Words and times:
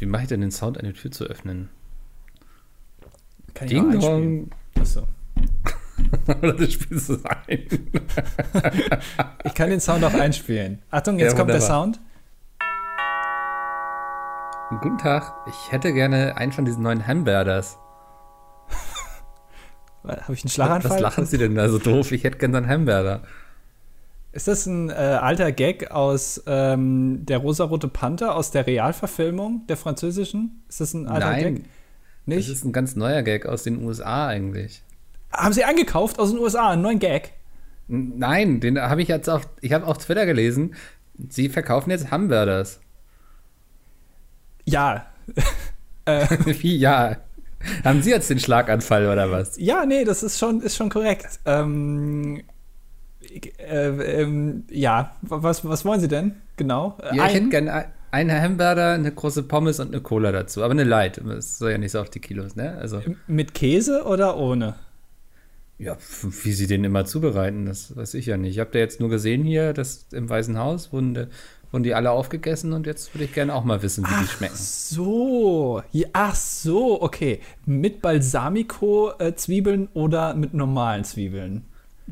wie 0.00 0.06
mache 0.06 0.22
ich 0.22 0.28
denn 0.28 0.40
den 0.40 0.50
Sound, 0.50 0.78
eine 0.78 0.92
Tür 0.94 1.10
zu 1.10 1.24
öffnen? 1.24 1.68
Kann 3.54 3.66
ich 3.66 3.74
Ding 3.74 4.00
Dong. 4.00 4.50
Achso. 4.78 5.06
Oder 6.26 6.52
du 6.56 6.70
spielst 6.70 7.10
es 7.10 7.24
ein. 7.24 7.68
Ich 9.44 9.54
kann 9.54 9.70
den 9.70 9.80
Sound 9.80 10.02
auch 10.04 10.14
einspielen. 10.14 10.80
Achtung, 10.90 11.18
jetzt 11.18 11.32
Ja, 11.32 11.38
kommt 11.38 11.50
der. 11.50 11.60
Sound. 11.60 12.00
Guten 14.80 14.98
Tag, 14.98 15.34
ich 15.48 15.72
hätte 15.72 15.92
gerne 15.92 16.36
einen 16.36 16.52
von 16.52 16.64
diesen 16.64 16.82
neuen 16.82 17.06
Hamburgers. 17.06 17.76
Habe 20.04 20.32
ich 20.32 20.44
einen 20.44 20.50
Schlaganfall? 20.50 20.92
Was 20.92 21.00
lachen 21.00 21.26
Sie 21.26 21.36
denn 21.38 21.56
da 21.56 21.68
so 21.68 21.78
doof? 21.78 22.12
Ich 22.12 22.24
hätte 22.24 22.38
gerne 22.38 22.52
so 22.52 22.58
einen 22.58 22.68
Hamburger. 22.68 23.22
Ist 24.32 24.46
das 24.46 24.66
ein 24.66 24.90
äh, 24.90 24.92
alter 24.92 25.50
Gag 25.50 25.90
aus 25.90 26.42
ähm, 26.46 27.26
der 27.26 27.38
rosarote 27.38 27.88
Panther, 27.88 28.36
aus 28.36 28.52
der 28.52 28.66
Realverfilmung 28.66 29.66
der 29.68 29.76
französischen? 29.76 30.62
Ist 30.68 30.80
das 30.80 30.94
ein 30.94 31.08
alter 31.08 31.30
Nein, 31.30 31.54
Gag? 31.56 31.64
das 31.64 31.68
Nicht? 32.26 32.48
ist 32.48 32.64
ein 32.64 32.72
ganz 32.72 32.94
neuer 32.94 33.22
Gag 33.22 33.46
aus 33.46 33.64
den 33.64 33.82
USA 33.84 34.28
eigentlich. 34.28 34.82
Haben 35.32 35.52
Sie 35.52 35.64
eingekauft 35.64 36.18
aus 36.20 36.30
den 36.30 36.38
USA, 36.38 36.70
einen 36.70 36.82
neuen 36.82 36.98
Gag? 37.00 37.32
Nein, 37.88 38.60
den 38.60 38.80
habe 38.80 39.02
ich 39.02 39.08
jetzt 39.08 39.28
auf, 39.28 39.48
ich 39.60 39.72
habe 39.72 39.86
auf 39.86 39.98
Twitter 39.98 40.26
gelesen. 40.26 40.74
Sie 41.28 41.48
verkaufen 41.48 41.90
jetzt 41.90 42.12
Hamburgers. 42.12 42.80
Ja. 44.64 45.06
Wie, 46.44 46.76
ja. 46.76 47.16
Haben 47.84 48.02
Sie 48.02 48.10
jetzt 48.10 48.30
den 48.30 48.38
Schlaganfall 48.38 49.06
oder 49.08 49.30
was? 49.30 49.56
Ja, 49.58 49.84
nee, 49.84 50.04
das 50.04 50.22
ist 50.22 50.38
schon, 50.38 50.60
ist 50.60 50.76
schon 50.76 50.88
korrekt. 50.88 51.40
Ähm, 51.44 52.42
äh, 53.58 54.22
ähm, 54.22 54.64
ja, 54.70 55.16
was, 55.22 55.64
was 55.64 55.84
wollen 55.84 56.00
Sie 56.00 56.08
denn? 56.08 56.34
Genau. 56.56 56.96
Äh, 57.02 57.16
Ja, 57.16 57.26
ich 57.26 57.34
hätte 57.34 57.48
gerne 57.48 57.72
ein- 57.72 57.84
einen 58.12 58.42
Hamburger, 58.42 58.92
eine 58.94 59.12
große 59.12 59.44
Pommes 59.44 59.78
und 59.78 59.88
eine 59.92 60.00
Cola 60.02 60.32
dazu. 60.32 60.62
Aber 60.64 60.72
eine 60.72 60.84
Light. 60.84 61.20
Das 61.24 61.58
soll 61.58 61.70
ja 61.70 61.78
nicht 61.78 61.92
so 61.92 62.00
auf 62.00 62.10
die 62.10 62.18
Kilos, 62.20 62.56
ne? 62.56 62.76
Also, 62.78 63.00
mit 63.28 63.54
Käse 63.54 64.04
oder 64.04 64.36
ohne? 64.36 64.74
ja, 65.78 65.96
wie 66.42 66.52
Sie 66.52 66.66
den 66.66 66.84
immer 66.84 67.06
zubereiten, 67.06 67.64
das 67.64 67.96
weiß 67.96 68.12
ich 68.14 68.26
ja 68.26 68.36
nicht. 68.36 68.50
Ich 68.52 68.58
habe 68.58 68.68
da 68.70 68.78
jetzt 68.80 69.00
nur 69.00 69.08
gesehen 69.08 69.44
hier, 69.44 69.72
dass 69.72 70.06
im 70.12 70.28
Weißen 70.28 70.58
Haus 70.58 70.92
wurden, 70.92 71.14
die- 71.14 71.26
wurden 71.70 71.84
die 71.84 71.94
alle 71.94 72.10
aufgegessen 72.10 72.74
und 72.74 72.84
jetzt 72.86 73.14
würde 73.14 73.24
ich 73.24 73.32
gerne 73.32 73.54
auch 73.54 73.64
mal 73.64 73.80
wissen, 73.82 74.04
wie 74.04 74.20
die 74.22 74.26
schmecken. 74.28 74.56
So, 74.56 75.82
ja, 75.92 76.08
ach 76.12 76.34
so, 76.34 77.00
okay. 77.00 77.40
Mit 77.64 78.02
Balsamico-Zwiebeln 78.02 79.88
oder 79.94 80.34
mit 80.34 80.52
normalen 80.52 81.04
Zwiebeln? 81.04 81.64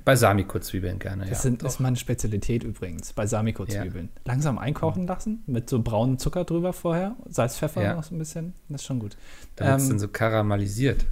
Balsamico-Zwiebeln 0.05 0.99
gerne, 0.99 1.25
ja. 1.25 1.31
Das 1.31 1.43
sind, 1.43 1.63
ist 1.63 1.81
meine 1.81 1.97
Spezialität 1.97 2.65
übrigens, 2.65 3.13
Balsamico-Zwiebeln. 3.13 4.09
Langsam 4.25 4.59
einkochen 4.59 5.07
lassen, 5.07 5.43
mit 5.47 5.69
so 5.69 5.83
braunem 5.83 6.19
Zucker 6.19 6.45
drüber 6.45 6.73
vorher, 6.73 7.17
Salz, 7.29 7.57
Pfeffer 7.59 7.83
Ja. 7.83 7.95
noch 7.95 8.05
so 8.05 8.15
ein 8.15 8.19
bisschen, 8.19 8.55
das 8.69 8.81
ist 8.83 8.87
schon 8.87 8.99
gut. 8.99 9.17
Damit 9.57 9.77
es 9.79 9.85
Ähm, 9.85 9.89
dann 9.91 9.99
so 9.99 10.09
karamellisiert. 10.09 11.05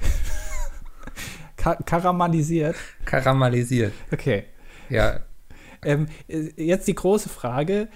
Ka 1.56 1.76
karamellisiert, 1.76 2.74
Karamellisiert. 3.04 3.92
okay. 4.12 4.44
Ja, 4.88 5.20
Ähm, 5.84 6.06
äh, 6.28 6.50
jetzt 6.56 6.86
die 6.88 6.94
große 6.94 7.28
Frage, 7.28 7.88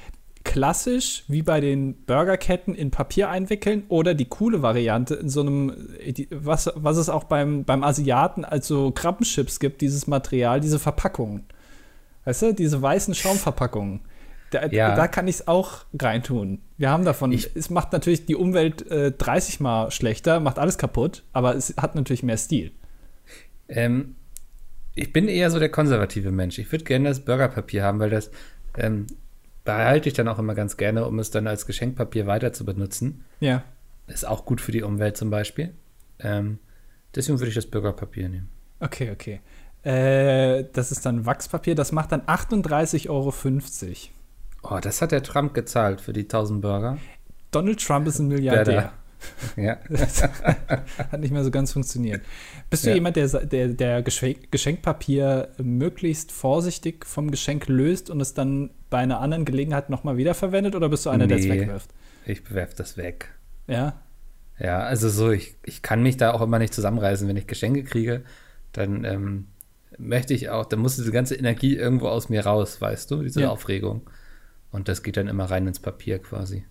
klassisch 0.47 1.25
wie 1.29 1.43
bei 1.43 1.61
den 1.61 2.05
Burgerketten 2.07 2.75
in 2.75 2.91
Papier 2.93 3.29
einwickeln 3.29 3.83
oder 3.89 4.15
die 4.15 4.27
coole 4.27 4.63
Variante 4.63 5.15
in 5.17 5.29
so 5.29 5.41
einem, 5.41 5.71
äh, 5.99 6.27
was, 6.31 6.71
was 6.77 6.97
es 6.97 7.09
auch 7.09 7.25
beim, 7.25 7.65
beim 7.65 7.83
Asiaten 7.83 8.45
als 8.45 8.69
so 8.69 8.93
Krabbenchips 8.93 9.59
gibt, 9.61 9.81
dieses 9.81 10.07
Material, 10.07 10.61
diese 10.61 10.79
Verpackungen. 10.79 11.45
Weißt 12.25 12.43
du, 12.43 12.55
diese 12.55 12.81
weißen 12.81 13.15
Schaumverpackungen. 13.15 14.01
Da, 14.53 14.67
Ja. 14.69 14.95
da 14.95 15.09
kann 15.09 15.27
ich 15.27 15.37
es 15.37 15.49
auch 15.49 15.85
reintun. 16.01 16.61
Wir 16.79 16.91
haben 16.91 17.05
davon, 17.05 17.33
Ich- 17.33 17.51
es 17.57 17.69
macht 17.69 17.93
natürlich 17.93 18.25
die 18.27 18.37
Umwelt 18.37 18.89
äh, 18.91 19.11
30 19.11 19.59
Mal 19.61 19.91
schlechter, 19.91 20.39
macht 20.39 20.59
alles 20.61 20.79
kaputt, 20.79 21.25
aber 21.33 21.57
es 21.57 21.75
hat 21.77 21.97
natürlich 21.97 22.23
mehr 22.23 22.37
Stil. 22.39 22.71
Ähm, 23.69 24.15
ich 24.95 25.13
bin 25.13 25.27
eher 25.29 25.51
so 25.51 25.59
der 25.59 25.69
konservative 25.71 26.31
Mensch. 26.31 26.59
Ich 26.59 26.71
würde 26.71 26.85
gerne 26.85 27.09
das 27.09 27.21
Burgerpapier 27.25 27.83
haben, 27.83 27.99
weil 27.99 28.11
das 28.11 28.31
ähm, 28.79 29.06
behalte 29.66 30.09
ich 30.09 30.15
dann 30.15 30.28
auch 30.28 30.38
immer 30.38 30.54
ganz 30.54 30.78
gerne, 30.78 31.04
um 31.06 31.19
es 31.19 31.31
dann 31.31 31.47
als 31.47 31.66
Geschenkpapier 31.66 32.27
weiter 32.27 32.53
zu 32.54 32.65
benutzen. 32.65 33.25
Ja. 33.41 33.62
Ist 34.06 34.27
auch 34.27 34.47
gut 34.47 34.60
für 34.62 34.72
die 34.72 34.82
Umwelt 34.82 35.16
zum 35.19 35.28
Beispiel. 35.28 35.75
Ähm, 36.21 36.59
deswegen 37.15 37.38
würde 37.38 37.49
ich 37.50 37.54
das 37.54 37.66
Burgerpapier 37.66 38.28
nehmen. 38.31 38.49
Okay, 38.81 39.10
okay. 39.10 39.41
Äh, 39.82 40.65
das 40.72 40.91
ist 40.91 41.05
dann 41.05 41.26
Wachspapier, 41.26 41.75
das 41.75 41.93
macht 41.93 42.12
dann 42.12 42.22
38,50 42.22 43.09
Euro. 43.10 43.34
Oh, 44.62 44.78
das 44.81 45.03
hat 45.03 45.12
der 45.12 45.22
Trump 45.22 45.55
gezahlt 45.55 46.00
für 46.00 46.12
die 46.12 46.22
1000 46.22 46.60
Burger. 46.62 46.99
Donald 47.50 47.81
Trump 47.84 48.06
ist 48.09 48.19
ein 48.19 48.28
Milliardär. 48.28 48.93
Ja. 49.56 49.78
Hat 51.10 51.21
nicht 51.21 51.32
mehr 51.32 51.43
so 51.43 51.50
ganz 51.50 51.72
funktioniert. 51.72 52.21
Bist 52.69 52.84
du 52.84 52.91
Ja. 52.91 52.94
jemand, 52.94 53.16
der, 53.16 53.26
der, 53.26 53.69
der 53.69 54.03
Geschenk, 54.03 54.53
Geschenkpapier 54.53 55.49
möglichst 55.56 56.31
vorsichtig 56.32 57.06
vom 57.06 57.31
Geschenk 57.31 57.66
löst 57.66 58.10
und 58.10 58.21
es 58.21 58.34
dann 58.34 58.71
bei 58.91 58.99
einer 58.99 59.21
anderen 59.21 59.45
Gelegenheit 59.45 59.91
nochmal 59.91 60.17
wiederverwendet 60.17 60.75
oder 60.75 60.89
bist 60.89 61.07
du 61.07 61.11
einer, 61.11 61.27
der 61.27 61.39
es 61.39 61.45
Nee. 61.45 61.61
wegwirft? 61.61 61.91
Ich 62.25 62.45
bewerfe 62.45 62.75
das 62.77 62.97
weg. 62.97 63.35
Ja. 63.67 64.01
Ja, 64.59 64.79
also 64.81 65.09
so, 65.09 65.31
ich, 65.33 65.57
ich 65.65 65.83
kann 65.83 66.03
mich 66.03 66.17
da 66.17 66.33
auch 66.33 66.41
immer 66.41 66.59
nicht 66.59 66.73
zusammenreißen. 66.73 67.29
Wenn 67.29 67.37
ich 67.37 67.47
Geschenke 67.47 67.85
kriege, 67.85 68.25
dann 68.73 69.05
ähm, 69.05 69.47
möchte 69.99 70.33
ich 70.35 70.49
auch, 70.51 70.65
dann 70.67 70.79
muss 70.81 70.97
diese 70.97 71.13
ganze 71.13 71.35
Energie 71.35 71.77
irgendwo 71.77 72.09
aus 72.09 72.29
mir 72.29 72.45
raus, 72.47 72.81
weißt 72.81 73.11
du, 73.11 73.23
diese 73.23 73.43
Ja. 73.43 73.51
Aufregung. 73.51 74.09
Und 74.71 74.89
das 74.89 75.03
geht 75.03 75.17
dann 75.17 75.29
immer 75.29 75.45
rein 75.45 75.67
ins 75.67 75.81
Papier 75.81 76.19
quasi. 76.19 76.65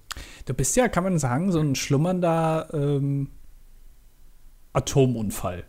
Du 0.46 0.53
bist 0.53 0.76
ja, 0.76 0.88
kann 0.88 1.03
man 1.03 1.20
sagen, 1.20 1.52
so 1.52 1.59
ein 1.59 1.76
schlummernder 1.76 2.70
ähm, 2.74 3.30
Atomunfall. 4.74 5.64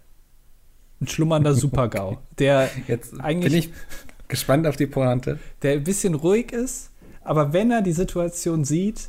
Ein 1.00 1.08
schlummernder 1.08 1.54
Supergau, 1.54 2.18
der 2.38 2.70
Jetzt 2.86 3.18
Eigentlich- 3.20 3.70
bin 3.70 3.74
ich 3.74 4.15
gespannt 4.28 4.66
auf 4.66 4.76
die 4.76 4.86
Pointe. 4.86 5.38
der 5.62 5.72
ein 5.72 5.84
bisschen 5.84 6.14
ruhig 6.14 6.52
ist, 6.52 6.90
aber 7.22 7.52
wenn 7.52 7.70
er 7.70 7.82
die 7.82 7.92
Situation 7.92 8.64
sieht, 8.64 9.08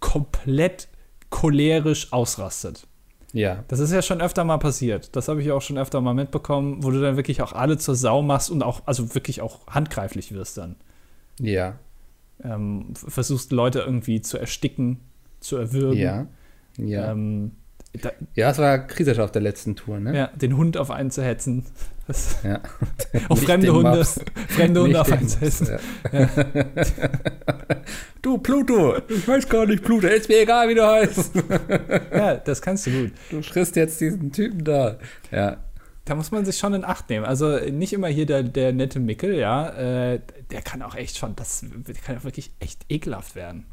komplett 0.00 0.88
cholerisch 1.30 2.12
ausrastet. 2.12 2.86
Ja, 3.32 3.62
Das 3.68 3.78
ist 3.78 3.92
ja 3.92 4.02
schon 4.02 4.20
öfter 4.20 4.42
mal 4.44 4.58
passiert. 4.58 5.14
Das 5.14 5.28
habe 5.28 5.40
ich 5.40 5.52
auch 5.52 5.62
schon 5.62 5.78
öfter 5.78 6.00
mal 6.00 6.14
mitbekommen, 6.14 6.82
wo 6.82 6.90
du 6.90 7.00
dann 7.00 7.16
wirklich 7.16 7.42
auch 7.42 7.52
alle 7.52 7.78
zur 7.78 7.94
Sau 7.94 8.22
machst 8.22 8.50
und 8.50 8.62
auch, 8.64 8.82
also 8.86 9.14
wirklich 9.14 9.40
auch 9.40 9.66
handgreiflich 9.68 10.32
wirst 10.32 10.58
dann. 10.58 10.76
ja, 11.38 11.78
Ähm, 12.42 12.94
versuchst 12.94 13.52
Leute 13.52 13.80
irgendwie 13.80 14.20
zu 14.22 14.38
ersticken, 14.38 14.98
zu 15.40 15.56
erwürgen. 15.58 16.00
ja, 16.00 16.26
ja. 16.78 17.12
Ähm, 17.12 17.52
da, 17.92 18.12
ja, 18.34 18.50
es 18.50 18.58
war 18.58 18.78
kritisch 18.86 19.18
auf 19.18 19.32
der 19.32 19.42
letzten 19.42 19.74
Tour, 19.76 19.98
ne? 19.98 20.16
ja, 20.16 20.26
den 20.36 20.56
Hund 20.56 20.76
auf 20.76 20.90
einen 20.90 21.10
zu 21.10 21.22
hetzen. 21.24 21.66
Das, 22.06 22.38
Ja. 22.44 22.60
auf 23.28 23.38
Nicht 23.38 23.44
fremde 23.44 23.72
Hunde, 23.72 23.90
Mops. 23.96 24.20
fremde 24.48 24.80
Hunde 24.80 24.92
Nicht 24.98 25.00
auf 25.00 25.12
einen 25.12 25.28
zu 25.28 25.40
hetzen. 25.40 25.68
ja. 26.12 26.28
du, 28.22 28.38
Pluto, 28.38 28.96
ich 29.08 29.26
weiß 29.26 29.48
gar 29.48 29.66
nicht, 29.66 29.82
Pluto, 29.84 30.06
ist 30.06 30.28
mir 30.28 30.42
egal, 30.42 30.68
wie 30.68 30.74
du 30.74 30.86
heißt. 30.86 31.32
Ja, 32.12 32.36
das 32.36 32.62
kannst 32.62 32.86
du 32.86 32.90
gut. 32.90 33.12
Du 33.30 33.42
frisst 33.42 33.76
jetzt 33.76 34.00
diesen 34.00 34.32
Typen 34.32 34.64
da. 34.64 34.98
Ja, 35.30 35.58
Da 36.04 36.14
muss 36.14 36.30
man 36.30 36.44
sich 36.44 36.58
schon 36.58 36.74
in 36.74 36.84
Acht 36.84 37.08
nehmen. 37.10 37.24
Also 37.24 37.58
nicht 37.58 37.92
immer 37.92 38.08
hier 38.08 38.26
der, 38.26 38.42
der 38.42 38.72
nette 38.72 39.00
Mickel, 39.00 39.34
ja. 39.34 39.68
Äh, 39.70 40.20
der 40.50 40.62
kann 40.62 40.82
auch 40.82 40.94
echt 40.94 41.16
schon, 41.18 41.36
das 41.36 41.64
kann 42.04 42.18
auch 42.18 42.24
wirklich 42.24 42.50
echt 42.60 42.84
ekelhaft 42.88 43.34
werden. 43.36 43.66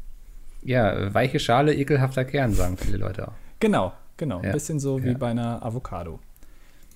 ja 0.62 1.12
weiche 1.14 1.40
Schale, 1.40 1.74
ekelhafter 1.74 2.24
Kern, 2.24 2.52
sagen 2.52 2.76
viele 2.76 2.98
Leute 2.98 3.28
auch. 3.28 3.32
Genau, 3.60 3.92
genau. 4.18 4.38
Ein 4.38 4.44
Ja, 4.44 4.52
bisschen 4.52 4.78
so 4.80 5.02
wie 5.02 5.12
ja. 5.12 5.16
bei 5.18 5.30
einer 5.30 5.64
Avocado. 5.64 6.20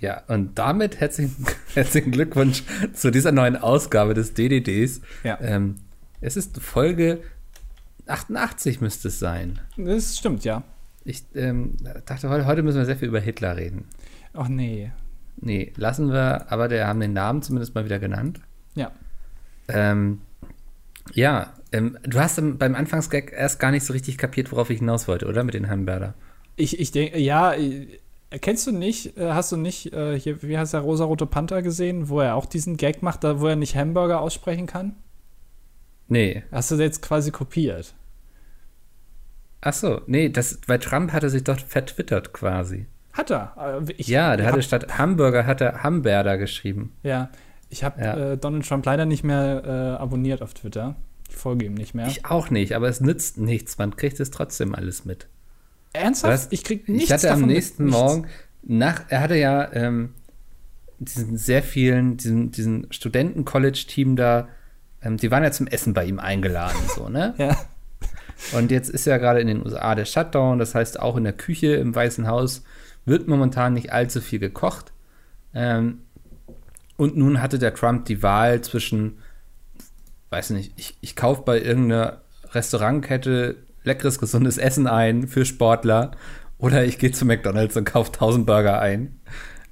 Ja, 0.01 0.23
und 0.29 0.59
damit 0.59 1.01
herzlichen, 1.01 1.47
herzlichen 1.75 2.11
Glückwunsch 2.11 2.63
zu 2.93 3.11
dieser 3.11 3.33
neuen 3.33 3.57
Ausgabe 3.57 4.13
des 4.15 4.35
DDDs. 4.35 5.01
Ja. 5.25 5.41
Ähm, 5.41 5.77
es 6.21 6.37
ist 6.37 6.61
Folge 6.61 7.23
88 8.07 8.81
müsste 8.81 9.09
es 9.09 9.19
sein. 9.19 9.61
Das 9.77 10.19
stimmt, 10.19 10.45
ja. 10.45 10.63
Ich 11.05 11.25
ähm, 11.35 11.77
dachte, 12.07 12.29
heute, 12.47 12.63
müssen 12.63 12.79
wir 12.79 12.85
sehr 12.85 12.97
viel 12.97 13.09
über 13.09 13.21
Hitler 13.21 13.57
reden. 13.57 13.87
Ach 14.35 14.49
nee. 14.49 14.93
Nee, 15.37 15.73
lassen 15.77 16.13
wir, 16.13 16.51
aber 16.53 16.69
der 16.69 16.87
haben 16.87 17.01
den 17.01 17.13
Namen 17.13 17.43
zumindest 17.43 17.75
mal 17.75 17.85
wieder 17.85 17.99
genannt. 17.99 18.41
Ja. 18.75 18.91
Ähm, 19.69 20.21
ja, 21.15 21.53
ähm, 21.73 21.99
du 22.03 22.19
hast 22.21 22.39
im- 22.39 22.59
beim 22.59 22.75
Anfangsgag 22.75 23.33
erst 23.33 23.59
gar 23.59 23.71
nicht 23.71 23.85
so 23.85 23.93
richtig 23.93 24.19
kapiert, 24.19 24.53
worauf 24.53 24.71
ich 24.71 24.79
hinaus 24.81 25.09
wollte, 25.09 25.27
oder? 25.27 25.43
Mit 25.45 25.55
den 25.55 25.69
Hamburger. 25.71 26.15
Ich, 26.57 26.79
ich 26.79 26.91
denke, 26.93 27.19
ja, 27.19 27.55
äh, 27.55 27.87
kennst 28.41 28.67
du 28.67 28.73
nicht, 28.73 29.17
äh, 29.17 29.33
hast 29.33 29.53
du 29.53 29.57
nicht, 29.57 29.93
äh, 29.93 30.19
hier, 30.19 30.43
wie 30.43 30.59
heißt 30.59 30.75
der 30.75 30.81
Rosarote 30.81 31.27
Panther 31.27 31.63
gesehen, 31.63 32.09
wo 32.09 32.21
er 32.21 32.35
auch 32.37 32.47
diesen 32.47 32.77
Gag 32.77 33.03
macht, 33.03 33.25
da 33.25 33.41
wo 33.41 33.47
er 33.47 33.57
nicht 33.57 33.77
Hamburger 33.77 34.21
aussprechen 34.21 34.67
kann? 34.67 34.97
Nee. 36.09 36.43
Hast 36.53 36.71
du 36.71 36.75
jetzt 36.77 37.01
quasi 37.03 37.31
kopiert? 37.31 37.95
Ach 39.61 39.73
so, 39.73 40.01
nee, 40.07 40.29
das, 40.29 40.59
weil 40.67 40.79
Trump 40.81 41.13
hatte 41.13 41.31
sich 41.31 41.45
doch 41.45 41.59
vertwittert 41.59 42.33
quasi. 42.33 42.87
Hat 43.13 43.31
er. 43.31 43.81
Äh, 43.89 43.93
Ich, 43.97 44.09
ja, 44.09 44.37
der 44.37 44.47
hatte 44.47 44.63
statt 44.63 44.99
Hamburger 44.99 45.47
hat 45.47 45.61
er 45.61 45.83
Hamburger 45.83 46.37
geschrieben. 46.39 46.93
Ja, 47.03 47.31
ich 47.71 47.85
habe 47.85 48.01
Ja. 48.01 48.33
äh, 48.33 48.37
Donald 48.39 48.67
Trump 48.67 48.85
leider 48.85 49.07
nicht 49.07 49.23
mehr 49.25 49.63
äh, 49.65 50.03
abonniert 50.03 50.43
auf 50.43 50.53
Twitter. 50.55 50.97
Ich 51.29 51.37
folge 51.37 51.65
ihm 51.65 51.75
nicht 51.75 51.95
mehr. 51.95 52.07
Ich 52.09 52.27
auch 52.27 52.51
nicht, 52.51 52.75
aber 52.75 52.89
es 52.89 53.01
nützt 53.01 53.39
nichts. 53.39 53.79
Man 53.79 53.97
kriegt 53.97 54.19
es 54.21 54.31
trotzdem 54.31 54.75
alles 54.75 55.05
mit. 55.05 55.29
Ernsthaft? 55.93 56.33
Was? 56.33 56.49
Ich 56.51 56.65
krieg 56.65 56.89
nichts 56.89 57.05
Ich 57.05 57.13
hatte 57.13 57.31
am 57.31 57.43
nächsten. 57.43 57.87
Morgen, 57.87 58.29
nach, 58.63 59.05
er 59.09 59.21
hatte 59.21 59.37
ja 59.37 59.73
ähm, 59.73 60.15
diesen 60.99 61.37
sehr 61.37 61.63
vielen, 61.63 62.17
diesen, 62.17 62.51
diesen 62.51 62.93
Studenten-College-Team 62.93 64.17
da, 64.17 64.49
ähm, 65.03 65.17
die 65.17 65.31
waren 65.31 65.43
ja 65.43 65.51
zum 65.51 65.67
Essen 65.67 65.95
bei 65.95 66.05
ihm 66.05 66.19
eingeladen, 66.19 66.81
so, 66.95 67.09
ne? 67.09 67.35
Ja. 67.39 67.57
Und 68.53 68.71
jetzt 68.73 68.89
ist 68.89 69.07
ja 69.07 69.19
gerade 69.19 69.41
in 69.41 69.47
den 69.47 69.65
USA 69.65 69.95
der 69.95 70.05
Shutdown, 70.05 70.59
das 70.59 70.75
heißt 70.75 70.99
auch 70.99 71.17
in 71.17 71.25
der 71.25 71.33
Küche 71.33 71.75
im 71.75 71.95
Weißen 71.95 72.27
Haus 72.27 72.65
wird 73.05 73.29
momentan 73.29 73.75
nicht 73.75 73.93
allzu 73.93 74.21
viel 74.21 74.39
gekocht. 74.39 74.93
Ähm, 75.55 76.03
und 76.97 77.17
nun 77.17 77.41
hatte 77.41 77.59
der 77.59 77.75
Trump 77.75 78.05
die 78.07 78.23
Wahl 78.23 78.61
zwischen, 78.61 79.19
weiß 80.31 80.51
nicht, 80.51 80.73
ich, 80.77 80.97
ich 81.01 81.17
kaufe 81.17 81.43
bei 81.43 81.61
irgendeiner 81.61 82.23
Restaurantkette 82.51 83.57
leckeres, 83.85 84.19
gesundes 84.19 84.59
Essen 84.59 84.87
ein 84.87 85.27
für 85.29 85.45
Sportler 85.45 86.13
oder 86.59 86.85
ich 86.85 86.99
gehe 86.99 87.13
zu 87.13 87.25
McDonalds 87.25 87.77
und 87.77 87.85
kaufe 87.85 88.13
1000 88.13 88.47
Burger 88.47 88.81
ein. 88.81 89.21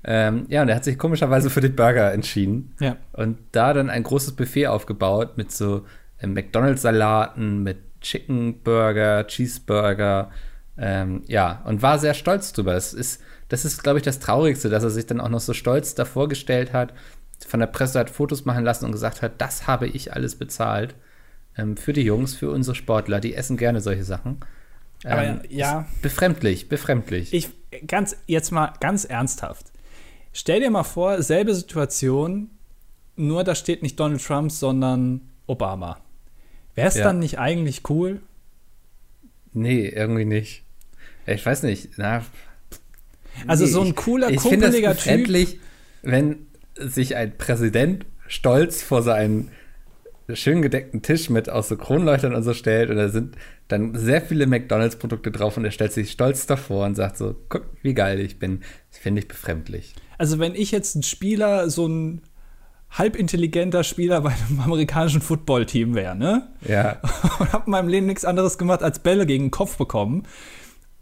Ähm, 0.03 0.47
ja, 0.49 0.63
und 0.63 0.69
er 0.69 0.77
hat 0.77 0.85
sich 0.85 0.99
komischerweise 0.99 1.51
für 1.51 1.61
die 1.61 1.69
Burger 1.69 2.13
entschieden. 2.13 2.75
Ja. 2.81 2.97
Und 3.13 3.39
da 3.53 3.75
dann 3.75 3.91
ein 3.91 4.03
großes 4.03 4.33
Buffet 4.33 4.69
aufgebaut 4.69 5.37
mit 5.37 5.53
so 5.53 5.85
äh, 6.19 6.27
McDonalds-Salaten, 6.27 7.63
mit 7.63 7.79
Chicken 8.01 8.63
Burger, 8.63 9.27
Cheeseburger. 9.27 10.31
Ähm, 10.79 11.23
ja, 11.27 11.63
und 11.67 11.83
war 11.83 11.99
sehr 11.99 12.15
stolz 12.15 12.53
drüber. 12.53 12.73
Das 12.73 12.95
ist, 12.95 13.23
das 13.49 13.65
ist, 13.65 13.83
glaube 13.83 13.99
ich, 13.99 14.05
das 14.05 14.21
Traurigste, 14.21 14.71
dass 14.71 14.83
er 14.83 14.91
sich 14.91 15.07
dann 15.07 15.21
auch 15.21 15.29
noch 15.29 15.41
so 15.41 15.53
stolz 15.53 15.95
davor 15.95 16.29
gestellt 16.29 16.73
hat, 16.73 16.95
von 17.47 17.61
der 17.61 17.67
Presse 17.67 17.99
hat 17.99 18.11
Fotos 18.11 18.45
machen 18.45 18.65
lassen 18.65 18.85
und 18.85 18.93
gesagt 18.93 19.23
hat, 19.23 19.33
das 19.39 19.67
habe 19.67 19.87
ich 19.87 20.13
alles 20.13 20.37
bezahlt. 20.37 20.95
Ähm, 21.57 21.77
für 21.77 21.93
die 21.93 22.03
Jungs, 22.03 22.35
für 22.35 22.51
unsere 22.51 22.75
Sportler, 22.75 23.21
die 23.21 23.35
essen 23.35 23.57
gerne 23.57 23.81
solche 23.81 24.05
Sachen. 24.05 24.39
Aber 25.05 25.23
Ähm, 25.25 25.41
ja. 25.49 25.87
Befremdlich, 26.03 26.69
befremdlich. 26.69 27.33
Ich 27.33 27.51
ganz 27.87 28.17
jetzt 28.27 28.51
mal 28.51 28.73
ganz 28.81 29.05
ernsthaft. 29.05 29.67
Stell 30.33 30.61
dir 30.61 30.71
mal 30.71 30.85
vor, 30.85 31.23
selbe 31.23 31.55
Situation, 31.55 32.51
nur 33.17 33.43
da 33.45 33.55
steht 33.55 33.83
nicht 33.83 33.99
Donald 33.99 34.25
Trump, 34.25 34.53
sondern 34.53 35.23
Obama. 35.47 35.99
Wäre 36.75 36.89
es 36.89 36.95
Ja. 36.97 37.05
dann 37.05 37.19
nicht 37.19 37.39
eigentlich 37.39 37.89
cool? 37.91 38.21
nee, 39.53 39.89
irgendwie 39.89 40.25
nicht. 40.25 40.63
Ich 41.27 41.45
weiß 41.45 41.65
nicht. 41.65 41.91
Na, 41.97 42.25
Also 43.47 43.65
Nee, 43.65 43.71
so 43.71 43.81
ein 43.81 43.89
ich- 43.89 43.97
cooler, 43.97 44.29
ich 44.29 44.37
das 44.37 44.45
kumpeliger 44.45 44.91
Typ. 44.91 44.97
befremdlich, 44.99 45.59
wenn 46.03 46.47
sich 46.77 47.17
ein 47.17 47.37
Präsident 47.37 48.07
stolz 48.29 48.83
vor 48.83 49.03
seinen 49.03 49.51
schön 50.35 50.63
gedeckten 50.63 51.03
Tisch 51.03 51.31
mit 51.31 51.49
aus 51.49 51.69
so 51.69 51.77
Kronleuchtern 51.77 52.35
und 52.35 52.43
so 52.43 52.55
stellt 52.55 52.91
und 52.91 52.97
da 52.97 53.09
sind 53.09 53.37
dann 53.69 53.95
sehr 53.95 54.23
viele 54.23 54.47
McDonalds-Produkte 54.47 55.31
drauf 55.31 55.57
und 55.57 55.65
er 55.65 55.71
stellt 55.71 55.93
sich 55.93 56.11
stolz 56.11 56.47
davor 56.47 56.87
und 56.87 56.95
sagt 56.95 57.17
so, 57.17 57.37
guck, 57.49 57.67
wie 57.83 57.95
geil 57.95 58.21
ich 58.21 58.39
bin. 58.39 58.61
Das 58.91 58.99
finde 58.99 59.21
ich 59.21 59.29
befremdlich. 59.29 59.95
Also 60.19 60.39
wenn 60.39 60.55
ich 60.55 60.71
jetzt 60.71 60.97
ein 60.97 61.03
Spieler, 61.03 61.71
so 61.71 61.87
ein 61.87 62.23
halbintelligenter 62.91 63.85
Spieler 63.85 64.21
bei 64.21 64.31
einem 64.31 64.61
amerikanischen 64.61 65.21
Footballteam 65.21 65.95
wäre, 65.95 66.17
ne? 66.17 66.49
Ja, 66.67 67.01
und 67.39 67.53
habe 67.53 67.65
in 67.67 67.71
meinem 67.71 67.89
Leben 67.89 68.07
nichts 68.07 68.25
anderes 68.25 68.59
gemacht, 68.59 68.83
als 68.83 68.99
Bälle 68.99 69.27
gegen 69.27 69.45
den 69.45 69.51
Kopf 69.51 69.77
bekommen. 69.77 70.27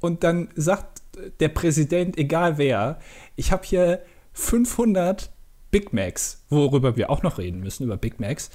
Und 0.01 0.23
dann 0.23 0.49
sagt 0.55 1.03
der 1.41 1.49
Präsident, 1.49 2.19
egal 2.19 2.59
wer, 2.59 2.99
ich 3.37 3.51
habe 3.51 3.67
hier 3.67 4.03
500 4.33 5.31
Big 5.71 5.93
Macs, 5.93 6.45
worüber 6.49 6.97
wir 6.97 7.11
auch 7.11 7.23
noch 7.23 7.39
reden 7.39 7.61
müssen, 7.61 7.85
über 7.85 7.97
Big 7.97 8.21
Macs. 8.21 8.51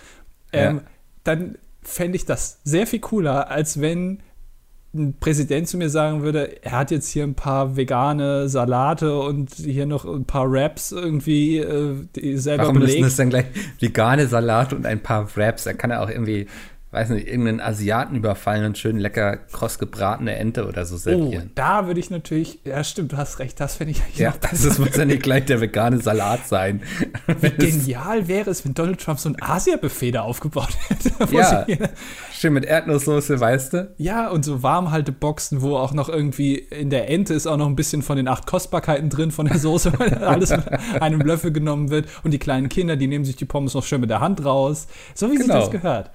Ähm, 0.53 0.75
Ja. 0.77 0.81
Dann 1.23 1.57
fände 1.81 2.15
ich 2.15 2.25
das 2.25 2.59
sehr 2.63 2.87
viel 2.87 2.99
cooler, 2.99 3.49
als 3.49 3.81
wenn 3.81 4.21
ein 4.95 5.15
Präsident 5.19 5.67
zu 5.67 5.77
mir 5.77 5.89
sagen 5.89 6.21
würde, 6.21 6.63
er 6.63 6.73
hat 6.73 6.91
jetzt 6.91 7.09
hier 7.09 7.23
ein 7.23 7.33
paar 7.33 7.75
vegane 7.75 8.47
Salate 8.47 9.17
und 9.19 9.51
hier 9.53 9.87
noch 9.87 10.05
ein 10.05 10.25
paar 10.25 10.51
Wraps 10.51 10.91
irgendwie 10.91 11.57
äh, 11.57 11.95
die 12.15 12.37
selber 12.37 12.63
warum 12.63 12.77
müssen 12.77 12.91
belegt. 12.91 13.07
es 13.07 13.15
dann 13.15 13.29
gleich 13.31 13.45
vegane 13.79 14.27
Salate 14.27 14.75
und 14.75 14.85
ein 14.85 15.01
paar 15.01 15.35
Wraps? 15.35 15.63
Da 15.63 15.73
kann 15.73 15.89
er 15.89 16.03
auch 16.03 16.09
irgendwie, 16.09 16.45
weiß 16.93 17.09
nicht, 17.09 17.27
irgendeinen 17.27 17.59
Asiaten 17.59 18.15
überfallen 18.15 18.65
und 18.65 18.77
schön 18.77 18.97
lecker 18.99 19.37
kross 19.51 19.79
gebratene 19.79 20.35
Ente 20.35 20.67
oder 20.67 20.85
so 20.85 20.95
Oh, 20.95 20.97
servieren. 20.99 21.51
da 21.55 21.87
würde 21.87 21.99
ich 21.99 22.09
natürlich, 22.11 22.59
ja 22.63 22.83
stimmt, 22.83 23.11
du 23.13 23.17
hast 23.17 23.39
recht, 23.39 23.59
das 23.59 23.75
finde 23.77 23.91
ich 23.91 24.01
eigentlich 24.03 24.17
Ja, 24.19 24.33
also 24.49 24.69
es 24.69 24.77
muss 24.79 24.95
ja 24.95 25.03
nicht 25.05 25.23
gleich 25.23 25.45
der 25.45 25.59
vegane 25.59 25.99
Salat 25.99 26.47
sein. 26.47 26.81
Wie 27.41 27.49
genial 27.49 28.27
wäre 28.27 28.49
es, 28.51 28.63
wenn 28.63 28.73
Donald 28.75 29.01
Trump 29.01 29.19
so 29.19 29.29
ein 29.29 29.35
Asia-Buffet 29.41 30.11
da 30.11 30.21
aufgebaut 30.21 30.69
hätte. 30.87 31.11
Ja. 31.33 31.65
Schön 32.31 32.53
mit 32.53 32.65
Erdnusssoße, 32.65 33.39
weißt 33.39 33.73
du? 33.73 33.91
ja, 33.97 34.29
und 34.29 34.45
so 34.45 34.61
Warmhalteboxen, 34.61 35.61
wo 35.61 35.77
auch 35.77 35.93
noch 35.93 36.09
irgendwie 36.09 36.55
in 36.55 36.89
der 36.89 37.09
Ente 37.09 37.33
ist 37.33 37.47
auch 37.47 37.57
noch 37.57 37.65
ein 37.67 37.75
bisschen 37.75 38.01
von 38.03 38.17
den 38.17 38.27
acht 38.27 38.45
Kostbarkeiten 38.45 39.09
drin 39.09 39.31
von 39.31 39.47
der 39.47 39.57
Soße, 39.57 39.93
weil 39.97 40.13
alles 40.23 40.51
mit 40.51 40.67
einem 41.01 41.21
Löffel 41.21 41.51
genommen 41.51 41.89
wird. 41.89 42.07
Und 42.23 42.31
die 42.31 42.39
kleinen 42.39 42.69
Kinder, 42.69 42.95
die 42.97 43.07
nehmen 43.07 43.25
sich 43.25 43.35
die 43.35 43.45
Pommes 43.45 43.73
noch 43.73 43.83
schön 43.83 44.01
mit 44.01 44.09
der 44.09 44.19
Hand 44.19 44.45
raus. 44.45 44.87
So 45.15 45.31
wie 45.31 45.37
sich 45.37 45.47
Genau. 45.47 45.59
das 45.59 45.71
gehört. 45.71 46.11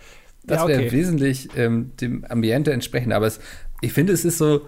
Das 0.49 0.63
ja, 0.63 0.69
wäre 0.69 0.83
okay. 0.83 0.93
wesentlich 0.93 1.49
ähm, 1.57 1.93
dem 2.01 2.25
Ambiente 2.25 2.73
entsprechend. 2.73 3.13
Aber 3.13 3.27
es, 3.27 3.39
ich 3.81 3.93
finde, 3.93 4.13
es 4.13 4.25
ist 4.25 4.39
so 4.39 4.67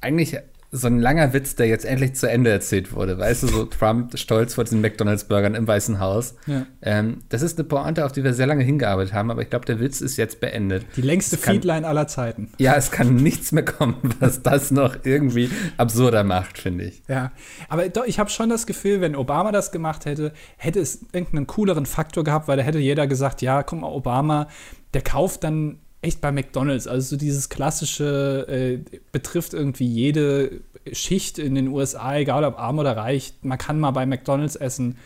eigentlich 0.00 0.36
so 0.76 0.86
ein 0.86 0.98
langer 0.98 1.32
Witz, 1.32 1.54
der 1.56 1.66
jetzt 1.66 1.84
endlich 1.84 2.14
zu 2.14 2.28
Ende 2.30 2.50
erzählt 2.50 2.92
wurde. 2.92 3.18
Weißt 3.18 3.42
du, 3.42 3.46
so 3.48 3.64
Trump 3.78 4.18
stolz 4.18 4.54
vor 4.54 4.64
diesen 4.64 4.80
McDonalds-Burgern 4.80 5.54
im 5.54 5.66
Weißen 5.66 5.98
Haus. 6.00 6.34
Ja. 6.46 6.66
Ähm, 6.82 7.18
das 7.28 7.42
ist 7.42 7.58
eine 7.58 7.66
Pointe, 7.68 8.04
auf 8.04 8.12
die 8.12 8.22
wir 8.24 8.32
sehr 8.34 8.46
lange 8.46 8.64
hingearbeitet 8.64 9.12
haben, 9.14 9.30
aber 9.30 9.42
ich 9.42 9.50
glaube, 9.50 9.64
der 9.64 9.80
Witz 9.80 10.00
ist 10.00 10.16
jetzt 10.16 10.40
beendet. 10.40 10.84
Die 10.96 11.02
längste 11.02 11.36
kann- 11.36 11.54
Feedline 11.54 11.86
aller 11.86 12.06
Zeiten. 12.08 12.50
Ja, 12.58 12.74
es 12.76 12.90
kann 12.90 13.16
nichts 13.16 13.52
mehr 13.52 13.64
kommen, 13.64 13.96
was 14.20 14.42
das 14.42 14.70
noch 14.70 14.96
irgendwie 15.04 15.50
absurder 15.76 16.24
macht, 16.24 16.58
finde 16.58 16.84
ich. 16.84 17.02
Ja, 17.08 17.32
aber 17.68 17.88
doch, 17.88 18.04
ich 18.06 18.18
habe 18.18 18.30
schon 18.30 18.48
das 18.48 18.66
Gefühl, 18.66 19.00
wenn 19.00 19.16
Obama 19.16 19.52
das 19.52 19.72
gemacht 19.72 20.04
hätte, 20.04 20.32
hätte 20.56 20.80
es 20.80 21.00
irgendeinen 21.12 21.46
cooleren 21.46 21.86
Faktor 21.86 22.24
gehabt, 22.24 22.48
weil 22.48 22.56
da 22.56 22.62
hätte 22.62 22.78
jeder 22.78 23.06
gesagt, 23.06 23.42
ja, 23.42 23.62
guck 23.62 23.80
mal, 23.80 23.88
Obama, 23.88 24.48
der 24.94 25.02
kauft 25.02 25.44
dann 25.44 25.78
echt 26.06 26.20
bei 26.20 26.32
McDonalds. 26.32 26.86
Also 26.86 27.10
so 27.10 27.16
dieses 27.16 27.48
klassische 27.48 28.46
äh, 28.48 28.98
betrifft 29.12 29.54
irgendwie 29.54 29.86
jede 29.86 30.60
Schicht 30.92 31.38
in 31.38 31.54
den 31.54 31.68
USA, 31.68 32.16
egal 32.16 32.44
ob 32.44 32.58
arm 32.58 32.78
oder 32.78 32.96
reich. 32.96 33.34
Man 33.42 33.58
kann 33.58 33.80
mal 33.80 33.90
bei 33.90 34.06
McDonalds 34.06 34.56
essen. 34.56 34.96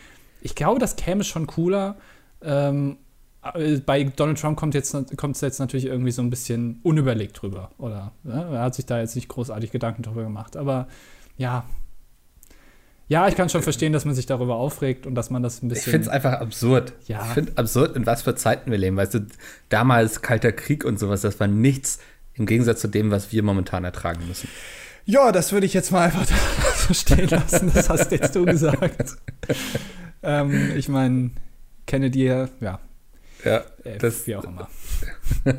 Ich 0.41 0.55
glaube, 0.55 0.79
das 0.79 0.95
käme 0.95 1.23
schon 1.23 1.47
cooler. 1.47 1.95
Ähm, 2.43 2.97
äh, 3.53 3.77
bei 3.77 4.03
Donald 4.03 4.39
Trump 4.39 4.57
kommt 4.57 4.75
jetzt 4.75 4.93
es 4.93 5.41
jetzt 5.41 5.59
natürlich 5.59 5.85
irgendwie 5.85 6.11
so 6.11 6.21
ein 6.21 6.29
bisschen 6.29 6.79
unüberlegt 6.83 7.41
drüber, 7.41 7.71
oder? 7.77 8.11
Ja, 8.23 8.53
er 8.53 8.61
hat 8.61 8.75
sich 8.75 8.85
da 8.85 8.99
jetzt 8.99 9.15
nicht 9.15 9.27
großartig 9.27 9.71
Gedanken 9.71 10.03
drüber 10.03 10.23
gemacht. 10.23 10.55
Aber 10.55 10.87
ja, 11.37 11.65
ja, 13.11 13.27
ich 13.27 13.35
kann 13.35 13.49
schon 13.49 13.61
verstehen, 13.61 13.91
dass 13.91 14.05
man 14.05 14.15
sich 14.15 14.25
darüber 14.25 14.55
aufregt 14.55 15.05
und 15.05 15.15
dass 15.15 15.29
man 15.29 15.43
das 15.43 15.61
ein 15.61 15.67
Ich 15.67 15.73
bisschen. 15.75 15.91
finde 15.91 16.07
es 16.07 16.13
einfach 16.13 16.33
absurd. 16.39 16.93
Ja. 17.07 17.21
Ich 17.27 17.33
finde 17.33 17.51
absurd, 17.57 17.95
in 17.97 18.05
was 18.05 18.21
für 18.21 18.35
Zeiten 18.35 18.71
wir 18.71 18.77
leben. 18.77 18.95
Weißt 18.95 19.13
du, 19.15 19.25
damals 19.67 20.21
Kalter 20.21 20.53
Krieg 20.53 20.85
und 20.85 20.97
sowas, 20.97 21.19
das 21.21 21.37
war 21.41 21.47
nichts 21.47 21.99
im 22.35 22.45
Gegensatz 22.45 22.79
zu 22.79 22.87
dem, 22.87 23.11
was 23.11 23.33
wir 23.33 23.43
momentan 23.43 23.83
ertragen 23.83 24.25
müssen. 24.27 24.47
ja, 25.05 25.31
das 25.33 25.51
würde 25.51 25.65
ich 25.65 25.73
jetzt 25.73 25.91
mal 25.91 26.05
einfach 26.05 26.25
so 26.87 26.93
stehen 26.93 27.27
lassen. 27.27 27.69
Das 27.73 27.89
hast 27.89 28.11
jetzt 28.13 28.33
du 28.33 28.45
gesagt. 28.45 29.17
ähm, 30.23 30.71
ich 30.77 30.87
meine, 30.87 31.31
Kennedy, 31.87 32.25
ja, 32.27 32.47
Ja, 32.61 32.79
äh, 33.83 33.97
Das- 33.99 34.25
wie 34.25 34.37
auch 34.37 34.45
immer. 34.45 34.69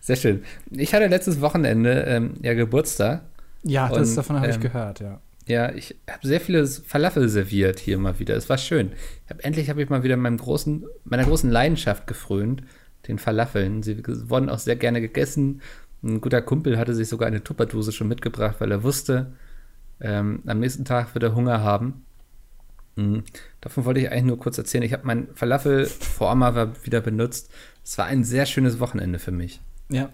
sehr 0.00 0.16
schön. 0.16 0.42
Ich 0.70 0.92
hatte 0.94 1.06
letztes 1.06 1.40
Wochenende 1.40 2.02
ähm, 2.08 2.34
ja 2.42 2.54
Geburtstag. 2.54 3.22
Ja, 3.62 3.88
das, 3.88 4.10
Und, 4.10 4.16
davon 4.16 4.36
habe 4.36 4.48
ich 4.48 4.56
ähm, 4.56 4.60
gehört, 4.62 4.98
ja. 5.00 5.20
Ja, 5.46 5.72
ich 5.72 5.96
habe 6.08 6.26
sehr 6.26 6.40
viele 6.40 6.66
Falafel 6.66 7.28
serviert 7.28 7.78
hier 7.80 7.98
mal 7.98 8.18
wieder. 8.18 8.36
Es 8.36 8.48
war 8.48 8.58
schön. 8.58 8.92
Hab, 9.28 9.44
endlich 9.44 9.68
habe 9.68 9.82
ich 9.82 9.90
mal 9.90 10.02
wieder 10.02 10.16
meinem 10.16 10.38
großen, 10.38 10.84
meiner 11.04 11.24
großen 11.24 11.50
Leidenschaft 11.50 12.06
gefrönt, 12.06 12.62
den 13.08 13.18
Falafeln. 13.18 13.82
Sie 13.82 14.02
wurden 14.28 14.48
auch 14.48 14.60
sehr 14.60 14.76
gerne 14.76 15.00
gegessen. 15.00 15.60
Ein 16.02 16.20
guter 16.20 16.42
Kumpel 16.42 16.78
hatte 16.78 16.94
sich 16.94 17.08
sogar 17.08 17.26
eine 17.26 17.42
Tupperdose 17.42 17.92
schon 17.92 18.08
mitgebracht, 18.08 18.56
weil 18.60 18.70
er 18.70 18.82
wusste, 18.82 19.32
ähm, 20.00 20.42
am 20.46 20.60
nächsten 20.60 20.84
Tag 20.84 21.14
wird 21.14 21.24
er 21.24 21.34
Hunger 21.34 21.60
haben. 21.62 22.04
Mhm. 22.96 23.24
Davon 23.60 23.84
wollte 23.84 24.00
ich 24.00 24.10
eigentlich 24.10 24.24
nur 24.24 24.38
kurz 24.38 24.58
erzählen. 24.58 24.84
Ich 24.84 24.92
habe 24.92 25.06
meinen 25.06 25.28
Falafel-Former 25.34 26.84
wieder 26.84 27.00
benutzt. 27.00 27.50
Es 27.84 27.98
war 27.98 28.06
ein 28.06 28.22
sehr 28.24 28.46
schönes 28.46 28.80
Wochenende 28.80 29.18
für 29.18 29.32
mich. 29.32 29.60
Ja. 29.88 30.10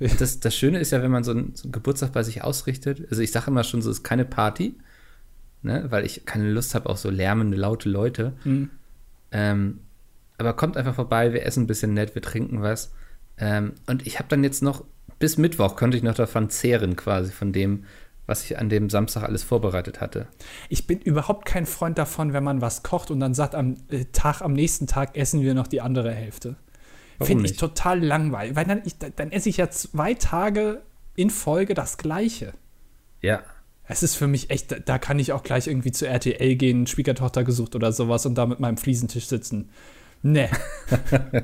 Und 0.00 0.20
Das, 0.20 0.40
das 0.40 0.54
Schöne 0.56 0.78
ist 0.78 0.90
ja, 0.92 1.02
wenn 1.02 1.10
man 1.10 1.24
so 1.24 1.32
einen, 1.32 1.54
so 1.54 1.64
einen 1.64 1.72
Geburtstag 1.72 2.12
bei 2.12 2.22
sich 2.22 2.42
ausrichtet, 2.42 3.06
also 3.10 3.22
ich 3.22 3.32
sage 3.32 3.50
immer 3.50 3.64
schon, 3.64 3.82
so 3.82 3.90
ist 3.90 4.02
keine 4.02 4.24
Party, 4.24 4.74
ne, 5.62 5.86
weil 5.90 6.04
ich 6.04 6.24
keine 6.24 6.50
Lust 6.50 6.74
habe 6.74 6.88
auf 6.88 6.98
so 6.98 7.10
lärmende, 7.10 7.56
laute 7.56 7.88
Leute. 7.88 8.32
Mhm. 8.44 8.70
Ähm, 9.32 9.80
aber 10.38 10.54
kommt 10.54 10.76
einfach 10.76 10.94
vorbei, 10.94 11.32
wir 11.32 11.44
essen 11.44 11.64
ein 11.64 11.66
bisschen 11.66 11.94
nett, 11.94 12.14
wir 12.14 12.22
trinken 12.22 12.62
was. 12.62 12.92
Ähm, 13.36 13.74
und 13.86 14.06
ich 14.06 14.18
habe 14.18 14.28
dann 14.28 14.42
jetzt 14.42 14.62
noch, 14.62 14.84
bis 15.18 15.36
Mittwoch 15.36 15.76
konnte 15.76 15.96
ich 15.96 16.02
noch 16.02 16.14
davon 16.14 16.48
zehren, 16.48 16.96
quasi, 16.96 17.30
von 17.30 17.52
dem, 17.52 17.84
was 18.26 18.44
ich 18.44 18.58
an 18.58 18.68
dem 18.68 18.88
Samstag 18.88 19.24
alles 19.24 19.42
vorbereitet 19.42 20.00
hatte. 20.00 20.28
Ich 20.68 20.86
bin 20.86 21.00
überhaupt 21.00 21.44
kein 21.44 21.66
Freund 21.66 21.98
davon, 21.98 22.32
wenn 22.32 22.44
man 22.44 22.62
was 22.62 22.82
kocht 22.82 23.10
und 23.10 23.20
dann 23.20 23.34
sagt, 23.34 23.54
am 23.54 23.76
äh, 23.90 24.06
Tag, 24.12 24.40
am 24.40 24.54
nächsten 24.54 24.86
Tag 24.86 25.16
essen 25.16 25.42
wir 25.42 25.54
noch 25.54 25.66
die 25.66 25.80
andere 25.80 26.12
Hälfte. 26.12 26.56
Finde 27.26 27.44
ich 27.46 27.56
total 27.56 28.02
langweilig. 28.04 28.56
Weil 28.56 28.64
dann, 28.64 28.82
ich, 28.84 28.96
dann 28.98 29.32
esse 29.32 29.48
ich 29.48 29.56
ja 29.58 29.70
zwei 29.70 30.14
Tage 30.14 30.82
in 31.16 31.30
Folge 31.30 31.74
das 31.74 31.98
Gleiche. 31.98 32.54
Ja. 33.20 33.42
Es 33.84 34.02
ist 34.02 34.14
für 34.14 34.26
mich 34.28 34.50
echt, 34.50 34.88
da- 34.88 34.98
kann 34.98 35.18
ich 35.18 35.32
auch 35.32 35.42
gleich 35.42 35.66
irgendwie 35.66 35.92
zu 35.92 36.06
RTL 36.06 36.54
gehen, 36.56 36.86
Schwiegertochter 36.86 37.42
gesucht 37.44 37.74
oder 37.74 37.92
sowas 37.92 38.24
und 38.24 38.36
da 38.36 38.46
mit 38.46 38.60
meinem 38.60 38.76
Fliesentisch 38.76 39.26
sitzen. 39.26 39.70
Nee. 40.22 40.48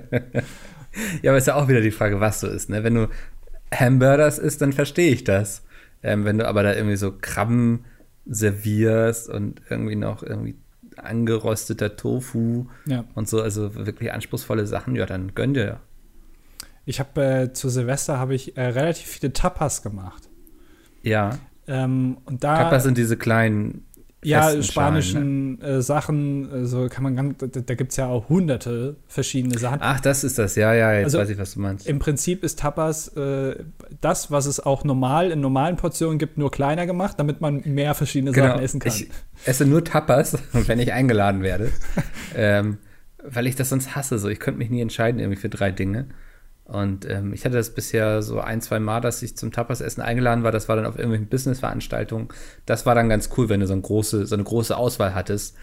Ja, 1.22 1.30
aber 1.30 1.38
ist 1.38 1.46
ja 1.46 1.56
auch 1.56 1.68
wieder 1.68 1.82
die 1.82 1.90
Frage, 1.90 2.20
was 2.20 2.40
du 2.40 2.46
isst. 2.46 2.70
Ne? 2.70 2.82
Wenn 2.82 2.94
du 2.94 3.08
Hamburgers 3.70 4.38
isst, 4.38 4.62
dann 4.62 4.72
verstehe 4.72 5.12
ich 5.12 5.24
das. 5.24 5.62
Ähm, 6.02 6.24
wenn 6.24 6.38
du 6.38 6.48
aber 6.48 6.62
da 6.62 6.74
irgendwie 6.74 6.96
so 6.96 7.12
Krabben 7.12 7.84
servierst 8.24 9.28
und 9.28 9.60
irgendwie 9.68 9.96
noch 9.96 10.22
irgendwie 10.22 10.56
angerösteter 10.98 11.96
Tofu 11.96 12.66
Ja. 12.86 13.04
und 13.14 13.28
so, 13.28 13.40
also 13.42 13.74
wirklich 13.74 14.12
anspruchsvolle 14.12 14.66
Sachen, 14.66 14.94
ja, 14.96 15.06
dann 15.06 15.34
gönn 15.34 15.54
dir. 15.54 15.80
Ich 16.84 17.00
habe 17.00 17.22
äh, 17.24 17.52
zu 17.52 17.68
Silvester 17.68 18.18
habe 18.18 18.34
ich 18.34 18.56
äh, 18.56 18.62
relativ 18.62 19.06
viele 19.06 19.32
Tapas 19.32 19.82
gemacht. 19.82 20.28
Ja, 21.02 21.38
Ähm, 21.68 22.18
und 22.26 22.44
da 22.44 22.58
Tapas 22.58 22.84
sind 22.84 22.96
diese 22.96 23.16
kleinen 23.16 23.84
ja 24.24 24.52
ne? 24.52 24.62
spanischen 24.62 25.60
äh, 25.60 25.82
Sachen, 25.82 26.50
äh, 26.52 26.66
so 26.66 26.88
kann 26.88 27.04
man 27.04 27.16
ganz, 27.16 27.38
da, 27.38 27.46
da 27.46 27.74
gibt 27.74 27.92
es 27.92 27.96
ja 27.96 28.06
auch 28.06 28.28
hunderte 28.28 28.96
verschiedene 29.06 29.58
Sachen. 29.58 29.78
Ach, 29.80 30.00
das 30.00 30.24
ist 30.24 30.38
das, 30.38 30.56
ja, 30.56 30.74
ja, 30.74 30.92
jetzt 30.94 31.04
Also, 31.04 31.18
weiß 31.18 31.30
ich, 31.30 31.38
was 31.38 31.54
du 31.54 31.60
meinst. 31.60 31.86
Im 31.86 31.98
Prinzip 31.98 32.42
ist 32.42 32.58
Tapas 32.58 33.08
äh, 33.16 33.56
das, 34.00 34.30
was 34.30 34.46
es 34.46 34.60
auch 34.60 34.84
normal 34.84 35.30
in 35.30 35.40
normalen 35.40 35.76
Portionen 35.76 36.18
gibt, 36.18 36.38
nur 36.38 36.50
kleiner 36.50 36.86
gemacht, 36.86 37.18
damit 37.18 37.40
man 37.40 37.62
mehr 37.64 37.94
verschiedene 37.94 38.32
Sachen 38.32 38.60
essen 38.60 38.80
kann. 38.80 38.92
Genau. 38.92 39.12
Ich 39.40 39.46
esse 39.46 39.66
nur 39.66 39.84
Tapas, 39.84 40.36
wenn 40.52 40.78
ich 40.78 40.92
eingeladen 40.92 41.42
werde. 41.42 41.70
ähm, 42.34 42.78
weil 43.22 43.46
ich 43.46 43.56
das 43.56 43.68
sonst 43.68 43.96
hasse. 43.96 44.18
So, 44.18 44.28
ich 44.28 44.40
könnte 44.40 44.58
mich 44.58 44.70
nie 44.70 44.80
entscheiden 44.80 45.20
irgendwie 45.20 45.40
für 45.40 45.48
drei 45.48 45.70
Dinge. 45.70 46.06
Und 46.66 47.08
ähm, 47.08 47.32
ich 47.32 47.44
hatte 47.44 47.54
das 47.54 47.70
bisher 47.70 48.22
so 48.22 48.40
ein, 48.40 48.60
zwei 48.60 48.80
Mal, 48.80 49.00
dass 49.00 49.22
ich 49.22 49.36
zum 49.36 49.52
Tapas-Essen 49.52 50.02
eingeladen 50.02 50.42
war. 50.42 50.50
Das 50.50 50.68
war 50.68 50.74
dann 50.74 50.86
auf 50.86 50.96
irgendwelchen 50.96 51.28
Business-Veranstaltungen. 51.28 52.28
Das 52.66 52.86
war 52.86 52.94
dann 52.96 53.08
ganz 53.08 53.30
cool, 53.36 53.48
wenn 53.48 53.60
du 53.60 53.68
so, 53.68 53.72
ein 53.72 53.82
große, 53.82 54.26
so 54.26 54.34
eine 54.34 54.42
große 54.42 54.76
Auswahl 54.76 55.14
hattest. 55.14 55.56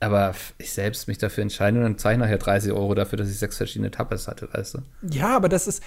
Aber 0.00 0.34
ich 0.56 0.72
selbst 0.72 1.08
mich 1.08 1.18
dafür 1.18 1.42
entscheiden 1.42 1.76
und 1.76 1.82
dann 1.82 1.98
zahle 1.98 2.14
ich 2.14 2.20
nachher 2.20 2.38
30 2.38 2.72
Euro 2.72 2.94
dafür, 2.94 3.18
dass 3.18 3.28
ich 3.28 3.38
sechs 3.38 3.58
verschiedene 3.58 3.90
Tapas 3.90 4.28
hatte, 4.28 4.48
weißt 4.50 4.74
du? 4.74 4.78
Ja, 5.10 5.36
aber 5.36 5.50
das 5.50 5.66
ist, 5.66 5.82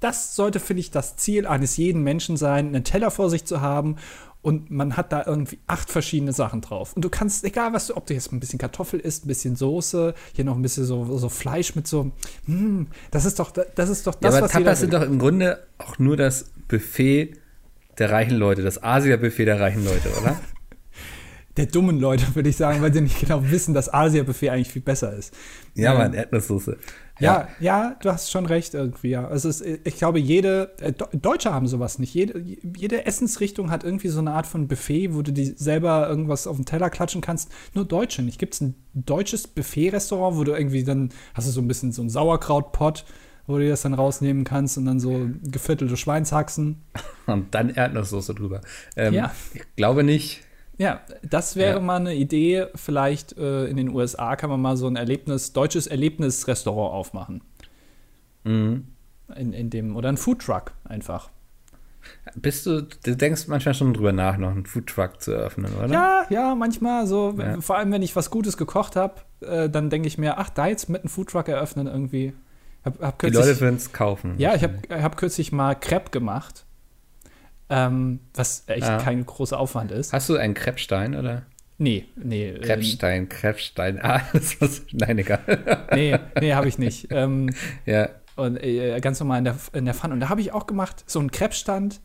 das 0.00 0.34
sollte, 0.34 0.58
finde 0.58 0.80
ich, 0.80 0.90
das 0.90 1.16
Ziel 1.16 1.46
eines 1.46 1.76
jeden 1.76 2.02
Menschen 2.02 2.38
sein, 2.38 2.68
einen 2.68 2.84
Teller 2.84 3.10
vor 3.10 3.28
sich 3.28 3.44
zu 3.44 3.60
haben 3.60 3.96
und 4.42 4.70
man 4.70 4.96
hat 4.96 5.12
da 5.12 5.24
irgendwie 5.24 5.58
acht 5.68 5.88
verschiedene 5.88 6.32
Sachen 6.32 6.60
drauf. 6.60 6.92
Und 6.94 7.04
du 7.04 7.08
kannst, 7.08 7.44
egal 7.44 7.72
was 7.72 7.86
du, 7.86 7.96
ob 7.96 8.06
du 8.06 8.14
jetzt 8.14 8.32
ein 8.32 8.40
bisschen 8.40 8.58
Kartoffel 8.58 8.98
isst, 8.98 9.24
ein 9.24 9.28
bisschen 9.28 9.54
Soße, 9.56 10.14
hier 10.34 10.44
noch 10.44 10.56
ein 10.56 10.62
bisschen 10.62 10.84
so, 10.84 11.16
so 11.16 11.28
Fleisch 11.28 11.76
mit 11.76 11.86
so, 11.86 12.10
mm, 12.46 12.84
das 13.12 13.24
ist 13.24 13.38
doch, 13.38 13.52
das 13.52 13.88
ist 13.88 14.06
doch 14.06 14.14
Ja, 14.14 14.20
das, 14.20 14.34
aber 14.34 14.44
was 14.44 14.52
Tapas 14.52 14.80
sind 14.80 14.92
doch 14.92 15.02
im 15.02 15.18
Grunde 15.18 15.64
auch 15.78 15.98
nur 15.98 16.16
das 16.16 16.50
Buffet 16.68 17.36
der 17.98 18.10
reichen 18.10 18.36
Leute, 18.36 18.62
das 18.62 18.82
Asia-Buffet 18.82 19.44
der 19.44 19.60
reichen 19.60 19.84
Leute, 19.84 20.08
oder? 20.20 20.40
der 21.56 21.66
dummen 21.66 22.00
Leute, 22.00 22.34
würde 22.34 22.48
ich 22.48 22.56
sagen, 22.56 22.82
weil 22.82 22.92
sie 22.92 23.00
nicht 23.00 23.20
genau 23.20 23.48
wissen, 23.50 23.74
dass 23.74 23.92
Asia-Buffet 23.92 24.50
eigentlich 24.50 24.70
viel 24.70 24.82
besser 24.82 25.14
ist. 25.14 25.34
Ja, 25.74 25.92
Ähm, 25.92 25.98
Mann, 25.98 26.14
Erdnusssoße. 26.14 26.78
Ja, 27.20 27.48
ja, 27.60 27.96
du 28.00 28.10
hast 28.10 28.30
schon 28.30 28.46
recht 28.46 28.74
irgendwie, 28.74 29.10
ja. 29.10 29.28
Also 29.28 29.48
es 29.48 29.60
ich 29.60 29.96
glaube, 29.96 30.18
jede, 30.18 30.72
äh, 30.80 30.92
Deutsche 31.12 31.52
haben 31.52 31.66
sowas 31.66 31.98
nicht. 31.98 32.14
Jede, 32.14 32.40
jede 32.40 33.06
Essensrichtung 33.06 33.70
hat 33.70 33.84
irgendwie 33.84 34.08
so 34.08 34.18
eine 34.18 34.32
Art 34.32 34.46
von 34.46 34.66
Buffet, 34.66 35.14
wo 35.14 35.22
du 35.22 35.32
dir 35.32 35.52
selber 35.56 36.08
irgendwas 36.08 36.46
auf 36.46 36.56
den 36.56 36.64
Teller 36.64 36.90
klatschen 36.90 37.20
kannst. 37.20 37.50
Nur 37.74 37.84
Deutsche 37.84 38.22
nicht. 38.22 38.38
Gibt 38.38 38.54
es 38.54 38.60
ein 38.60 38.74
deutsches 38.94 39.46
Buffet-Restaurant, 39.46 40.36
wo 40.36 40.44
du 40.44 40.52
irgendwie 40.52 40.84
dann, 40.84 41.10
hast 41.34 41.46
du 41.46 41.52
so 41.52 41.60
ein 41.60 41.68
bisschen 41.68 41.92
so 41.92 42.02
einen 42.02 42.10
Sauerkrautpott, 42.10 43.04
wo 43.46 43.58
du 43.58 43.68
das 43.68 43.82
dann 43.82 43.94
rausnehmen 43.94 44.44
kannst 44.44 44.78
und 44.78 44.86
dann 44.86 45.00
so 45.00 45.28
geviertelte 45.42 45.96
Schweinshaxen. 45.96 46.82
Und 47.26 47.54
dann 47.54 47.70
Erdnusssoße 47.70 48.34
drüber. 48.34 48.62
Ähm, 48.96 49.14
Ja. 49.14 49.32
Ich 49.54 49.62
glaube 49.76 50.02
nicht. 50.02 50.42
Ja, 50.82 51.00
das 51.22 51.56
wäre 51.56 51.74
Ja. 51.76 51.80
mal 51.80 51.96
eine 51.96 52.14
Idee. 52.14 52.66
Vielleicht 52.74 53.36
äh, 53.38 53.66
in 53.66 53.76
den 53.76 53.88
USA 53.90 54.36
kann 54.36 54.50
man 54.50 54.60
mal 54.60 54.76
so 54.76 54.86
ein 54.86 54.96
Erlebnis, 54.96 55.52
deutsches 55.52 55.86
Erlebnisrestaurant 55.86 56.92
aufmachen. 56.92 57.42
Mhm. 58.44 58.86
In, 59.36 59.52
in 59.52 59.70
dem, 59.70 59.96
oder 59.96 60.08
ein 60.10 60.16
Foodtruck 60.16 60.72
einfach. 60.84 61.30
Bist 62.34 62.66
du, 62.66 62.82
du 62.82 63.16
denkst 63.16 63.46
manchmal 63.46 63.74
schon 63.74 63.94
drüber 63.94 64.12
nach, 64.12 64.36
noch 64.36 64.50
einen 64.50 64.66
Foodtruck 64.66 65.22
zu 65.22 65.30
eröffnen, 65.32 65.72
oder? 65.76 65.86
Ja, 65.92 66.26
ja, 66.30 66.54
manchmal 66.56 67.06
so. 67.06 67.34
Ja. 67.38 67.60
Vor 67.60 67.76
allem, 67.76 67.92
wenn 67.92 68.02
ich 68.02 68.16
was 68.16 68.28
Gutes 68.30 68.56
gekocht 68.56 68.96
habe, 68.96 69.14
äh, 69.40 69.70
dann 69.70 69.88
denke 69.88 70.08
ich 70.08 70.18
mir, 70.18 70.36
ach, 70.38 70.50
da 70.50 70.66
jetzt 70.66 70.88
mit 70.88 71.02
einem 71.02 71.08
Foodtruck 71.10 71.48
eröffnen 71.48 71.86
irgendwie. 71.86 72.32
Hab, 72.84 73.00
hab 73.00 73.18
Die 73.20 73.26
kürzlich, 73.28 73.46
Leute 73.46 73.60
würden 73.60 73.76
es 73.76 73.92
kaufen. 73.92 74.34
ja, 74.38 74.54
ich 74.56 74.64
habe 74.64 74.74
hab 74.90 75.16
kürzlich 75.16 75.52
mal 75.52 75.76
Crepe 75.76 76.10
gemacht, 76.10 76.64
ähm, 77.72 78.20
was 78.34 78.64
echt 78.66 78.86
Ja. 78.86 78.98
kein 78.98 79.24
großer 79.24 79.58
Aufwand 79.58 79.90
ist. 79.92 80.12
Hast 80.12 80.28
du 80.28 80.36
einen 80.36 80.54
Kreppstein 80.54 81.14
oder? 81.16 81.42
Nee, 81.78 82.04
nee. 82.16 82.50
ähm, 82.50 82.60
Kreppstein, 82.60 83.28
Kreppstein. 83.28 83.98
Ah, 84.02 84.20
das 84.32 84.60
was. 84.60 84.82
Nein, 84.92 85.18
egal. 85.18 85.86
nee, 85.92 86.18
nee, 86.40 86.52
habe 86.54 86.68
ich 86.68 86.78
nicht. 86.78 87.08
ähm, 87.10 87.50
ja. 87.86 88.10
und 88.36 88.56
äh, 88.62 89.00
ganz 89.00 89.18
normal 89.20 89.38
in 89.38 89.44
der, 89.44 89.56
in 89.72 89.84
der 89.86 89.94
Pfanne. 89.94 90.14
Und 90.14 90.20
da 90.20 90.28
habe 90.28 90.40
ich 90.40 90.52
auch 90.52 90.66
gemacht, 90.66 91.02
so 91.06 91.18
einen 91.18 91.30
Crepe-Stand. 91.30 92.00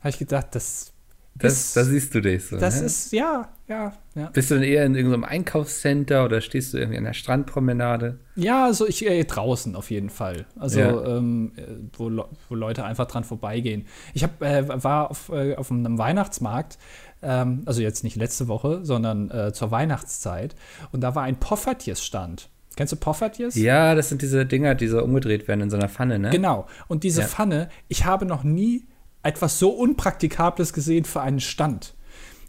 Habe 0.00 0.08
ich 0.10 0.18
gedacht, 0.18 0.48
das, 0.52 0.92
Das, 1.36 1.52
ist, 1.52 1.76
da 1.76 1.82
siehst 1.84 2.14
du 2.14 2.20
dich 2.20 2.46
so. 2.46 2.56
das 2.58 2.78
ne? 2.80 2.86
ist, 2.86 3.12
ja, 3.12 3.48
ja, 3.66 3.92
ja. 4.14 4.26
Bist 4.32 4.50
du 4.50 4.54
dann 4.54 4.62
eher 4.62 4.84
in 4.86 4.94
irgendeinem 4.94 5.24
Einkaufscenter 5.24 6.24
oder 6.24 6.40
stehst 6.40 6.72
du 6.72 6.78
irgendwie 6.78 6.98
an 6.98 7.04
der 7.04 7.12
Strandpromenade? 7.12 8.20
Ja, 8.36 8.64
also 8.66 8.86
ich 8.86 9.04
äh, 9.04 9.24
draußen 9.24 9.74
auf 9.74 9.90
jeden 9.90 10.10
Fall. 10.10 10.46
Also 10.58 10.78
Ja. 10.80 11.16
ähm, 11.16 11.52
äh, 11.56 11.62
wo, 11.96 12.10
wo 12.48 12.54
Leute 12.54 12.84
einfach 12.84 13.06
dran 13.06 13.24
vorbeigehen. 13.24 13.86
Ich 14.12 14.22
hab, 14.22 14.40
äh, 14.42 14.84
war 14.84 15.10
auf, 15.10 15.28
äh, 15.30 15.56
auf 15.56 15.70
einem 15.72 15.98
Weihnachtsmarkt, 15.98 16.78
ähm, 17.22 17.62
also 17.66 17.82
jetzt 17.82 18.04
nicht 18.04 18.16
letzte 18.16 18.46
Woche, 18.46 18.84
sondern 18.84 19.30
äh, 19.30 19.52
zur 19.52 19.70
Weihnachtszeit. 19.72 20.54
Und 20.92 21.00
da 21.00 21.14
war 21.16 21.24
ein 21.24 21.36
Poffertjes-Stand. 21.40 22.48
Kennst 22.76 22.92
du 22.92 22.96
Poffertjes? 22.96 23.54
Ja, 23.54 23.94
das 23.94 24.08
sind 24.08 24.22
diese 24.22 24.46
Dinger, 24.46 24.74
die 24.74 24.88
so 24.88 25.02
umgedreht 25.02 25.46
werden 25.48 25.60
in 25.62 25.70
so 25.70 25.76
einer 25.76 25.88
Pfanne, 25.88 26.18
ne? 26.18 26.30
Genau. 26.30 26.66
Und 26.88 27.04
diese 27.04 27.22
Ja. 27.22 27.26
Pfanne, 27.28 27.68
ich 27.88 28.04
habe 28.04 28.26
noch 28.26 28.42
nie 28.44 28.84
etwas 29.24 29.58
so 29.58 29.70
Unpraktikables 29.70 30.72
gesehen 30.72 31.04
für 31.04 31.20
einen 31.20 31.40
Stand. 31.40 31.94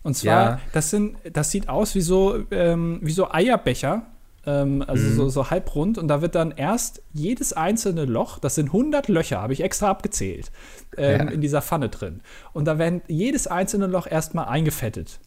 Und 0.03 0.15
zwar, 0.15 0.43
Ja. 0.43 0.59
das 0.73 0.91
sind, 0.91 1.17
das 1.33 1.49
sieht 1.51 1.67
aus 1.69 1.95
wie 1.95 2.01
so, 2.01 2.43
ähm, 2.51 2.99
wie 3.01 3.11
so 3.11 3.31
Eierbecher, 3.31 4.03
ähm, 4.45 4.83
also 4.85 5.03
Mhm. 5.03 5.15
so, 5.15 5.29
so 5.29 5.49
halbrund. 5.49 5.97
Und 5.97 6.07
da 6.07 6.21
wird 6.21 6.35
dann 6.35 6.51
erst 6.51 7.01
jedes 7.13 7.53
einzelne 7.53 8.05
Loch, 8.05 8.37
das 8.37 8.53
sind 8.55 8.71
100 8.71 9.07
Löcher, 9.07 9.41
habe 9.41 9.53
ich 9.53 9.61
extra 9.63 9.89
abgezählt, 9.89 10.51
ähm, 10.97 11.27
Ja. 11.27 11.33
in 11.33 11.41
dieser 11.41 11.63
Pfanne 11.63 11.89
drin. 11.89 12.21
Und 12.53 12.65
da 12.65 12.77
werden 12.77 13.01
jedes 13.07 13.47
einzelne 13.47 13.87
Loch 13.87 14.05
erstmal 14.05 14.45
eingefettet. 14.45 15.19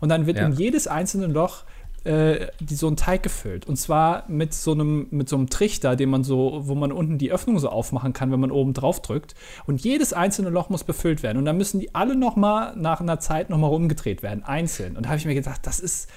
Und 0.00 0.10
dann 0.10 0.26
wird 0.26 0.36
Ja. 0.36 0.44
in 0.46 0.52
jedes 0.52 0.86
einzelne 0.86 1.26
Loch 1.28 1.64
äh, 2.06 2.48
die, 2.60 2.76
so 2.76 2.88
ein 2.88 2.96
Teig 2.96 3.22
gefüllt. 3.22 3.66
Und 3.66 3.76
zwar 3.76 4.24
mit 4.28 4.54
so 4.54 4.72
einem, 4.72 5.08
mit 5.10 5.28
so 5.28 5.36
einem 5.36 5.50
Trichter, 5.50 5.96
den 5.96 6.08
man 6.08 6.24
so, 6.24 6.62
wo 6.64 6.74
man 6.74 6.92
unten 6.92 7.18
die 7.18 7.32
Öffnung 7.32 7.58
so 7.58 7.68
aufmachen 7.68 8.12
kann, 8.12 8.30
wenn 8.30 8.40
man 8.40 8.50
oben 8.50 8.72
drauf 8.74 9.02
drückt. 9.02 9.34
Und 9.66 9.82
jedes 9.82 10.12
einzelne 10.12 10.50
Loch 10.50 10.68
muss 10.68 10.84
befüllt 10.84 11.22
werden. 11.22 11.38
Und 11.38 11.44
dann 11.44 11.56
müssen 11.56 11.80
die 11.80 11.94
alle 11.94 12.16
noch 12.16 12.36
mal 12.36 12.74
nach 12.76 13.00
einer 13.00 13.18
Zeit 13.20 13.50
noch 13.50 13.58
mal 13.58 13.66
rumgedreht 13.66 14.22
werden, 14.22 14.44
einzeln. 14.44 14.96
Und 14.96 15.04
da 15.04 15.10
habe 15.10 15.18
ich 15.18 15.26
mir 15.26 15.34
gedacht, 15.34 15.66
das 15.66 15.80
ist, 15.80 16.08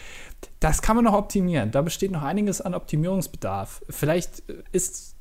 das 0.59 0.81
kann 0.81 0.95
man 0.95 1.05
noch 1.05 1.13
optimieren. 1.13 1.71
Da 1.71 1.81
besteht 1.81 2.11
noch 2.11 2.23
einiges 2.23 2.61
an 2.61 2.73
Optimierungsbedarf. 2.73 3.81
Vielleicht 3.89 4.43
ist 4.71 5.15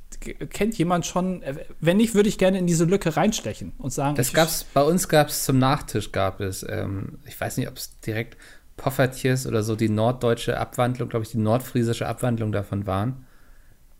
kennt 0.51 0.77
jemand 0.77 1.07
schon, 1.07 1.43
wenn 1.81 1.97
nicht, 1.99 2.15
würde 2.15 2.29
ich 2.29 2.39
gerne 2.39 2.59
in 2.59 2.67
diese 2.67 2.85
Lücke 2.85 3.17
reinstechen 3.17 3.73
und 3.79 3.93
sagen, 3.93 4.17
Das 4.17 4.33
gab's, 4.33 4.65
bei 4.65 4.83
uns 4.83 5.09
gab 5.09 5.29
es 5.29 5.45
zum 5.45 5.59
Nachtisch 5.59 6.13
gab 6.13 6.41
es, 6.41 6.65
ähm, 6.69 7.19
ich 7.27 7.41
weiß 7.41 7.57
nicht, 7.57 7.69
ob 7.69 7.77
es 7.77 8.01
direkt 8.01 8.37
Poffertjes 8.79 9.47
oder 9.47 9.63
so 9.63 9.77
die 9.77 9.91
norddeutsche 9.91 10.59
Abwandlung, 10.59 11.11
glaube 11.11 11.25
ich, 11.25 11.33
die 11.33 11.39
nordfriesische 11.39 12.09
Abwandlung 12.09 12.53
davon 12.53 12.87
waren. 12.87 13.27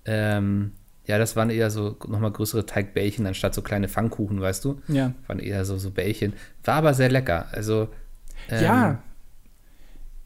Ähm, 0.07 0.73
ja, 1.05 1.19
das 1.19 1.37
waren 1.37 1.51
eher 1.51 1.71
so 1.71 1.97
nochmal 2.07 2.31
größere 2.31 2.65
Teigbällchen 2.65 3.27
anstatt 3.27 3.55
so 3.55 3.61
kleine 3.61 3.89
Pfannkuchen, 3.89 4.41
weißt 4.41 4.65
du? 4.65 4.81
Ja. 4.89 5.13
Waren 5.27 5.39
eher 5.39 5.65
so, 5.67 5.77
so 5.77 5.91
Bällchen. 5.91 6.33
War 6.65 6.77
aber 6.77 6.95
sehr 6.95 7.11
lecker. 7.11 7.47
Also, 7.53 7.89
ähm, 8.49 8.65
ja. 8.65 9.03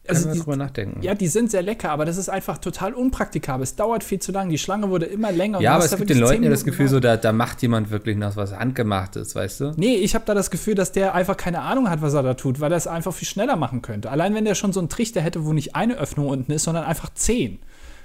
Also 0.09 0.28
Also 0.28 0.32
die, 0.32 0.38
drüber 0.44 0.56
nachdenken. 0.56 1.00
Ja, 1.02 1.14
die 1.14 1.28
sind 1.28 1.50
sehr 1.50 1.62
lecker, 1.62 1.90
aber 1.90 2.04
das 2.04 2.16
ist 2.16 2.28
einfach 2.28 2.59
total 2.59 2.92
unpraktikabel. 2.92 3.62
Es 3.62 3.76
dauert 3.76 4.02
viel 4.02 4.18
zu 4.18 4.32
lang. 4.32 4.49
Die 4.49 4.59
Schlange 4.59 4.90
wurde 4.90 5.06
immer 5.06 5.30
länger. 5.30 5.59
und 5.59 5.64
Ja, 5.64 5.75
aber 5.76 5.85
es 5.85 5.97
gibt 5.97 6.11
den 6.11 6.18
Leuten 6.18 6.42
ja 6.42 6.50
das 6.50 6.64
Gefühl, 6.64 6.88
so, 6.88 6.99
da, 6.99 7.16
da 7.16 7.32
macht 7.32 7.62
jemand 7.62 7.90
wirklich 7.90 8.16
noch 8.16 8.35
was 8.35 8.52
Handgemachtes, 8.52 9.35
weißt 9.37 9.61
du? 9.61 9.73
Nee, 9.76 9.94
ich 9.94 10.14
habe 10.16 10.25
da 10.25 10.35
das 10.35 10.50
Gefühl, 10.50 10.75
dass 10.75 10.90
der 10.90 11.14
einfach 11.14 11.37
keine 11.37 11.61
Ahnung 11.61 11.88
hat, 11.88 12.02
was 12.02 12.14
er 12.14 12.23
da 12.25 12.35
tut, 12.35 12.59
weil 12.61 12.73
er 12.73 12.78
es 12.78 12.87
einfach 12.88 13.14
viel 13.14 13.28
schneller 13.28 13.54
machen 13.56 13.80
könnte. 13.82 14.11
Allein 14.11 14.35
wenn 14.35 14.44
der 14.44 14.54
schon 14.56 14.73
so 14.73 14.80
einen 14.80 14.88
Trichter 14.88 15.21
hätte, 15.21 15.44
wo 15.44 15.52
nicht 15.52 15.76
eine 15.76 15.94
Öffnung 15.97 16.26
unten 16.28 16.50
ist, 16.50 16.64
sondern 16.64 16.85
einfach 16.85 17.11
zehn. 17.14 17.61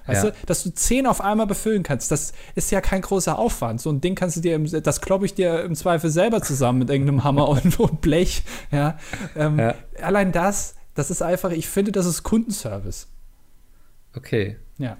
Weißt 0.05 0.23
Ja. 0.23 0.29
du, 0.29 0.35
dass 0.45 0.63
du 0.63 0.69
zehn 0.73 1.05
auf 1.05 1.19
einmal 1.19 1.47
befüllen 1.47 1.83
kannst, 1.83 2.11
das 2.11 2.31
ist 2.55 2.71
ja 2.71 2.79
kein 2.79 3.01
großer 3.01 3.37
Aufwand. 3.37 3.81
So 3.81 3.89
ein 3.89 3.99
Ding 4.01 4.15
kannst 4.15 4.37
du 4.37 4.41
dir, 4.41 4.55
im, 4.55 4.65
das 4.83 5.01
kloppe 5.01 5.25
ich 5.25 5.33
dir 5.33 5.63
im 5.63 5.75
Zweifel 5.75 6.09
selber 6.11 6.41
zusammen 6.41 6.79
mit 6.79 6.89
irgendeinem 6.89 7.23
Hammer 7.25 7.49
und, 7.49 7.77
und 7.79 7.99
Blech. 8.01 8.43
Ja. 8.71 8.97
Ähm, 9.35 9.59
Ja. 9.59 9.73
Allein 10.01 10.31
das, 10.31 10.75
das 10.97 11.11
ist 11.11 11.21
einfach, 11.21 11.51
ich 11.51 11.67
finde, 11.67 11.91
das 11.91 12.05
ist 12.05 12.23
Kundenservice. 12.23 13.07
Okay. 14.15 14.57
Ja. 14.77 14.97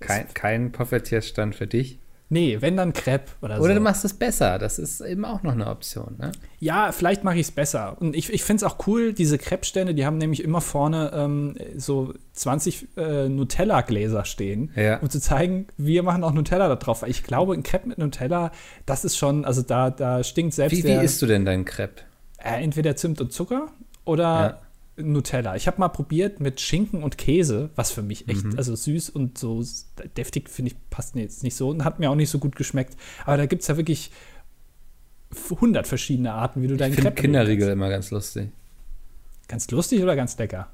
Kein, 0.00 0.26
kein 0.34 0.72
Poffertjes-Stand 0.72 1.54
für 1.54 1.66
dich. 1.66 1.98
Nee, 2.30 2.56
wenn 2.60 2.76
dann 2.78 2.94
Crepe 2.94 3.30
oder, 3.42 3.58
so. 3.58 3.62
Oder 3.62 3.74
du 3.74 3.80
machst 3.80 4.04
es 4.04 4.14
besser. 4.14 4.58
Das 4.58 4.78
ist 4.78 5.02
eben 5.02 5.24
auch 5.26 5.42
noch 5.42 5.52
eine 5.52 5.66
Option. 5.68 6.16
Ne? 6.18 6.32
Ja, 6.58 6.90
vielleicht 6.90 7.22
mache 7.22 7.34
ich 7.36 7.42
es 7.42 7.52
besser. 7.52 7.96
Und 8.00 8.16
ich, 8.16 8.32
ich 8.32 8.42
finde 8.42 8.64
es 8.64 8.72
auch 8.72 8.86
cool, 8.86 9.12
diese 9.12 9.36
Crepe-Stände, 9.36 9.94
die 9.94 10.06
haben 10.06 10.16
nämlich 10.16 10.42
immer 10.42 10.62
vorne 10.62 11.12
ähm, 11.14 11.54
so 11.76 12.14
20 12.32 12.88
äh, 12.96 13.28
Nutella-Gläser 13.28 14.24
stehen, 14.24 14.72
Ja. 14.74 14.98
um 15.00 15.10
zu 15.10 15.20
zeigen, 15.20 15.66
wir 15.76 16.02
machen 16.02 16.24
auch 16.24 16.32
Nutella 16.32 16.66
da 16.68 16.76
drauf. 16.76 17.02
Weil 17.02 17.10
ich 17.10 17.22
glaube, 17.22 17.52
ein 17.52 17.62
Crepe 17.62 17.88
mit 17.88 17.98
Nutella, 17.98 18.50
das 18.86 19.04
ist 19.04 19.16
schon, 19.18 19.44
also 19.44 19.60
da, 19.60 19.90
da 19.90 20.24
stinkt 20.24 20.54
selbst 20.54 20.72
Wie, 20.78 20.82
wie 20.82 20.88
der, 20.88 21.02
isst 21.02 21.20
du 21.20 21.26
denn 21.26 21.44
deinen 21.44 21.66
Crepe? 21.66 22.02
äh, 22.38 22.62
entweder 22.64 22.96
Zimt 22.96 23.20
und 23.20 23.32
Zucker 23.32 23.68
oder 24.06 24.62
Nutella. 24.96 25.56
Ich 25.56 25.66
habe 25.66 25.78
mal 25.80 25.88
probiert 25.88 26.40
mit 26.40 26.60
Schinken 26.60 27.02
und 27.02 27.18
Käse, 27.18 27.70
was 27.74 27.90
für 27.90 28.02
mich 28.02 28.28
echt, 28.28 28.44
Mhm. 28.44 28.56
also 28.56 28.74
süß 28.76 29.10
und 29.10 29.38
so 29.38 29.62
deftig, 30.16 30.48
finde 30.48 30.70
ich, 30.72 30.76
passt 30.90 31.14
mir 31.14 31.22
jetzt 31.22 31.42
nicht 31.42 31.56
so 31.56 31.68
und 31.70 31.84
hat 31.84 31.98
mir 31.98 32.10
auch 32.10 32.14
nicht 32.14 32.30
so 32.30 32.38
gut 32.38 32.54
geschmeckt. 32.56 32.96
Aber 33.26 33.36
da 33.36 33.46
gibt 33.46 33.62
es 33.62 33.68
ja 33.68 33.76
wirklich 33.76 34.10
100 35.50 35.86
verschiedene 35.86 36.32
Arten, 36.32 36.62
wie 36.62 36.68
du 36.68 36.76
deinen 36.76 36.92
Ich 36.92 36.96
finde 36.96 37.10
Crepe 37.10 37.22
Kinderriegel 37.22 37.68
immer 37.70 37.88
ganz 37.90 38.10
lustig. 38.10 38.50
Ganz 39.48 39.70
lustig 39.70 40.02
oder 40.02 40.14
ganz 40.16 40.38
lecker? 40.38 40.68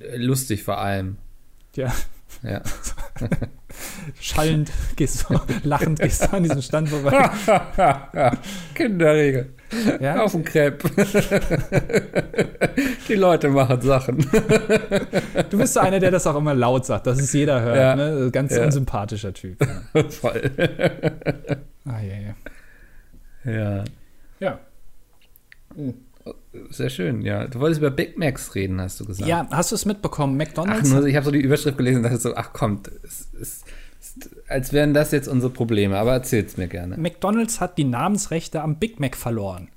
Äh, 0.00 0.16
Lustig 0.16 0.62
vor 0.64 0.78
allem. 0.78 1.16
Ja, 1.76 1.94
Ja. 2.42 2.62
schallend 4.20 4.70
gehst 4.96 5.26
du, 5.28 5.40
lachend 5.64 5.98
gehst 6.00 6.24
du 6.24 6.32
an 6.36 6.42
diesen 6.42 6.62
Stand 6.62 6.88
vorbei. 6.88 7.30
Kinderriegel. 8.74 9.54
Ja? 10.00 10.22
Auf 10.22 10.32
dem 10.32 10.44
Crepe. 10.44 10.88
Die 13.08 13.14
Leute 13.14 13.48
machen 13.48 13.80
Sachen. 13.82 14.18
Du 15.50 15.58
bist 15.58 15.74
so 15.74 15.80
einer, 15.80 16.00
der 16.00 16.10
das 16.10 16.26
auch 16.26 16.36
immer 16.36 16.54
laut 16.54 16.86
sagt, 16.86 17.06
dass 17.06 17.18
es 17.20 17.32
jeder 17.32 17.60
hört. 17.60 17.76
Ja. 17.76 17.96
Ne? 17.96 18.30
Ganz 18.30 18.54
Ja. 18.56 18.64
unsympathischer 18.64 19.34
Typ. 19.34 19.60
Ja. 19.60 20.04
Voll. 20.08 20.50
Ah, 21.84 22.00
ja, 22.00 22.34
ja. 23.44 23.52
Ja. 23.52 23.84
ja. 24.40 24.58
Sehr 26.70 26.88
schön, 26.88 27.22
ja. 27.22 27.46
Du 27.46 27.60
wolltest 27.60 27.80
über 27.80 27.90
Big 27.90 28.18
Macs 28.18 28.54
reden, 28.54 28.80
hast 28.80 29.00
du 29.00 29.04
gesagt. 29.04 29.28
Ja, 29.28 29.46
hast 29.50 29.70
du 29.70 29.74
es 29.74 29.84
mitbekommen? 29.84 30.34
Ach, 30.34 30.46
McDonalds 30.46 30.90
nur, 30.90 31.06
ich 31.06 31.14
habe 31.14 31.26
so 31.26 31.30
die 31.30 31.40
Überschrift 31.40 31.76
gelesen 31.76 31.98
und 31.98 32.02
dachte 32.04 32.18
so, 32.18 32.34
ach 32.34 32.52
kommt, 32.52 32.90
es, 33.02 33.28
es, 33.40 33.64
es, 34.00 34.14
als 34.48 34.72
wären 34.72 34.94
das 34.94 35.10
jetzt 35.12 35.28
unsere 35.28 35.52
Probleme, 35.52 35.98
aber 35.98 36.12
erzähl's 36.12 36.56
mir 36.56 36.68
gerne. 36.68 36.96
McDonald's 36.96 37.60
hat 37.60 37.76
die 37.76 37.84
Namensrechte 37.84 38.62
am 38.62 38.78
Big 38.78 38.98
Mac 38.98 39.16
verloren. 39.16 39.68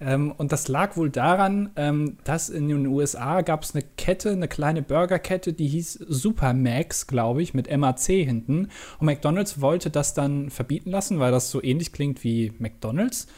Ähm, 0.00 0.32
und 0.32 0.52
das 0.52 0.68
lag 0.68 0.96
wohl 0.96 1.10
daran, 1.10 1.70
ähm, 1.76 2.18
dass 2.24 2.50
in 2.50 2.68
den 2.68 2.86
USA 2.86 3.40
gab 3.40 3.62
es 3.62 3.74
eine 3.74 3.84
Kette, 3.96 4.30
eine 4.32 4.48
kleine 4.48 4.82
Burgerkette, 4.82 5.52
die 5.52 5.68
hieß 5.68 5.92
Super 6.08 6.52
Max, 6.54 7.06
glaube 7.06 7.42
ich, 7.42 7.54
mit 7.54 7.74
MAC 7.74 8.00
hinten. 8.00 8.68
Und 8.98 9.06
McDonald's 9.06 9.60
wollte 9.60 9.90
das 9.90 10.12
dann 10.12 10.50
verbieten 10.50 10.90
lassen, 10.90 11.20
weil 11.20 11.30
das 11.30 11.50
so 11.50 11.62
ähnlich 11.62 11.92
klingt 11.92 12.24
wie 12.24 12.52
McDonald's. 12.58 13.28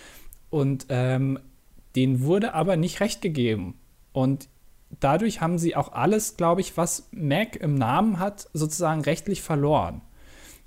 Und 0.49 0.87
ähm, 0.89 1.39
denen 1.97 2.23
wurde 2.23 2.55
aber 2.55 2.77
nicht 2.77 3.01
recht 3.01 3.21
gegeben. 3.23 3.79
Und 4.13 4.49
dadurch 5.01 5.41
haben 5.41 5.59
sie 5.59 5.77
auch 5.77 5.93
alles, 5.93 6.37
glaube 6.37 6.61
ich, 6.61 6.77
was 6.77 7.09
Mac 7.13 7.57
im 7.57 7.75
Namen 7.75 8.19
hat, 8.19 8.49
sozusagen 8.53 9.01
rechtlich 9.03 9.43
verloren. 9.43 10.01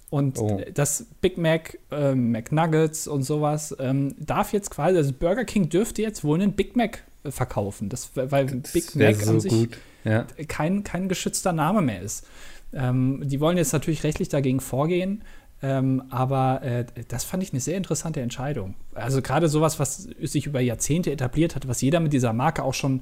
Und 0.09 0.39
Oh. 0.39 0.61
das 0.73 1.05
Big 1.19 1.37
Mac, 1.37 1.77
ähm, 1.91 2.31
McNuggets 2.31 3.07
und 3.09 3.23
sowas 3.23 3.75
ähm, 3.79 4.15
darf 4.19 4.53
jetzt 4.53 4.69
quasi, 4.69 4.95
also 4.97 5.11
Burger 5.11 5.43
King 5.43 5.67
dürfte 5.69 6.01
jetzt 6.01 6.23
wohl 6.23 6.41
einen 6.41 6.53
Big 6.53 6.77
Mac 6.77 7.03
äh, 7.23 7.31
verkaufen, 7.31 7.89
das, 7.89 8.11
weil 8.15 8.45
Big 8.45 8.95
wär 8.95 9.11
Mac 9.11 9.21
so 9.21 9.31
an 9.31 9.39
sich. 9.41 9.69
Ja. 10.05 10.25
kein, 10.47 10.85
kein 10.85 11.09
geschützter 11.09 11.51
Name 11.51 11.81
mehr 11.81 12.01
ist. 12.01 12.25
Ähm, 12.73 13.21
die 13.25 13.41
wollen 13.41 13.57
jetzt 13.57 13.73
natürlich 13.73 14.03
rechtlich 14.05 14.29
dagegen 14.29 14.61
vorgehen, 14.61 15.23
ähm, 15.61 16.03
aber 16.09 16.61
äh, 16.61 16.85
das 17.07 17.23
fand 17.23 17.41
ich 17.43 17.51
eine 17.51 17.59
sehr 17.59 17.77
interessante 17.77 18.21
Entscheidung. 18.21 18.75
Also 18.93 19.21
gerade 19.21 19.49
sowas, 19.49 19.79
was 19.79 20.03
sich 20.21 20.45
über 20.45 20.59
Jahrzehnte 20.61 21.11
etabliert 21.11 21.55
hat, 21.55 21.67
was 21.67 21.81
jeder 21.81 21.99
mit 21.99 22.13
dieser 22.13 22.33
Marke 22.33 22.63
auch 22.63 22.73
schon 22.73 23.01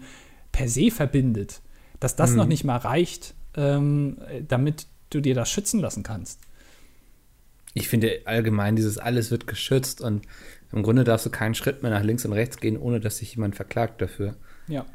per 0.51 0.67
se 0.69 0.89
verbindet, 0.91 1.61
dass 1.99 2.15
das 2.15 2.31
Mhm. 2.31 2.37
noch 2.37 2.47
nicht 2.47 2.63
mal 2.63 2.77
reicht, 2.77 3.33
ähm, 3.55 4.17
damit 4.47 4.87
du 5.09 5.21
dir 5.21 5.35
das 5.35 5.49
schützen 5.49 5.79
lassen 5.79 6.03
kannst. 6.03 6.39
Ich 7.73 7.89
finde 7.89 8.21
allgemein, 8.25 8.75
dieses 8.77 8.97
alles 8.97 9.31
wird 9.31 9.47
geschützt 9.47 9.99
und 10.01 10.25
im 10.71 10.81
Grunde 10.81 11.03
darfst 11.03 11.25
du 11.25 11.29
keinen 11.29 11.55
Schritt 11.55 11.83
mehr 11.83 11.91
nach 11.91 12.03
links 12.03 12.25
und 12.25 12.33
rechts 12.33 12.57
gehen, 12.57 12.77
ohne 12.77 12.99
dass 13.01 13.17
sich 13.17 13.35
jemand 13.35 13.55
verklagt 13.55 14.01
dafür. 14.01 14.35
Ja. 14.67 14.85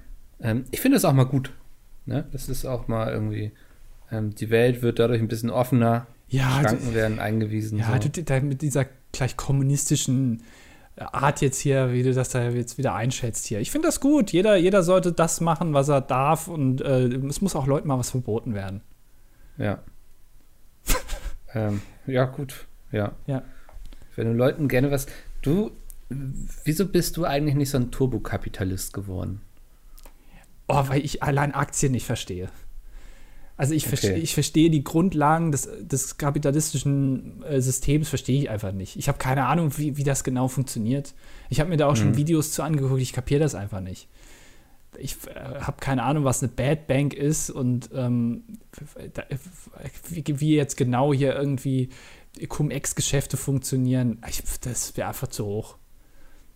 Ähm, 0.41 0.65
ich 0.71 0.81
finde 0.81 0.97
das 0.97 1.05
auch 1.05 1.13
mal 1.13 1.25
gut. 1.25 1.53
Ne? 2.07 2.25
Das 2.33 2.49
ist 2.49 2.65
auch 2.65 2.89
mal 2.89 3.13
irgendwie, 3.13 3.53
ähm, 4.11 4.35
die 4.35 4.49
Welt 4.49 4.81
wird 4.81 4.99
dadurch 4.99 5.21
ein 5.21 5.29
bisschen 5.29 5.51
offener, 5.51 6.07
Ja, 6.31 6.61
Schranken 6.63 6.95
werden 6.95 7.19
eingewiesen. 7.19 7.79
Ja, 7.79 8.01
so. 8.01 8.09
du, 8.09 8.23
da, 8.23 8.41
mit 8.41 8.63
dieser 8.63 8.87
gleich 9.13 9.37
kommunistischen 9.37 10.43
Art 10.97 11.41
jetzt 11.41 11.59
hier, 11.59 11.93
wie 11.93 12.03
du 12.03 12.13
das 12.13 12.29
da 12.29 12.49
jetzt 12.51 12.79
wieder 12.79 12.95
einschätzt 12.95 13.47
hier. 13.47 13.61
Ich 13.61 13.71
finde 13.71 13.89
das 13.89 14.01
gut. 14.01 14.33
Jeder, 14.33 14.57
jeder 14.57 14.83
sollte 14.83 15.13
das 15.13 15.41
machen, 15.41 15.73
was 15.73 15.89
er 15.89 16.01
darf 16.01 16.49
und 16.49 16.81
äh, 16.83 17.07
es 17.07 17.41
muss 17.41 17.57
auch 17.57 17.67
Leuten 17.67 17.89
mal 17.89 17.99
was 17.99 18.11
verboten 18.11 18.55
werden. 18.55 18.83
Ja. 19.57 19.83
ähm, 21.55 21.83
ja, 22.07 22.25
gut. 22.25 22.67
Ja. 22.93 23.13
Ja. 23.27 23.43
Wenn 24.15 24.27
du 24.27 24.33
Leuten 24.35 24.69
gerne 24.69 24.91
was. 24.91 25.07
Du, 25.43 25.71
wieso 26.65 26.87
bist 26.87 27.17
du 27.17 27.25
eigentlich 27.25 27.55
nicht 27.55 27.71
so 27.71 27.79
ein 27.79 27.91
Turbokapitalist 27.91 28.93
geworden? 28.93 29.41
Oh, 30.69 30.85
weil 30.89 31.05
ich 31.05 31.23
allein 31.23 31.55
Aktien 31.55 31.93
nicht 31.93 32.07
verstehe. 32.07 32.51
Also 33.61 33.75
ich, 33.75 33.83
Okay. 33.83 33.89
verstehe, 33.91 34.17
ich 34.17 34.33
verstehe 34.33 34.71
die 34.71 34.83
Grundlagen 34.83 35.53
des, 35.53 35.69
des 35.83 36.17
kapitalistischen 36.17 37.43
äh, 37.43 37.61
Systems, 37.61 38.09
verstehe 38.09 38.41
ich 38.41 38.49
einfach 38.49 38.73
nicht. 38.73 38.97
Ich 38.97 39.07
habe 39.07 39.19
keine 39.19 39.45
Ahnung, 39.45 39.77
wie, 39.77 39.99
wie 39.99 40.03
das 40.03 40.25
genau 40.25 40.49
funktioniert. 40.49 41.13
Ich 41.51 41.61
habe 41.61 41.69
mir 41.69 41.77
da 41.77 41.87
auch 41.87 41.95
schon 41.95 42.13
Mhm. 42.13 42.17
Videos 42.17 42.53
zu 42.53 42.63
angeguckt, 42.63 43.03
ich 43.03 43.13
kapiere 43.13 43.41
das 43.41 43.55
einfach 43.55 43.83
nicht. 43.83 44.09
Ich 44.99 45.17
äh, 45.27 45.61
habe 45.61 45.77
keine 45.79 46.05
Ahnung, 46.05 46.25
was 46.25 46.43
eine 46.43 46.51
Bad 46.51 46.87
Bank 46.87 47.13
ist 47.13 47.51
und 47.51 47.91
ähm, 47.95 48.45
da, 49.13 49.25
wie, 50.09 50.25
wie 50.41 50.57
jetzt 50.57 50.79
genau 50.79 51.13
hier 51.13 51.37
irgendwie 51.37 51.91
Cum-Ex-Geschäfte 52.49 53.37
funktionieren. 53.37 54.23
Ich, 54.27 54.43
das 54.63 54.97
wäre 54.97 55.09
einfach 55.09 55.29
zu 55.29 55.45
hoch. 55.45 55.77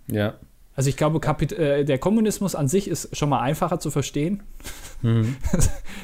Ja. 0.07 0.39
Also 0.77 0.91
ich 0.91 0.97
glaube, 0.97 1.21
Kapit 1.21 1.53
äh, 1.53 1.85
der 1.85 1.99
Kommunismus 1.99 2.55
an 2.55 2.69
sich 2.69 2.89
ist 2.89 3.17
schon 3.17 3.29
mal 3.29 3.41
einfacher 3.41 3.79
zu 3.81 3.91
verstehen. 3.91 4.43
Mhm. 5.03 5.37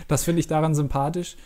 Das 0.08 0.24
finde 0.24 0.40
ich 0.40 0.48
daran 0.48 0.74
sympathisch. 0.74 1.36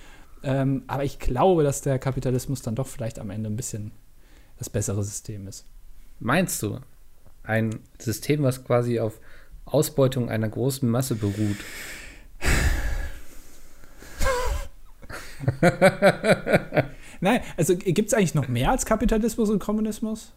Ähm, 0.43 0.85
aber 0.87 1.05
ich 1.05 1.19
glaube, 1.19 1.65
dass 1.65 1.83
der 1.83 1.99
Kapitalismus 1.99 2.63
dann 2.63 2.75
doch 2.75 2.87
vielleicht 2.87 3.19
am 3.19 3.29
Ende 3.31 3.51
ein 3.51 3.57
bisschen 3.57 3.93
das 4.59 4.71
bessere 4.71 5.05
System 5.05 5.47
ist. 5.47 5.67
Meinst 6.19 6.63
du, 6.63 6.79
ein 7.43 7.81
System, 7.99 8.43
was 8.43 8.65
quasi 8.65 9.01
auf 9.01 9.21
Ausbeutung 9.67 10.31
einer 10.31 10.49
großen 10.49 10.89
Masse 10.89 11.15
beruht? 11.15 11.57
Nein, 17.21 17.41
also 17.57 17.77
gibt 17.77 18.09
es 18.09 18.15
eigentlich 18.15 18.35
noch 18.35 18.49
mehr 18.49 18.71
als 18.71 18.87
Kapitalismus 18.87 19.51
und 19.51 19.59
Kommunismus? 19.59 20.33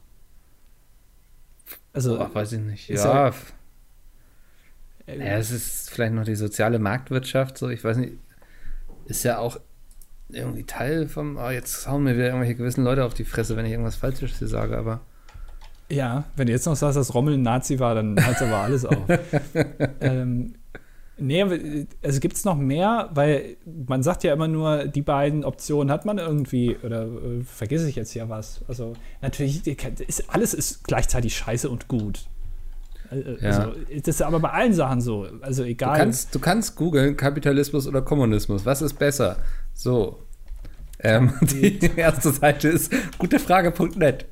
Also, 1.98 2.20
Ach, 2.20 2.34
weiß 2.36 2.52
ich 2.54 2.60
nicht. 2.60 2.90
ist 2.92 3.04
Ja. 3.04 3.28
ja- 3.30 3.34
äh, 5.08 5.18
ja, 5.18 5.38
es 5.38 5.50
ist 5.52 5.90
vielleicht 5.90 6.14
noch 6.14 6.26
die 6.26 6.36
soziale 6.36 6.78
Marktwirtschaft, 6.80 7.58
so, 7.58 7.70
ich 7.70 7.84
weiß 7.84 7.98
nicht. 7.98 8.14
Ist 9.08 9.24
ja 9.24 9.40
auch 9.40 9.60
irgendwie 10.30 10.64
Teil 10.64 11.08
vom. 11.08 11.38
Oh, 11.38 11.50
jetzt 11.50 11.88
hauen 11.88 12.04
mir 12.04 12.14
wieder 12.16 12.26
irgendwelche 12.28 12.54
gewissen 12.56 12.84
Leute 12.84 13.04
auf 13.06 13.14
die 13.16 13.24
Fresse, 13.24 13.56
wenn 13.56 13.66
ich 13.66 13.72
irgendwas 13.72 13.96
Falsches 13.96 14.38
hier 14.38 14.48
sage, 14.48 14.78
aber. 14.78 15.00
ja, 15.90 16.26
wenn 16.36 16.46
du 16.48 16.52
jetzt 16.54 16.66
noch 16.68 16.76
sagst, 16.76 16.98
dass 16.98 17.14
Rommel 17.16 17.34
ein 17.36 17.42
Nazi 17.42 17.80
war, 17.80 17.96
dann 17.96 18.24
hört 18.24 18.42
aber 18.42 18.58
alles 18.58 18.86
auf. 18.86 18.98
ähm, 20.02 20.54
nee, 21.18 21.42
äh, 21.42 21.86
also 22.04 22.20
gibt 22.20 22.36
es 22.36 22.46
noch 22.46 22.56
mehr? 22.58 23.10
Weil 23.14 23.58
man 23.88 24.04
sagt 24.04 24.24
ja 24.24 24.34
immer 24.34 24.48
nur, 24.48 24.86
die 24.88 25.02
beiden 25.02 25.44
Optionen 25.44 25.92
hat 25.92 26.06
man 26.06 26.18
irgendwie, 26.18 26.76
oder 26.78 27.04
äh, 27.06 27.44
vergesse 27.44 27.88
ich 27.90 27.96
jetzt 27.96 28.12
hier 28.12 28.30
was? 28.30 28.64
Also 28.68 28.94
natürlich, 29.22 29.66
ist, 29.68 30.30
alles 30.34 30.54
ist 30.54 30.84
gleichzeitig 30.86 31.36
scheiße 31.36 31.70
und 31.70 31.88
gut. 31.88 32.28
Äh, 33.12 33.36
Ja. 33.42 33.50
Also, 33.50 33.74
das 33.96 34.08
ist 34.16 34.22
aber 34.22 34.40
bei 34.40 34.50
allen 34.52 34.74
Sachen 34.74 35.02
so. 35.02 35.28
Also 35.42 35.64
Du 35.64 35.70
egal. 35.70 35.98
kannst, 35.98 36.34
du 36.36 36.40
kannst 36.40 36.76
googeln 36.76 37.16
Kapitalismus 37.18 37.88
oder 37.88 38.02
Kommunismus. 38.02 38.66
Was 38.66 38.82
ist 38.82 38.94
besser? 39.00 39.38
So. 39.74 40.24
Ähm, 41.00 41.34
die 41.42 41.80
erste 41.96 42.32
Seite 42.32 42.70
ist 42.70 42.92
gutefrage.net. 43.20 44.26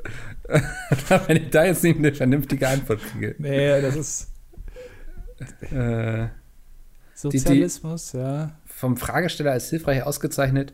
Wenn 1.28 1.38
ich 1.38 1.50
da 1.50 1.66
jetzt 1.66 1.84
nicht 1.84 1.98
eine 1.98 2.14
vernünftige 2.14 2.68
Antwort 2.68 3.00
kriege. 3.02 3.36
nee, 3.40 3.82
das 3.82 3.96
ist 3.96 4.32
Äh, 5.72 6.28
Sozialismus, 7.16 8.12
ja. 8.14 8.52
vom 8.66 8.98
Fragesteller 8.98 9.54
als 9.54 9.70
hilfreich 9.70 10.04
ausgezeichnet. 10.04 10.74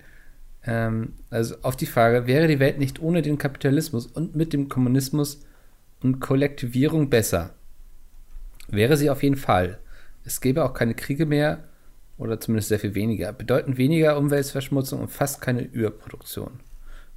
Ähm, 0.64 1.14
also 1.30 1.56
auf 1.62 1.76
die 1.76 1.86
Frage, 1.86 2.28
wäre 2.28 2.48
die 2.48 2.60
Welt 2.60 2.80
nicht 2.80 3.00
ohne 3.00 3.22
den 3.22 3.38
Kapitalismus 3.38 4.08
und 4.08 4.36
mit 4.36 4.52
dem 4.52 4.68
Kommunismus 4.68 5.46
und 6.02 6.20
Kollektivierung 6.20 7.10
besser? 7.10 7.54
Wäre 8.68 8.98
sie 8.98 9.10
auf 9.10 9.22
jeden 9.22 9.38
Fall. 9.38 9.80
Es 10.26 10.42
gäbe 10.42 10.64
auch 10.64 10.74
keine 10.74 10.96
Kriege 10.96 11.26
mehr 11.26 11.64
oder 12.18 12.40
zumindest 12.40 12.70
sehr 12.70 12.80
viel 12.80 12.96
weniger. 12.96 13.34
Bedeutend 13.34 13.78
weniger 13.78 14.18
Umweltverschmutzung 14.18 15.00
und 15.00 15.10
fast 15.10 15.42
keine 15.42 15.62
Überproduktion. 15.62 16.60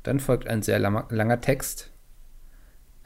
Dann 0.02 0.20
folgt 0.20 0.48
ein 0.48 0.62
sehr 0.62 0.78
langer, 0.78 1.06
langer 1.10 1.40
Text. 1.40 1.90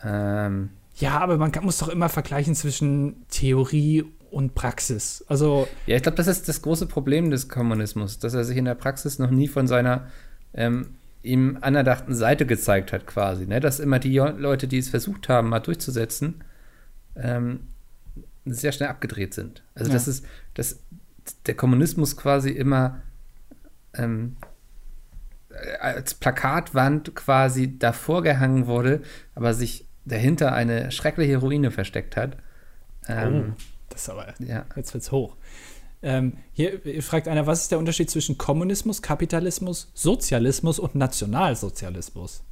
Ähm, 0.02 0.70
ja, 0.96 1.18
aber 1.18 1.36
man 1.38 1.52
kann, 1.52 1.64
muss 1.64 1.78
doch 1.78 1.88
immer 1.88 2.08
vergleichen 2.08 2.54
zwischen 2.56 3.26
Theorie 3.28 4.04
und 4.30 4.54
Praxis. 4.54 5.24
Also 5.28 5.68
ja, 5.86 5.96
ich 5.96 6.02
glaube, 6.02 6.16
das 6.16 6.26
ist 6.26 6.48
das 6.48 6.62
große 6.62 6.86
Problem 6.86 7.30
des 7.30 7.48
Kommunismus, 7.48 8.18
dass 8.18 8.34
er 8.34 8.44
sich 8.44 8.56
in 8.56 8.64
der 8.64 8.74
Praxis 8.74 9.18
noch 9.18 9.30
nie 9.30 9.48
von 9.48 9.66
seiner 9.66 10.08
ähm, 10.54 10.94
ihm 11.22 11.58
anerdachten 11.60 12.14
Seite 12.14 12.46
gezeigt 12.46 12.92
hat, 12.92 13.06
quasi. 13.06 13.46
Ne? 13.46 13.60
Dass 13.60 13.80
immer 13.80 13.98
die 13.98 14.16
Leute, 14.16 14.68
die 14.68 14.78
es 14.78 14.88
versucht 14.88 15.28
haben, 15.28 15.48
mal 15.48 15.60
durchzusetzen, 15.60 16.44
ähm, 17.16 17.60
sehr 18.44 18.72
schnell 18.72 18.88
abgedreht 18.88 19.34
sind. 19.34 19.62
Also 19.74 19.90
ja. 19.90 19.94
das 19.94 20.08
ist, 20.08 20.24
dass 20.54 20.80
der 21.46 21.54
Kommunismus 21.54 22.16
quasi 22.16 22.50
immer 22.50 23.02
ähm, 23.94 24.36
als 25.80 26.14
Plakatwand 26.14 27.14
quasi 27.14 27.78
davor 27.78 28.22
gehangen 28.22 28.66
wurde, 28.66 29.02
aber 29.34 29.54
sich 29.54 29.86
dahinter 30.04 30.52
eine 30.52 30.90
schreckliche 30.90 31.38
Ruine 31.38 31.70
versteckt 31.70 32.16
hat. 32.16 32.36
Ähm, 33.08 33.54
oh, 33.56 33.62
ist 34.02 34.10
aber, 34.10 34.34
ja. 34.38 34.64
jetzt 34.76 34.94
wird's 34.94 35.12
hoch. 35.12 35.36
Ähm, 36.00 36.34
hier 36.52 36.80
fragt 37.02 37.26
einer, 37.26 37.46
was 37.46 37.62
ist 37.62 37.72
der 37.72 37.78
Unterschied 37.78 38.08
zwischen 38.10 38.38
Kommunismus, 38.38 39.02
Kapitalismus, 39.02 39.90
Sozialismus 39.94 40.78
und 40.78 40.94
Nationalsozialismus? 40.94 42.44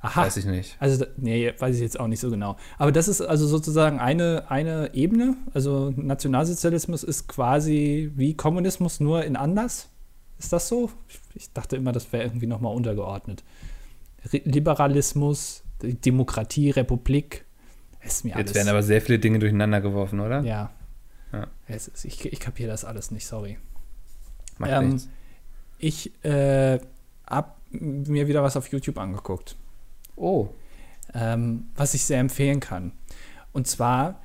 Aha. 0.00 0.22
Weiß 0.22 0.36
ich 0.36 0.44
nicht. 0.44 0.76
Also, 0.78 1.06
nee, 1.16 1.52
weiß 1.58 1.74
ich 1.74 1.80
jetzt 1.80 1.98
auch 1.98 2.06
nicht 2.06 2.20
so 2.20 2.30
genau. 2.30 2.56
Aber 2.78 2.92
das 2.92 3.08
ist 3.08 3.22
also 3.22 3.46
sozusagen 3.46 3.98
eine, 3.98 4.44
eine 4.50 4.94
Ebene. 4.94 5.36
Also, 5.54 5.92
Nationalsozialismus 5.96 7.02
ist 7.02 7.28
quasi 7.28 8.12
wie 8.14 8.34
Kommunismus, 8.34 9.00
nur 9.00 9.24
in 9.24 9.36
anders. 9.36 9.88
Ist 10.38 10.52
das 10.52 10.68
so? 10.68 10.90
Ich 11.34 11.50
dachte 11.52 11.76
immer, 11.76 11.92
das 11.92 12.12
wäre 12.12 12.24
irgendwie 12.24 12.46
nochmal 12.46 12.76
untergeordnet. 12.76 13.42
Liberalismus, 14.30 15.64
Demokratie, 15.82 16.70
Republik. 16.70 17.45
Ist 18.06 18.24
mir 18.24 18.36
Jetzt 18.36 18.54
werden 18.54 18.68
aber 18.68 18.82
sehr 18.82 19.02
viele 19.02 19.18
Dinge 19.18 19.38
durcheinander 19.38 19.80
geworfen, 19.80 20.20
oder? 20.20 20.40
Ja. 20.40 20.70
ja. 21.32 21.46
Ist, 21.68 22.04
ich 22.04 22.24
ich 22.24 22.40
kapiere 22.40 22.70
das 22.70 22.84
alles 22.84 23.10
nicht, 23.10 23.26
sorry. 23.26 23.58
Macht 24.58 24.70
ähm, 24.70 24.90
nichts. 24.90 25.08
Ich 25.78 26.24
äh, 26.24 26.78
habe 27.26 27.52
mir 27.70 28.28
wieder 28.28 28.42
was 28.42 28.56
auf 28.56 28.68
YouTube 28.68 28.98
angeguckt. 28.98 29.56
Oh. 30.14 30.48
Ähm, 31.14 31.66
was 31.74 31.94
ich 31.94 32.04
sehr 32.04 32.20
empfehlen 32.20 32.60
kann. 32.60 32.92
Und 33.52 33.66
zwar, 33.66 34.20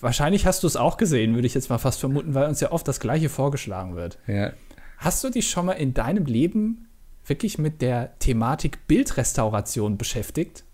wahrscheinlich 0.00 0.46
hast 0.46 0.62
du 0.62 0.66
es 0.66 0.76
auch 0.76 0.96
gesehen, 0.96 1.34
würde 1.34 1.46
ich 1.46 1.54
jetzt 1.54 1.70
mal 1.70 1.78
fast 1.78 2.00
vermuten, 2.00 2.34
weil 2.34 2.48
uns 2.48 2.60
ja 2.60 2.72
oft 2.72 2.86
das 2.86 3.00
Gleiche 3.00 3.28
vorgeschlagen 3.28 3.96
wird. 3.96 4.18
Ja. 4.26 4.52
Hast 4.98 5.24
du 5.24 5.30
dich 5.30 5.50
schon 5.50 5.66
mal 5.66 5.72
in 5.72 5.94
deinem 5.94 6.26
Leben 6.26 6.88
wirklich 7.26 7.58
mit 7.58 7.82
der 7.82 8.18
Thematik 8.18 8.86
Bildrestauration 8.86 9.98
beschäftigt? 9.98 10.64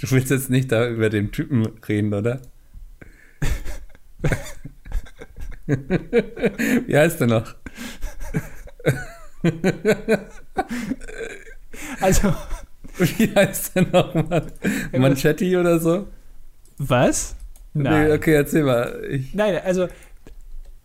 Du 0.00 0.10
willst 0.10 0.30
jetzt 0.30 0.50
nicht 0.50 0.72
da 0.72 0.88
über 0.88 1.10
den 1.10 1.32
Typen 1.32 1.66
reden, 1.88 2.12
oder? 2.12 2.40
Wie 5.66 6.96
heißt 6.96 7.20
der 7.20 7.26
noch? 7.26 7.54
Also. 12.00 12.34
Wie 12.98 13.34
heißt 13.34 13.76
der 13.76 13.86
nochmal? 13.86 14.46
Manchetti 14.92 15.56
oder 15.56 15.78
so? 15.78 16.08
Was? 16.78 17.36
Nein. 17.74 18.08
Nee, 18.08 18.14
okay, 18.14 18.34
erzähl 18.34 18.64
mal. 18.64 19.02
Ich 19.08 19.34
Nein, 19.34 19.60
also 19.64 19.88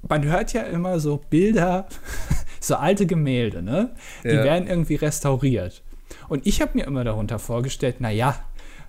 man 0.08 0.24
hört 0.24 0.54
ja 0.54 0.62
immer 0.64 1.00
so 1.00 1.18
Bilder, 1.30 1.88
so 2.60 2.76
alte 2.76 3.06
Gemälde, 3.06 3.62
ne? 3.62 3.96
Die 4.24 4.30
ja. 4.30 4.44
werden 4.44 4.68
irgendwie 4.68 4.96
restauriert. 4.96 5.84
Und 6.30 6.48
ich 6.48 6.62
habe 6.62 6.72
mir 6.76 6.86
immer 6.86 7.04
darunter 7.04 7.40
vorgestellt, 7.40 8.00
naja, 8.00 8.40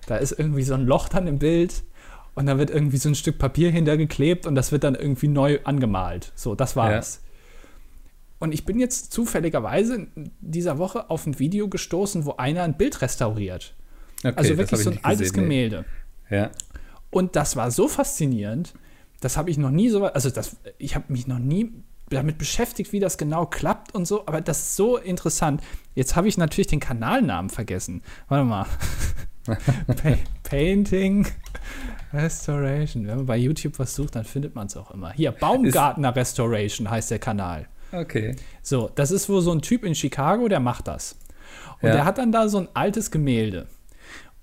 da 0.07 0.17
ist 0.17 0.31
irgendwie 0.31 0.63
so 0.63 0.73
ein 0.73 0.85
Loch 0.85 1.09
dann 1.09 1.27
im 1.27 1.39
Bild 1.39 1.83
und 2.35 2.45
da 2.45 2.57
wird 2.57 2.69
irgendwie 2.69 2.97
so 2.97 3.09
ein 3.09 3.15
Stück 3.15 3.37
Papier 3.37 3.71
hintergeklebt 3.71 4.45
und 4.45 4.55
das 4.55 4.71
wird 4.71 4.83
dann 4.83 4.95
irgendwie 4.95 5.27
neu 5.27 5.59
angemalt. 5.63 6.31
So, 6.35 6.55
das 6.55 6.75
war's. 6.75 7.21
Ja. 7.23 7.29
Und 8.39 8.53
ich 8.53 8.65
bin 8.65 8.79
jetzt 8.79 9.11
zufälligerweise 9.11 9.95
in 9.95 10.31
dieser 10.39 10.77
Woche 10.77 11.09
auf 11.09 11.25
ein 11.25 11.39
Video 11.39 11.67
gestoßen, 11.67 12.25
wo 12.25 12.35
einer 12.37 12.63
ein 12.63 12.77
Bild 12.77 13.01
restauriert. 13.01 13.75
Okay, 14.23 14.33
also 14.35 14.57
wirklich 14.57 14.81
so 14.81 14.91
ein 14.91 15.03
altes 15.03 15.33
gesehen, 15.33 15.43
Gemälde. 15.43 15.85
Nee. 16.29 16.37
Ja. 16.37 16.51
Und 17.11 17.35
das 17.35 17.55
war 17.55 17.71
so 17.71 17.87
faszinierend, 17.87 18.73
das 19.19 19.35
habe 19.35 19.49
ich 19.49 19.57
noch 19.57 19.71
nie 19.71 19.89
so, 19.89 20.05
also 20.05 20.29
das, 20.29 20.57
ich 20.77 20.95
habe 20.95 21.05
mich 21.11 21.27
noch 21.27 21.39
nie 21.39 21.73
damit 22.09 22.37
beschäftigt, 22.37 22.91
wie 22.91 22.99
das 22.99 23.17
genau 23.17 23.45
klappt 23.45 23.93
und 23.93 24.05
so, 24.05 24.25
aber 24.25 24.41
das 24.41 24.59
ist 24.59 24.75
so 24.75 24.97
interessant. 24.97 25.61
Jetzt 25.95 26.15
habe 26.15 26.27
ich 26.27 26.37
natürlich 26.37 26.67
den 26.67 26.79
Kanalnamen 26.79 27.49
vergessen. 27.49 28.01
Warte 28.27 28.45
mal. 28.45 28.65
pa 29.87 30.17
Painting 30.43 31.27
Restoration. 32.13 33.07
Wenn 33.07 33.17
man 33.17 33.25
bei 33.25 33.37
YouTube 33.37 33.77
was 33.79 33.93
sucht, 33.93 34.15
dann 34.15 34.25
findet 34.25 34.55
man 34.55 34.67
es 34.67 34.77
auch 34.77 34.91
immer. 34.91 35.11
Hier, 35.11 35.31
Baumgartner 35.31 36.15
Restoration 36.15 36.89
heißt 36.89 37.11
der 37.11 37.19
Kanal. 37.19 37.67
Okay. 37.91 38.35
So, 38.61 38.89
das 38.93 39.11
ist 39.11 39.29
wohl 39.29 39.41
so 39.41 39.51
ein 39.51 39.61
Typ 39.61 39.83
in 39.83 39.95
Chicago, 39.95 40.47
der 40.47 40.59
macht 40.59 40.87
das. 40.87 41.17
Und 41.81 41.89
ja. 41.89 41.95
der 41.95 42.05
hat 42.05 42.17
dann 42.17 42.31
da 42.31 42.47
so 42.49 42.59
ein 42.59 42.67
altes 42.73 43.11
Gemälde. 43.11 43.67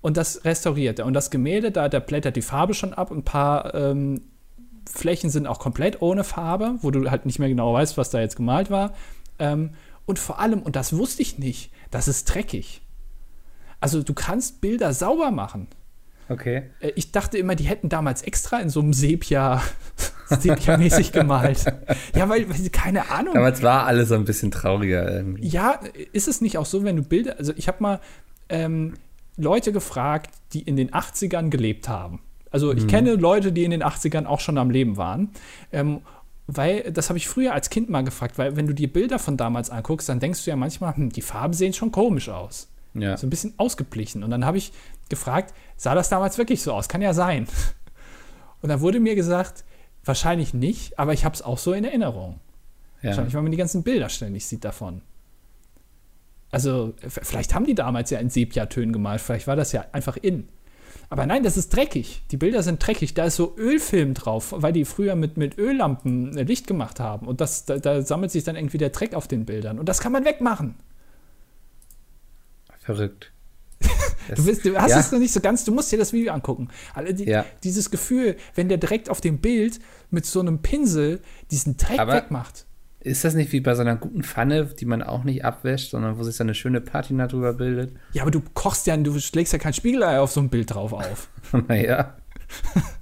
Und 0.01 0.17
das 0.17 0.45
restauriert 0.45 0.99
er. 0.99 1.05
Und 1.05 1.13
das 1.13 1.29
Gemälde, 1.29 1.71
da, 1.71 1.89
da 1.89 1.99
blättert 1.99 2.35
die 2.35 2.41
Farbe 2.41 2.73
schon 2.73 2.93
ab. 2.93 3.11
Ein 3.11 3.23
paar 3.23 3.73
ähm, 3.73 4.21
Flächen 4.89 5.29
sind 5.29 5.47
auch 5.47 5.59
komplett 5.59 6.01
ohne 6.01 6.23
Farbe, 6.23 6.75
wo 6.81 6.91
du 6.91 7.09
halt 7.09 7.25
nicht 7.25 7.39
mehr 7.39 7.49
genau 7.49 7.73
weißt, 7.73 7.97
was 7.97 8.09
da 8.09 8.19
jetzt 8.19 8.35
gemalt 8.35 8.69
war. 8.69 8.93
Ähm, 9.39 9.71
und 10.05 10.19
vor 10.19 10.39
allem, 10.39 10.61
und 10.61 10.75
das 10.75 10.95
wusste 10.95 11.21
ich 11.21 11.37
nicht, 11.37 11.71
das 11.91 12.07
ist 12.07 12.25
dreckig. 12.25 12.81
Also 13.79 14.03
du 14.03 14.13
kannst 14.13 14.61
Bilder 14.61 14.93
sauber 14.93 15.31
machen. 15.31 15.67
Okay. 16.29 16.63
Äh, 16.79 16.91
ich 16.95 17.11
dachte 17.11 17.37
immer, 17.37 17.55
die 17.55 17.65
hätten 17.65 17.89
damals 17.89 18.21
extra 18.21 18.59
in 18.59 18.69
so 18.69 18.79
einem 18.79 18.93
Sepia 18.93 19.61
Sepia-mäßig 20.29 21.11
gemalt. 21.11 21.65
Ja, 22.15 22.27
weil, 22.27 22.49
weil, 22.49 22.69
keine 22.69 23.09
Ahnung. 23.09 23.33
Damals 23.33 23.63
war 23.63 23.85
alles 23.85 24.09
so 24.09 24.15
ein 24.15 24.25
bisschen 24.25 24.51
trauriger 24.51 25.09
irgendwie. 25.09 25.47
Ja, 25.47 25.79
ist 26.11 26.27
es 26.27 26.41
nicht 26.41 26.57
auch 26.57 26.65
so, 26.65 26.83
wenn 26.83 26.97
du 26.97 27.03
Bilder, 27.03 27.37
also 27.37 27.53
ich 27.55 27.67
habe 27.67 27.77
mal 27.81 27.99
ähm, 28.49 28.95
Leute 29.37 29.71
gefragt, 29.71 30.31
die 30.53 30.61
in 30.61 30.75
den 30.75 30.91
80ern 30.91 31.49
gelebt 31.49 31.87
haben. 31.87 32.21
Also 32.51 32.73
ich 32.73 32.83
mhm. 32.83 32.87
kenne 32.87 33.13
Leute, 33.15 33.51
die 33.51 33.63
in 33.63 33.71
den 33.71 33.83
80ern 33.83 34.25
auch 34.25 34.39
schon 34.39 34.57
am 34.57 34.69
Leben 34.69 34.97
waren. 34.97 35.29
Ähm, 35.71 36.01
weil, 36.47 36.91
das 36.91 37.09
habe 37.09 37.17
ich 37.17 37.27
früher 37.27 37.53
als 37.53 37.69
Kind 37.69 37.89
mal 37.89 38.03
gefragt, 38.03 38.37
weil 38.37 38.55
wenn 38.55 38.67
du 38.67 38.73
dir 38.73 38.91
Bilder 38.91 39.19
von 39.19 39.35
damals 39.35 39.69
anguckst, 39.69 40.07
dann 40.07 40.19
denkst 40.19 40.45
du 40.45 40.49
ja 40.49 40.55
manchmal, 40.55 40.95
hm, 40.95 41.09
die 41.09 41.21
Farben 41.21 41.53
sehen 41.53 41.73
schon 41.73 41.91
komisch 41.91 42.29
aus. 42.29 42.69
Ja. 43.01 43.17
So 43.17 43.27
ein 43.27 43.29
bisschen 43.29 43.53
ausgeglichen. 43.57 44.23
Und 44.23 44.29
dann 44.31 44.45
habe 44.45 44.57
ich 44.57 44.71
gefragt, 45.09 45.53
sah 45.75 45.95
das 45.95 46.09
damals 46.09 46.37
wirklich 46.37 46.61
so 46.61 46.73
aus? 46.73 46.87
Kann 46.89 47.01
ja 47.01 47.13
sein. 47.13 47.47
Und 48.61 48.69
dann 48.69 48.81
wurde 48.81 48.99
mir 48.99 49.15
gesagt, 49.15 49.63
wahrscheinlich 50.03 50.53
nicht, 50.53 50.97
aber 50.97 51.13
ich 51.13 51.25
habe 51.25 51.35
es 51.35 51.41
auch 51.41 51.57
so 51.57 51.73
in 51.73 51.83
Erinnerung. 51.83 52.39
Ja. 53.01 53.09
Wahrscheinlich, 53.09 53.33
weil 53.35 53.43
man 53.43 53.51
die 53.51 53.57
ganzen 53.57 53.83
Bilder 53.83 54.09
ständig 54.09 54.45
sieht 54.45 54.65
davon. 54.65 55.01
Also, 56.49 56.93
vielleicht 57.07 57.53
haben 57.53 57.65
die 57.65 57.75
damals 57.75 58.09
ja 58.09 58.19
in 58.19 58.29
Sepia-Tönen 58.29 58.93
gemalt, 58.93 59.21
vielleicht 59.21 59.47
war 59.47 59.55
das 59.55 59.73
ja 59.73 59.85
einfach 59.91 60.17
in. 60.17 60.47
Aber 61.09 61.25
nein, 61.25 61.43
das 61.43 61.55
ist 61.55 61.69
dreckig. 61.69 62.23
Die 62.31 62.37
Bilder 62.37 62.63
sind 62.63 62.85
dreckig. 62.85 63.13
Da 63.13 63.25
ist 63.25 63.37
so 63.37 63.55
Ölfilm 63.57 64.13
drauf, 64.13 64.53
weil 64.55 64.73
die 64.73 64.83
früher 64.83 65.15
mit, 65.15 65.37
mit 65.37 65.57
Öllampen 65.57 66.37
äh, 66.37 66.43
Licht 66.43 66.67
gemacht 66.67 66.99
haben. 66.99 67.27
Und 67.27 67.39
das, 67.39 67.65
da, 67.65 67.77
da 67.77 68.01
sammelt 68.01 68.31
sich 68.31 68.43
dann 68.43 68.55
irgendwie 68.55 68.77
der 68.77 68.89
Dreck 68.89 69.13
auf 69.13 69.27
den 69.27 69.45
Bildern. 69.45 69.79
Und 69.79 69.87
das 69.87 70.01
kann 70.01 70.11
man 70.11 70.25
wegmachen. 70.25 70.75
Verrückt. 72.87 73.33
du, 74.33 74.45
bist, 74.45 74.63
du, 74.63 74.77
hast 74.77 74.91
ja. 74.91 74.99
es 74.99 75.11
noch 75.11 75.19
nicht 75.19 75.33
so 75.33 75.41
ganz, 75.41 75.65
du 75.65 75.73
musst 75.73 75.91
dir 75.91 75.97
das 75.97 76.13
Video 76.13 76.31
angucken. 76.31 76.69
Also 76.93 77.11
die, 77.11 77.25
ja. 77.25 77.43
Dieses 77.65 77.91
Gefühl, 77.91 78.37
wenn 78.55 78.69
der 78.69 78.77
direkt 78.77 79.09
auf 79.09 79.19
dem 79.19 79.39
Bild 79.39 79.81
mit 80.09 80.25
so 80.25 80.39
einem 80.39 80.61
Pinsel 80.61 81.19
diesen 81.51 81.75
Dreck 81.75 81.99
Aber 81.99 82.13
wegmacht. 82.13 82.65
Ist 83.01 83.25
das 83.25 83.33
nicht 83.33 83.51
wie 83.51 83.59
bei 83.59 83.75
so 83.75 83.81
einer 83.81 83.97
guten 83.97 84.23
Pfanne, 84.23 84.67
die 84.67 84.85
man 84.85 85.03
auch 85.03 85.25
nicht 85.25 85.43
abwäscht, 85.43 85.91
sondern 85.91 86.17
wo 86.17 86.23
sich 86.23 86.37
so 86.37 86.45
eine 86.45 86.55
schöne 86.55 86.79
Patina 86.79 87.27
drüber 87.27 87.51
bildet? 87.51 87.91
Ja, 88.13 88.21
aber 88.21 88.31
du 88.31 88.41
kochst 88.53 88.87
ja, 88.87 88.95
du 88.95 89.19
schlägst 89.19 89.51
ja 89.51 89.59
kein 89.59 89.73
Spiegelei 89.73 90.21
auf 90.21 90.31
so 90.31 90.39
ein 90.39 90.47
Bild 90.47 90.73
drauf 90.73 90.93
auf. 90.93 91.29
naja. 91.67 92.15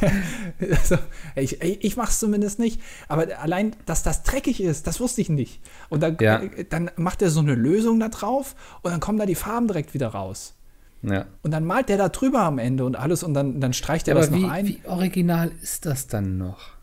also, 0.70 0.96
ich, 1.36 1.60
ich 1.62 1.96
mache 1.96 2.10
es 2.10 2.18
zumindest 2.18 2.58
nicht. 2.58 2.80
Aber 3.08 3.26
allein, 3.40 3.76
dass 3.86 4.02
das 4.02 4.22
dreckig 4.22 4.62
ist, 4.62 4.86
das 4.86 5.00
wusste 5.00 5.20
ich 5.20 5.28
nicht. 5.28 5.60
Und 5.88 6.02
dann, 6.02 6.16
ja. 6.20 6.42
dann 6.70 6.90
macht 6.96 7.22
er 7.22 7.30
so 7.30 7.40
eine 7.40 7.54
Lösung 7.54 8.00
da 8.00 8.08
drauf 8.08 8.54
und 8.82 8.90
dann 8.90 9.00
kommen 9.00 9.18
da 9.18 9.26
die 9.26 9.34
Farben 9.34 9.68
direkt 9.68 9.94
wieder 9.94 10.08
raus. 10.08 10.54
Ja. 11.02 11.26
Und 11.42 11.52
dann 11.52 11.64
malt 11.64 11.88
der 11.88 11.96
da 11.96 12.08
drüber 12.08 12.40
am 12.40 12.58
Ende 12.58 12.84
und 12.84 12.96
alles 12.96 13.22
und 13.22 13.34
dann, 13.34 13.60
dann 13.60 13.72
streicht 13.72 14.08
er 14.08 14.14
ja, 14.14 14.20
das 14.20 14.30
noch 14.30 14.38
wie, 14.38 14.44
ein. 14.46 14.66
Wie 14.66 14.80
original 14.86 15.52
ist 15.62 15.86
das 15.86 16.08
dann 16.08 16.38
noch? 16.38 16.78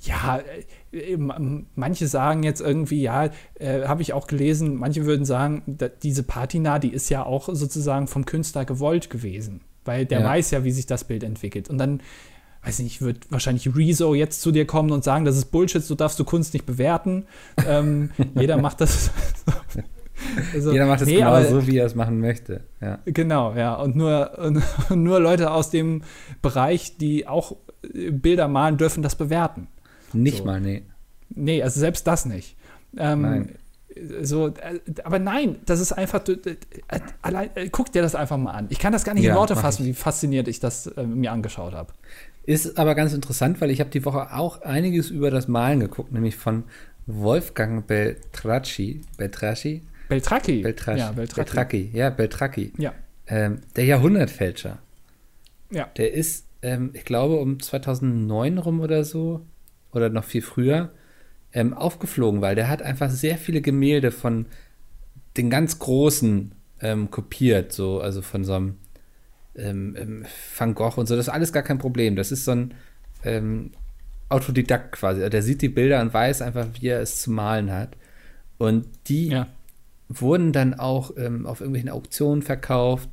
Ja, 0.00 0.40
äh, 0.92 1.16
manche 1.16 2.06
sagen 2.06 2.42
jetzt 2.44 2.60
irgendwie, 2.60 3.02
ja, 3.02 3.30
äh, 3.54 3.86
habe 3.86 4.02
ich 4.02 4.12
auch 4.12 4.26
gelesen, 4.26 4.76
manche 4.76 5.06
würden 5.06 5.24
sagen, 5.24 5.78
diese 6.02 6.22
Patina, 6.22 6.78
die 6.78 6.92
ist 6.92 7.08
ja 7.08 7.24
auch 7.24 7.48
sozusagen 7.52 8.06
vom 8.06 8.24
Künstler 8.24 8.64
gewollt 8.64 9.10
gewesen 9.10 9.60
weil 9.88 10.04
der 10.04 10.20
ja. 10.20 10.26
weiß 10.26 10.52
ja, 10.52 10.62
wie 10.62 10.70
sich 10.70 10.86
das 10.86 11.04
Bild 11.04 11.24
entwickelt. 11.24 11.70
Und 11.70 11.78
dann 11.78 12.00
weiß 12.62 12.78
nicht, 12.80 13.00
wird 13.00 13.32
wahrscheinlich 13.32 13.74
Rezo 13.74 14.14
jetzt 14.14 14.42
zu 14.42 14.52
dir 14.52 14.66
kommen 14.66 14.90
und 14.90 15.02
sagen, 15.02 15.24
das 15.24 15.36
ist 15.36 15.46
Bullshit, 15.46 15.82
so 15.82 15.94
darfst 15.94 16.18
du 16.20 16.24
Kunst 16.24 16.52
nicht 16.52 16.66
bewerten. 16.66 17.24
ähm, 17.66 18.10
jeder 18.38 18.58
macht 18.58 18.82
das. 18.82 19.10
also, 20.54 20.72
jeder 20.72 20.86
macht 20.86 21.00
es 21.00 21.08
nee, 21.08 21.16
genau 21.16 21.30
aber, 21.30 21.44
so, 21.46 21.66
wie 21.66 21.78
er 21.78 21.86
es 21.86 21.94
machen 21.94 22.20
möchte. 22.20 22.60
Ja. 22.80 22.98
Genau, 23.06 23.54
ja. 23.54 23.74
Und 23.74 23.96
nur, 23.96 24.38
und 24.38 24.62
nur 24.94 25.20
Leute 25.20 25.50
aus 25.50 25.70
dem 25.70 26.02
Bereich, 26.42 26.98
die 26.98 27.26
auch 27.26 27.56
äh, 27.82 28.10
Bilder 28.10 28.46
malen, 28.46 28.76
dürfen 28.76 29.02
das 29.02 29.16
bewerten. 29.16 29.68
Nicht 30.12 30.38
so. 30.38 30.44
mal, 30.44 30.60
nee. 30.60 30.82
Nee, 31.30 31.62
also 31.62 31.80
selbst 31.80 32.06
das 32.06 32.26
nicht. 32.26 32.56
Ähm, 32.96 33.22
Nein 33.22 33.54
so, 34.22 34.48
äh, 34.48 34.80
aber 35.04 35.18
nein, 35.18 35.56
das 35.66 35.80
ist 35.80 35.92
einfach, 35.92 36.26
äh, 36.26 36.56
allein, 37.22 37.50
äh, 37.54 37.68
guck 37.70 37.92
dir 37.92 38.02
das 38.02 38.14
einfach 38.14 38.36
mal 38.36 38.52
an. 38.52 38.66
Ich 38.70 38.78
kann 38.78 38.92
das 38.92 39.04
gar 39.04 39.14
nicht 39.14 39.24
ja, 39.24 39.32
in 39.32 39.36
Worte 39.36 39.56
fassen, 39.56 39.84
wie 39.86 39.94
fasziniert 39.94 40.48
ich 40.48 40.60
das 40.60 40.86
äh, 40.86 41.02
mir 41.04 41.32
angeschaut 41.32 41.74
habe. 41.74 41.92
Ist 42.44 42.78
aber 42.78 42.94
ganz 42.94 43.12
interessant, 43.12 43.60
weil 43.60 43.70
ich 43.70 43.80
habe 43.80 43.90
die 43.90 44.04
Woche 44.04 44.34
auch 44.34 44.62
einiges 44.62 45.10
über 45.10 45.30
das 45.30 45.48
Malen 45.48 45.80
geguckt, 45.80 46.12
nämlich 46.12 46.36
von 46.36 46.64
Wolfgang 47.06 47.86
Beltracci. 47.86 49.02
Beltracci? 49.16 49.82
Beltracchi. 50.08 50.62
Beltracchi. 50.62 50.98
Ja, 50.98 51.12
Beltracchi. 51.12 51.44
Beltracchi. 51.44 51.90
Ja, 51.92 52.10
Beltracchi. 52.10 52.72
Ja. 52.78 52.94
Ähm, 53.26 53.60
der 53.76 53.84
Jahrhundertfälscher. 53.84 54.78
Ja. 55.70 55.88
Der 55.96 56.14
ist, 56.14 56.46
ähm, 56.62 56.90
ich 56.94 57.04
glaube, 57.04 57.36
um 57.36 57.60
2009 57.60 58.58
rum 58.58 58.80
oder 58.80 59.04
so, 59.04 59.44
oder 59.92 60.08
noch 60.08 60.24
viel 60.24 60.42
früher, 60.42 60.90
ähm, 61.52 61.74
aufgeflogen, 61.74 62.40
weil 62.40 62.54
der 62.54 62.68
hat 62.68 62.82
einfach 62.82 63.10
sehr 63.10 63.38
viele 63.38 63.60
Gemälde 63.60 64.10
von 64.10 64.46
den 65.36 65.50
ganz 65.50 65.78
Großen 65.78 66.52
ähm, 66.80 67.10
kopiert, 67.10 67.72
so, 67.72 68.00
also 68.00 68.22
von 68.22 68.44
so 68.44 68.54
einem 68.54 68.76
ähm, 69.56 69.96
ähm, 69.98 70.24
Van 70.56 70.74
Gogh 70.74 70.98
und 70.98 71.06
so. 71.06 71.16
Das 71.16 71.26
ist 71.26 71.32
alles 71.32 71.52
gar 71.52 71.62
kein 71.62 71.78
Problem. 71.78 72.16
Das 72.16 72.32
ist 72.32 72.44
so 72.44 72.52
ein 72.52 72.74
ähm, 73.24 73.72
Autodidakt 74.28 74.92
quasi. 74.92 75.28
Der 75.28 75.42
sieht 75.42 75.62
die 75.62 75.68
Bilder 75.68 76.00
und 76.00 76.14
weiß 76.14 76.42
einfach, 76.42 76.66
wie 76.78 76.88
er 76.88 77.00
es 77.00 77.20
zu 77.20 77.30
malen 77.30 77.72
hat. 77.72 77.96
Und 78.58 78.86
die 79.06 79.28
ja. 79.28 79.48
wurden 80.08 80.52
dann 80.52 80.74
auch 80.74 81.12
ähm, 81.16 81.46
auf 81.46 81.60
irgendwelchen 81.60 81.90
Auktionen 81.90 82.42
verkauft, 82.42 83.08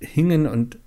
hingen 0.00 0.46
und 0.46 0.78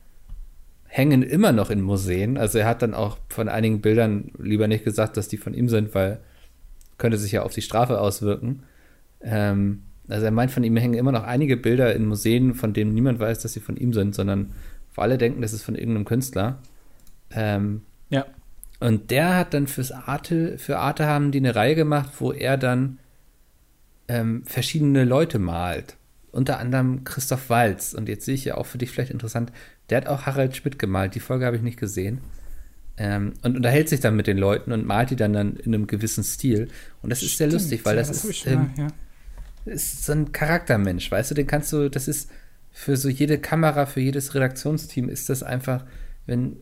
hängen 0.88 1.24
immer 1.24 1.52
noch 1.52 1.70
in 1.70 1.82
Museen. 1.82 2.38
Also 2.38 2.60
er 2.60 2.68
hat 2.68 2.82
dann 2.82 2.94
auch 2.94 3.18
von 3.30 3.48
einigen 3.48 3.82
Bildern 3.82 4.32
lieber 4.38 4.68
nicht 4.68 4.84
gesagt, 4.84 5.18
dass 5.18 5.28
die 5.28 5.38
von 5.38 5.54
ihm 5.54 5.70
sind, 5.70 5.94
weil 5.96 6.20
könnte 7.02 7.18
sich 7.18 7.32
ja 7.32 7.42
auf 7.42 7.54
die 7.54 7.64
Strafe 7.64 8.00
auswirken. 8.00 8.64
Ähm, 9.22 9.82
also 10.08 10.24
er 10.24 10.32
meint, 10.32 10.52
von 10.52 10.64
ihm 10.64 10.78
hängen 10.78 10.94
immer 10.94 11.12
noch 11.12 11.24
einige 11.24 11.58
Bilder 11.58 11.96
in 11.96 12.06
Museen, 12.06 12.54
von 12.54 12.74
denen 12.74 12.94
niemand 12.94 13.20
weiß, 13.20 13.40
dass 13.40 13.54
sie 13.54 13.60
von 13.60 13.76
ihm 13.76 13.92
sind, 13.92 14.14
sondern 14.14 14.54
vor 14.92 15.04
alle 15.04 15.18
denken, 15.18 15.42
das 15.42 15.52
ist 15.52 15.64
von 15.64 15.76
irgendeinem 15.76 16.06
Künstler. 16.06 16.60
Ähm, 17.32 17.82
ja. 18.10 18.26
Und 18.80 19.10
der 19.10 19.36
hat 19.36 19.54
dann 19.54 19.68
fürs 19.68 19.92
Arte, 19.92 20.58
für 20.60 20.78
Arte 20.78 21.08
haben 21.08 21.32
die 21.32 21.40
eine 21.40 21.56
Reihe 21.56 21.76
gemacht, 21.76 22.12
wo 22.20 22.32
er 22.32 22.58
dann 22.58 23.00
ähm, 24.08 24.44
verschiedene 24.46 25.04
Leute 25.04 25.40
malt. 25.40 25.98
Unter 26.32 26.60
anderem 26.60 27.04
Christoph 27.04 27.50
Walz. 27.50 27.94
Und 27.94 28.10
jetzt 28.10 28.26
sehe 28.26 28.36
ich 28.36 28.46
ja 28.46 28.56
auch 28.56 28.66
für 28.66 28.78
dich 28.78 28.92
vielleicht 28.92 29.12
interessant, 29.12 29.52
der 29.90 29.98
hat 29.98 30.08
auch 30.08 30.28
Harald 30.28 30.56
Schmidt 30.56 30.78
gemalt. 30.78 31.16
Die 31.16 31.20
Folge 31.20 31.46
habe 31.46 31.56
ich 31.56 31.62
nicht 31.64 31.80
gesehen. 31.80 32.20
Ähm, 32.98 33.34
und 33.42 33.56
unterhält 33.56 33.90
sich 33.90 34.00
dann 34.00 34.16
mit 34.16 34.28
den 34.28 34.38
Leuten 34.38 34.72
und 34.72 34.86
malt 34.86 35.10
die 35.10 35.16
dann, 35.16 35.34
dann 35.34 35.56
in 35.56 35.74
einem 35.74 35.88
gewissen 35.88 36.24
Stil. 36.24 36.68
Und 37.02 37.10
das 37.10 37.22
ist 37.22 37.34
Stimmt, 37.34 37.52
sehr 37.52 37.60
lustig, 37.60 37.86
weil 37.86 37.96
ja, 37.96 38.02
das, 38.02 38.10
das, 38.10 38.26
ist, 38.26 38.48
ähm, 38.48 38.72
ja. 38.78 38.88
ist 39.66 40.06
so 40.06 40.12
ein 40.12 40.32
Charaktermensch, 40.32 41.10
weißt 41.10 41.32
du, 41.32 41.36
den 41.36 41.48
kannst 41.48 41.72
du, 41.74 41.90
das 41.90 42.08
ist 42.08 42.30
für 42.72 42.98
so 42.98 43.10
jede 43.10 43.38
Kamera, 43.38 43.86
für 43.86 44.02
jedes 44.02 44.36
Redaktionsteam 44.36 45.10
ist 45.10 45.30
das 45.30 45.44
einfach, 45.44 45.86
wenn 46.26 46.58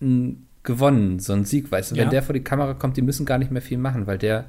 ein 0.00 0.46
gewonnen, 0.62 1.18
so 1.18 1.32
ein 1.32 1.44
Sieg, 1.44 1.70
weißt 1.70 1.90
du, 1.90 1.96
ja. 1.96 2.02
wenn 2.02 2.10
der 2.10 2.22
vor 2.22 2.34
die 2.34 2.44
Kamera 2.44 2.74
kommt, 2.74 2.96
die 2.96 3.02
müssen 3.02 3.26
gar 3.26 3.38
nicht 3.38 3.50
mehr 3.50 3.62
viel 3.62 3.78
machen, 3.78 4.06
weil 4.06 4.18
der 4.18 4.44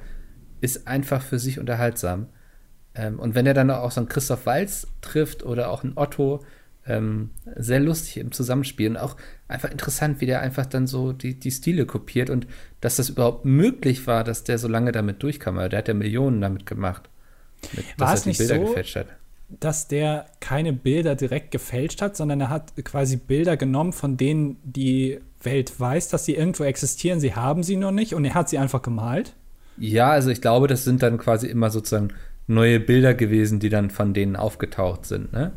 ist 0.61 0.87
einfach 0.87 1.21
für 1.21 1.39
sich 1.39 1.59
unterhaltsam. 1.59 2.27
Ähm, 2.95 3.19
und 3.19 3.35
wenn 3.35 3.45
er 3.45 3.53
dann 3.53 3.71
auch 3.71 3.91
so 3.91 4.01
einen 4.01 4.09
Christoph 4.09 4.45
Walz 4.45 4.87
trifft 5.01 5.43
oder 5.43 5.69
auch 5.69 5.83
einen 5.83 5.93
Otto, 5.95 6.43
ähm, 6.87 7.29
sehr 7.55 7.79
lustig 7.79 8.17
im 8.17 8.31
Zusammenspiel 8.31 8.89
und 8.89 8.97
auch 8.97 9.15
einfach 9.47 9.71
interessant, 9.71 10.19
wie 10.21 10.25
der 10.25 10.41
einfach 10.41 10.65
dann 10.65 10.87
so 10.87 11.13
die, 11.13 11.39
die 11.39 11.51
Stile 11.51 11.85
kopiert 11.85 12.29
und 12.29 12.47
dass 12.81 12.97
das 12.97 13.09
überhaupt 13.09 13.45
möglich 13.45 14.05
war, 14.07 14.23
dass 14.23 14.43
der 14.43 14.57
so 14.57 14.67
lange 14.67 14.91
damit 14.91 15.23
durchkam. 15.23 15.55
Der 15.55 15.77
hat 15.77 15.87
ja 15.87 15.93
Millionen 15.93 16.41
damit 16.41 16.65
gemacht, 16.65 17.09
mit, 17.73 17.85
war 17.97 18.11
dass 18.11 18.25
er 18.25 18.31
die 18.31 18.37
Bilder 18.37 18.55
so, 18.55 18.65
gefälscht 18.65 18.95
hat. 18.97 19.07
Dass 19.47 19.87
der 19.87 20.25
keine 20.39 20.73
Bilder 20.73 21.15
direkt 21.15 21.51
gefälscht 21.51 22.01
hat, 22.01 22.17
sondern 22.17 22.41
er 22.41 22.49
hat 22.49 22.73
quasi 22.83 23.17
Bilder 23.17 23.55
genommen, 23.55 23.93
von 23.93 24.17
denen 24.17 24.57
die 24.63 25.19
Welt 25.41 25.79
weiß, 25.79 26.09
dass 26.09 26.25
sie 26.25 26.35
irgendwo 26.35 26.63
existieren. 26.63 27.19
Sie 27.19 27.35
haben 27.35 27.63
sie 27.63 27.75
noch 27.77 27.91
nicht 27.91 28.13
und 28.13 28.25
er 28.25 28.33
hat 28.33 28.49
sie 28.49 28.57
einfach 28.57 28.81
gemalt. 28.81 29.35
Ja, 29.77 30.11
also 30.11 30.29
ich 30.29 30.41
glaube, 30.41 30.67
das 30.67 30.83
sind 30.83 31.01
dann 31.01 31.17
quasi 31.17 31.47
immer 31.47 31.69
sozusagen 31.69 32.09
neue 32.47 32.79
Bilder 32.79 33.13
gewesen, 33.13 33.59
die 33.59 33.69
dann 33.69 33.89
von 33.89 34.13
denen 34.13 34.35
aufgetaucht 34.35 35.05
sind, 35.05 35.31
ne? 35.33 35.53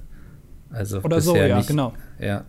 Also 0.71 1.01
Oder 1.03 1.21
so, 1.21 1.37
ja, 1.37 1.57
nicht, 1.57 1.69
genau. 1.69 1.93
Ja. 2.19 2.45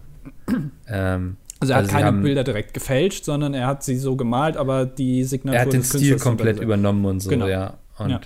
ähm, 0.88 1.38
also 1.60 1.74
er 1.74 1.80
also 1.80 1.94
hat 1.94 2.02
keine 2.02 2.18
Bilder 2.22 2.44
direkt 2.44 2.74
gefälscht, 2.74 3.26
sondern 3.26 3.54
er 3.54 3.68
hat 3.68 3.84
sie 3.84 3.98
so 3.98 4.16
gemalt, 4.16 4.58
aber 4.58 4.86
die 4.86 5.24
Signatur 5.24 5.58
Er 5.60 5.66
hat 5.66 5.74
den 5.74 5.84
Stil 5.84 6.20
komplett 6.20 6.60
übernommen 6.60 7.06
und 7.06 7.20
so, 7.20 7.30
genau. 7.30 7.48
ja. 7.48 7.78
Und 7.98 8.10
ja. 8.10 8.22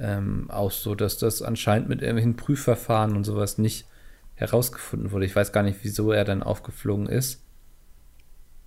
Ähm, 0.00 0.48
auch 0.48 0.70
so, 0.70 0.94
dass 0.94 1.18
das 1.18 1.42
anscheinend 1.42 1.88
mit 1.88 2.02
irgendwelchen 2.02 2.36
Prüfverfahren 2.36 3.16
und 3.16 3.24
sowas 3.24 3.58
nicht 3.58 3.86
herausgefunden 4.34 5.10
wurde. 5.10 5.24
Ich 5.24 5.34
weiß 5.34 5.52
gar 5.52 5.64
nicht, 5.64 5.78
wieso 5.82 6.12
er 6.12 6.24
dann 6.24 6.42
aufgeflogen 6.42 7.08
ist. 7.08 7.42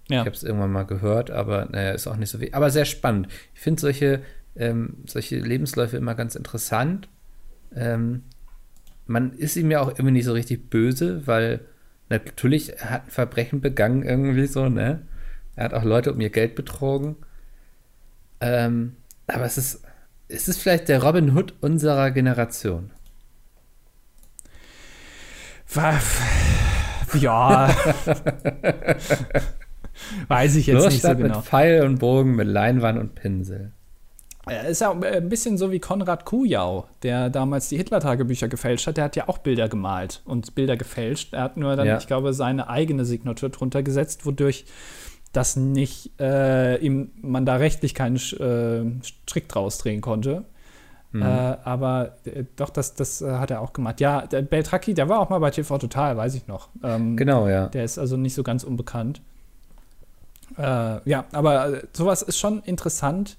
Ja. 0.09 0.21
Ich 0.21 0.25
habe 0.25 0.35
es 0.35 0.43
irgendwann 0.43 0.73
mal 0.73 0.83
gehört, 0.83 1.31
aber 1.31 1.67
naja, 1.71 1.91
ist 1.91 2.07
auch 2.07 2.17
nicht 2.17 2.29
so 2.29 2.39
viel. 2.39 2.49
Aber 2.51 2.69
sehr 2.69 2.83
spannend. 2.83 3.29
Ich 3.53 3.61
finde 3.61 3.79
solche, 3.79 4.21
ähm, 4.57 4.97
solche 5.05 5.39
Lebensläufe 5.39 5.95
immer 5.95 6.15
ganz 6.15 6.35
interessant. 6.35 7.07
Ähm, 7.73 8.23
man 9.05 9.33
ist 9.33 9.55
ihm 9.55 9.71
ja 9.71 9.81
auch 9.81 9.89
irgendwie 9.89 10.11
nicht 10.11 10.25
so 10.25 10.33
richtig 10.33 10.69
böse, 10.69 11.25
weil 11.27 11.61
natürlich 12.09 12.77
er 12.77 12.89
hat 12.89 13.05
ein 13.05 13.11
Verbrechen 13.11 13.61
begangen 13.61 14.03
irgendwie 14.03 14.47
so, 14.47 14.69
ne? 14.69 15.01
Er 15.55 15.65
hat 15.65 15.73
auch 15.73 15.83
Leute 15.83 16.13
um 16.13 16.21
ihr 16.21 16.29
Geld 16.29 16.55
betrogen. 16.55 17.17
Ähm, 18.39 18.95
aber 19.27 19.45
es 19.45 19.57
ist, 19.57 19.83
es 20.27 20.47
ist 20.47 20.61
vielleicht 20.61 20.89
der 20.89 21.03
Robin 21.03 21.35
Hood 21.35 21.53
unserer 21.61 22.11
Generation. 22.11 22.91
Ja. 27.13 27.69
Weiß 30.27 30.55
ich 30.55 30.67
jetzt 30.67 30.83
Los 30.83 30.93
nicht 30.93 31.01
so 31.01 31.15
genau. 31.15 31.37
Mit 31.37 31.45
Pfeil 31.45 31.83
und 31.83 31.99
Bogen, 31.99 32.35
mit 32.35 32.47
Leinwand 32.47 32.99
und 32.99 33.15
Pinsel. 33.15 33.73
Er 34.51 34.67
ist 34.67 34.81
ja 34.81 34.91
ein 34.91 35.29
bisschen 35.29 35.57
so 35.57 35.71
wie 35.71 35.79
Konrad 35.79 36.25
Kujau, 36.25 36.85
der 37.03 37.29
damals 37.29 37.69
die 37.69 37.77
Hitler-Tagebücher 37.77 38.49
gefälscht 38.49 38.85
hat. 38.85 38.97
Der 38.97 39.05
hat 39.05 39.15
ja 39.15 39.29
auch 39.29 39.37
Bilder 39.37 39.69
gemalt 39.69 40.21
und 40.25 40.55
Bilder 40.55 40.75
gefälscht. 40.75 41.33
Er 41.33 41.43
hat 41.43 41.55
nur 41.55 41.77
dann, 41.77 41.87
ja. 41.87 41.97
ich 41.97 42.05
glaube, 42.05 42.33
seine 42.33 42.69
eigene 42.69 43.05
Signatur 43.05 43.47
drunter 43.47 43.81
gesetzt, 43.81 44.25
wodurch 44.25 44.65
das 45.31 45.55
nicht, 45.55 46.19
äh, 46.19 46.75
ihm, 46.79 47.11
man 47.21 47.45
da 47.45 47.55
rechtlich 47.55 47.95
keinen 47.95 48.17
äh, 48.17 49.05
Strick 49.05 49.47
draus 49.47 49.77
drehen 49.77 50.01
konnte. 50.01 50.43
Mhm. 51.13 51.21
Äh, 51.21 51.25
aber 51.25 52.17
äh, 52.25 52.43
doch, 52.57 52.71
das, 52.71 52.93
das 52.93 53.21
äh, 53.21 53.31
hat 53.31 53.51
er 53.51 53.61
auch 53.61 53.71
gemacht. 53.71 54.01
Ja, 54.01 54.27
der 54.27 54.41
Beltracchi, 54.41 54.93
der 54.93 55.07
war 55.07 55.19
auch 55.19 55.29
mal 55.29 55.39
bei 55.39 55.51
TV 55.51 55.77
Total, 55.77 56.17
weiß 56.17 56.35
ich 56.35 56.47
noch. 56.47 56.67
Ähm, 56.83 57.15
genau, 57.15 57.47
ja. 57.47 57.67
Der 57.67 57.85
ist 57.85 57.97
also 57.97 58.17
nicht 58.17 58.33
so 58.33 58.43
ganz 58.43 58.65
unbekannt. 58.65 59.21
Äh, 60.57 61.09
ja, 61.09 61.23
aber 61.31 61.83
sowas 61.93 62.21
ist 62.21 62.37
schon 62.37 62.61
interessant 62.63 63.37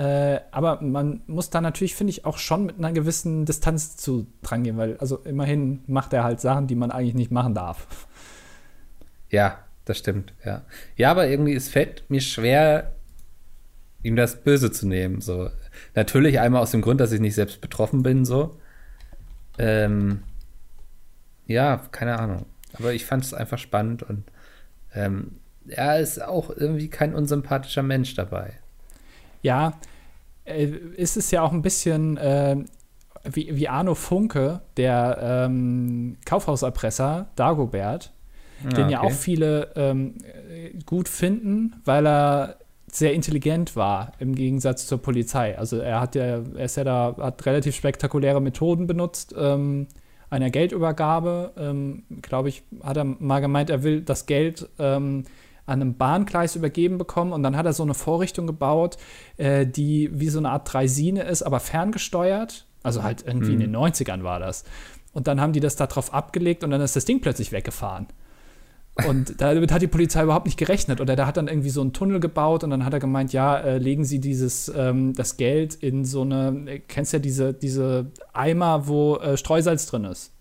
äh, 0.00 0.40
aber 0.50 0.80
man 0.80 1.20
muss 1.26 1.50
da 1.50 1.60
natürlich, 1.60 1.94
finde 1.94 2.12
ich, 2.12 2.24
auch 2.24 2.38
schon 2.38 2.64
mit 2.64 2.78
einer 2.78 2.90
gewissen 2.90 3.44
Distanz 3.44 3.98
zu 3.98 4.26
dran 4.40 4.64
gehen, 4.64 4.78
weil 4.78 4.96
also 4.96 5.18
immerhin 5.18 5.84
macht 5.88 6.14
er 6.14 6.24
halt 6.24 6.40
Sachen, 6.40 6.66
die 6.66 6.74
man 6.74 6.90
eigentlich 6.90 7.14
nicht 7.14 7.30
machen 7.30 7.54
darf. 7.54 7.86
Ja, 9.28 9.58
das 9.84 9.98
stimmt, 9.98 10.32
ja. 10.42 10.62
Ja, 10.96 11.10
aber 11.10 11.28
irgendwie, 11.28 11.54
es 11.54 11.68
fällt 11.68 12.08
mir 12.08 12.22
schwer, 12.22 12.94
ihm 14.02 14.16
das 14.16 14.42
Böse 14.42 14.72
zu 14.72 14.88
nehmen. 14.88 15.20
So. 15.20 15.50
Natürlich 15.94 16.40
einmal 16.40 16.62
aus 16.62 16.70
dem 16.70 16.80
Grund, 16.80 16.98
dass 16.98 17.12
ich 17.12 17.20
nicht 17.20 17.34
selbst 17.34 17.60
betroffen 17.60 18.02
bin, 18.02 18.24
so. 18.24 18.58
Ähm, 19.58 20.22
ja, 21.46 21.76
keine 21.92 22.18
Ahnung. 22.18 22.46
Aber 22.72 22.94
ich 22.94 23.04
fand 23.04 23.22
es 23.22 23.34
einfach 23.34 23.58
spannend 23.58 24.02
und 24.02 24.24
ähm, 24.94 25.40
er 25.68 26.00
ist 26.00 26.22
auch 26.22 26.48
irgendwie 26.48 26.88
kein 26.88 27.14
unsympathischer 27.14 27.82
Mensch 27.82 28.14
dabei. 28.14 28.54
Ja, 29.42 29.74
ist 30.56 31.16
es 31.16 31.30
ja 31.30 31.42
auch 31.42 31.52
ein 31.52 31.62
bisschen 31.62 32.16
äh, 32.16 32.56
wie, 33.24 33.54
wie 33.54 33.68
Arno 33.68 33.94
Funke, 33.94 34.60
der 34.76 35.18
ähm, 35.46 36.16
Kaufhauserpresser 36.24 37.28
Dagobert, 37.36 38.12
ja, 38.64 38.70
den 38.70 38.84
okay. 38.84 38.92
ja 38.92 39.00
auch 39.02 39.12
viele 39.12 39.72
ähm, 39.76 40.14
gut 40.86 41.08
finden, 41.08 41.76
weil 41.84 42.06
er 42.06 42.56
sehr 42.92 43.14
intelligent 43.14 43.76
war 43.76 44.12
im 44.18 44.34
Gegensatz 44.34 44.86
zur 44.86 45.00
Polizei. 45.00 45.56
Also 45.56 45.78
er 45.78 46.00
hat 46.00 46.14
ja, 46.14 46.22
er 46.24 46.64
ist 46.64 46.76
ja 46.76 46.84
da, 46.84 47.14
hat 47.18 47.44
relativ 47.46 47.76
spektakuläre 47.76 48.40
Methoden 48.40 48.86
benutzt. 48.86 49.34
Ähm, 49.38 49.86
einer 50.28 50.50
Geldübergabe, 50.50 51.52
ähm, 51.56 52.04
glaube 52.22 52.48
ich, 52.48 52.62
hat 52.82 52.96
er 52.96 53.04
mal 53.04 53.40
gemeint, 53.40 53.70
er 53.70 53.82
will 53.82 54.00
das 54.00 54.26
Geld 54.26 54.68
ähm, 54.78 55.24
an 55.66 55.80
einem 55.80 55.96
Bahngleis 55.96 56.56
übergeben 56.56 56.98
bekommen 56.98 57.32
und 57.32 57.42
dann 57.42 57.56
hat 57.56 57.66
er 57.66 57.72
so 57.72 57.82
eine 57.82 57.94
Vorrichtung 57.94 58.46
gebaut, 58.46 58.96
äh, 59.36 59.66
die 59.66 60.10
wie 60.12 60.28
so 60.28 60.38
eine 60.38 60.50
Art 60.50 60.72
Dreisine 60.72 61.22
ist, 61.22 61.42
aber 61.42 61.60
ferngesteuert. 61.60 62.66
Also 62.82 63.02
halt 63.02 63.24
irgendwie 63.26 63.54
mhm. 63.54 63.60
in 63.60 63.72
den 63.72 63.76
90ern 63.76 64.22
war 64.22 64.38
das. 64.38 64.64
Und 65.12 65.26
dann 65.26 65.40
haben 65.40 65.52
die 65.52 65.60
das 65.60 65.76
da 65.76 65.86
drauf 65.86 66.14
abgelegt 66.14 66.64
und 66.64 66.70
dann 66.70 66.80
ist 66.80 66.96
das 66.96 67.04
Ding 67.04 67.20
plötzlich 67.20 67.52
weggefahren. 67.52 68.06
Und 69.06 69.40
damit 69.40 69.72
hat 69.72 69.82
die 69.82 69.86
Polizei 69.86 70.22
überhaupt 70.22 70.46
nicht 70.46 70.58
gerechnet. 70.58 71.00
Oder 71.00 71.16
der 71.16 71.26
hat 71.26 71.36
dann 71.36 71.48
irgendwie 71.48 71.70
so 71.70 71.80
einen 71.80 71.92
Tunnel 71.92 72.20
gebaut 72.20 72.64
und 72.64 72.70
dann 72.70 72.84
hat 72.84 72.92
er 72.92 73.00
gemeint, 73.00 73.32
ja, 73.32 73.58
äh, 73.58 73.78
legen 73.78 74.04
Sie 74.04 74.20
dieses, 74.20 74.70
ähm, 74.74 75.14
das 75.14 75.36
Geld 75.36 75.74
in 75.74 76.04
so 76.04 76.22
eine, 76.22 76.64
äh, 76.66 76.78
kennst 76.80 77.12
ja 77.12 77.18
diese, 77.18 77.52
diese 77.52 78.10
Eimer, 78.32 78.86
wo 78.88 79.16
äh, 79.16 79.36
Streusalz 79.36 79.86
drin 79.86 80.04
ist. 80.04 80.32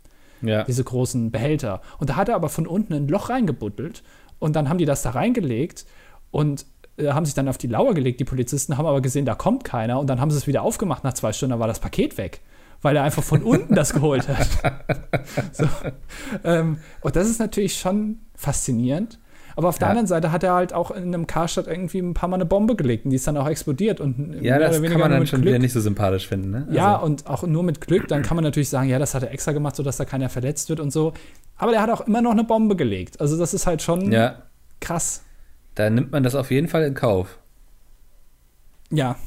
Ja. 0.41 0.63
Diese 0.63 0.83
großen 0.83 1.31
Behälter. 1.31 1.81
Und 1.97 2.11
da 2.11 2.15
hat 2.15 2.29
er 2.29 2.35
aber 2.35 2.49
von 2.49 2.65
unten 2.65 2.93
ein 2.93 3.07
Loch 3.09 3.29
reingebuddelt 3.29 4.03
und 4.39 4.55
dann 4.55 4.69
haben 4.69 4.77
die 4.77 4.85
das 4.85 5.01
da 5.01 5.11
reingelegt 5.11 5.85
und 6.31 6.65
äh, 6.97 7.09
haben 7.09 7.25
sich 7.25 7.35
dann 7.35 7.47
auf 7.47 7.57
die 7.57 7.67
Lauer 7.67 7.93
gelegt, 7.93 8.19
die 8.19 8.25
Polizisten, 8.25 8.77
haben 8.77 8.85
aber 8.85 9.01
gesehen, 9.01 9.25
da 9.25 9.35
kommt 9.35 9.63
keiner 9.63 9.99
und 9.99 10.07
dann 10.07 10.19
haben 10.19 10.31
sie 10.31 10.37
es 10.37 10.47
wieder 10.47 10.63
aufgemacht 10.63 11.03
nach 11.03 11.13
zwei 11.13 11.33
Stunden, 11.33 11.51
da 11.51 11.59
war 11.59 11.67
das 11.67 11.79
Paket 11.79 12.17
weg 12.17 12.41
weil 12.81 12.95
er 12.95 13.03
einfach 13.03 13.23
von 13.23 13.43
unten 13.43 13.75
das 13.75 13.93
geholt 13.93 14.27
hat. 14.27 14.47
So. 15.51 15.67
Ähm, 16.43 16.77
und 17.01 17.15
das 17.15 17.29
ist 17.29 17.39
natürlich 17.39 17.77
schon 17.77 18.19
faszinierend. 18.35 19.19
Aber 19.59 19.67
auf 19.67 19.77
der 19.77 19.87
ja. 19.87 19.89
anderen 19.89 20.07
Seite 20.07 20.31
hat 20.31 20.41
er 20.41 20.53
halt 20.53 20.71
auch 20.71 20.89
in 20.89 21.13
einem 21.13 21.27
Karstadt 21.27 21.67
irgendwie 21.67 21.99
ein 21.99 22.13
paar 22.13 22.29
Mal 22.29 22.37
eine 22.37 22.45
Bombe 22.45 22.77
gelegt 22.77 23.03
und 23.03 23.11
die 23.11 23.17
ist 23.17 23.27
dann 23.27 23.35
auch 23.35 23.49
explodiert. 23.49 23.99
Und 23.99 24.41
ja, 24.41 24.57
das 24.57 24.81
kann 24.81 24.97
man 24.97 25.11
dann 25.11 25.27
schon 25.27 25.41
Glück, 25.41 25.51
wieder 25.51 25.59
nicht 25.59 25.73
so 25.73 25.81
sympathisch 25.81 26.29
finden. 26.29 26.51
Ne? 26.51 26.63
Also. 26.67 26.77
Ja, 26.77 26.95
und 26.95 27.27
auch 27.27 27.43
nur 27.43 27.63
mit 27.63 27.81
Glück, 27.81 28.07
dann 28.07 28.21
kann 28.21 28.35
man 28.35 28.45
natürlich 28.45 28.69
sagen, 28.69 28.87
ja, 28.87 28.99
das 28.99 29.15
hat 29.15 29.23
er 29.23 29.31
extra 29.31 29.51
gemacht, 29.51 29.75
sodass 29.75 29.97
da 29.97 30.05
keiner 30.05 30.29
verletzt 30.29 30.69
wird 30.69 30.79
und 30.79 30.91
so. 30.91 31.11
Aber 31.57 31.73
der 31.73 31.81
hat 31.81 31.89
auch 31.89 32.07
immer 32.07 32.21
noch 32.21 32.31
eine 32.31 32.45
Bombe 32.45 32.77
gelegt. 32.77 33.19
Also 33.19 33.37
das 33.37 33.53
ist 33.53 33.67
halt 33.67 33.81
schon 33.81 34.13
ja. 34.13 34.43
krass. 34.79 35.23
Da 35.75 35.89
nimmt 35.89 36.13
man 36.13 36.23
das 36.23 36.35
auf 36.35 36.51
jeden 36.51 36.69
Fall 36.69 36.83
in 36.83 36.93
Kauf. 36.93 37.37
Ja. 38.91 39.17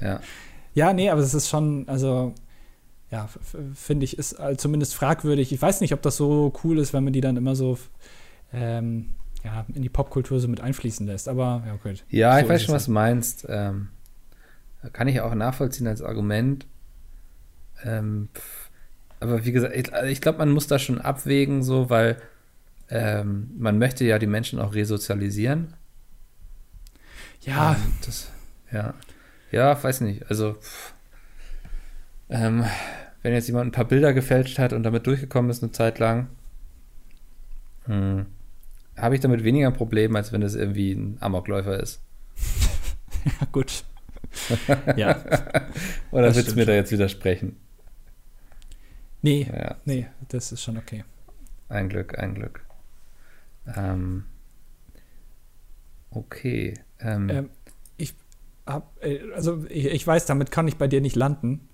Ja. 0.00 0.20
Ja, 0.72 0.92
nee, 0.92 1.08
aber 1.08 1.22
es 1.22 1.32
ist 1.32 1.48
schon, 1.48 1.88
also 1.88 2.34
ja, 3.10 3.30
finde 3.74 4.04
ich, 4.04 4.18
ist 4.18 4.36
zumindest 4.58 4.94
fragwürdig. 4.94 5.50
Ich 5.50 5.62
weiß 5.62 5.80
nicht, 5.80 5.94
ob 5.94 6.02
das 6.02 6.18
so 6.18 6.52
cool 6.64 6.78
ist, 6.78 6.92
wenn 6.92 7.02
man 7.02 7.14
die 7.14 7.22
dann 7.22 7.38
immer 7.38 7.56
so 7.56 7.78
ähm, 8.52 9.14
ja, 9.46 9.64
in 9.72 9.82
die 9.82 9.88
Popkultur 9.88 10.40
so 10.40 10.48
mit 10.48 10.60
einfließen 10.60 11.06
lässt. 11.06 11.28
Aber 11.28 11.62
ja, 11.66 11.74
okay. 11.74 11.94
Ja, 12.10 12.34
so 12.34 12.40
ich 12.40 12.48
weiß 12.48 12.64
schon, 12.64 12.74
was 12.74 12.86
du 12.86 12.90
meinst. 12.90 13.46
Ähm, 13.48 13.88
kann 14.92 15.08
ich 15.08 15.20
auch 15.20 15.34
nachvollziehen 15.34 15.86
als 15.86 16.02
Argument. 16.02 16.66
Ähm, 17.84 18.28
aber 19.20 19.44
wie 19.44 19.52
gesagt, 19.52 19.74
ich, 19.74 19.92
ich 19.92 20.20
glaube, 20.20 20.38
man 20.38 20.50
muss 20.50 20.66
da 20.66 20.78
schon 20.78 21.00
abwägen, 21.00 21.62
so, 21.62 21.90
weil 21.90 22.20
ähm, 22.90 23.50
man 23.56 23.78
möchte 23.78 24.04
ja 24.04 24.18
die 24.18 24.26
Menschen 24.26 24.58
auch 24.58 24.74
resozialisieren. 24.74 25.74
Ja. 27.42 27.76
Das, 28.04 28.30
ja. 28.72 28.94
Ja, 29.52 29.82
weiß 29.82 30.00
nicht. 30.00 30.28
Also, 30.28 30.54
pff, 30.54 30.92
ähm, 32.28 32.64
wenn 33.22 33.32
jetzt 33.32 33.46
jemand 33.46 33.68
ein 33.68 33.72
paar 33.72 33.84
Bilder 33.84 34.12
gefälscht 34.12 34.58
hat 34.58 34.72
und 34.72 34.82
damit 34.82 35.06
durchgekommen 35.06 35.50
ist 35.50 35.62
eine 35.62 35.70
Zeit 35.70 36.00
lang, 36.00 36.28
hm, 37.84 38.26
habe 38.96 39.14
ich 39.14 39.20
damit 39.20 39.44
weniger 39.44 39.68
ein 39.68 39.74
Problem, 39.74 40.16
als 40.16 40.32
wenn 40.32 40.42
es 40.42 40.54
irgendwie 40.54 40.92
ein 40.92 41.18
Amokläufer 41.20 41.78
ist. 41.80 42.02
ja, 43.24 43.46
gut. 43.52 43.84
ja. 44.96 45.22
Oder 46.10 46.34
willst 46.34 46.52
du 46.52 46.56
mir 46.56 46.66
da 46.66 46.72
jetzt 46.72 46.92
widersprechen? 46.92 47.56
Nee, 49.22 49.50
ja. 49.52 49.76
nee, 49.84 50.06
das 50.28 50.52
ist 50.52 50.62
schon 50.62 50.76
okay. 50.76 51.04
Ein 51.68 51.88
Glück, 51.88 52.18
ein 52.18 52.34
Glück. 52.34 52.64
Ähm, 53.74 54.24
okay. 56.10 56.74
Ähm, 57.00 57.28
ähm, 57.28 57.50
ich 57.96 58.14
hab, 58.66 59.02
äh, 59.02 59.20
also 59.34 59.64
ich, 59.68 59.86
ich, 59.86 60.06
weiß, 60.06 60.26
damit 60.26 60.50
kann 60.50 60.68
ich 60.68 60.76
bei 60.76 60.86
dir 60.86 61.00
nicht 61.00 61.16
landen. 61.16 61.68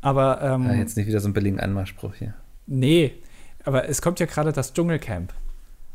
Aber 0.00 0.40
ähm, 0.42 0.64
ja, 0.66 0.74
jetzt 0.74 0.96
nicht 0.96 1.06
wieder 1.06 1.20
so 1.20 1.28
ein 1.28 1.32
billigen 1.32 1.58
Anmachspruch 1.58 2.14
hier. 2.14 2.34
Nee, 2.66 3.14
aber 3.64 3.88
es 3.88 4.00
kommt 4.00 4.20
ja 4.20 4.26
gerade 4.26 4.52
das 4.52 4.72
Dschungelcamp. 4.72 5.32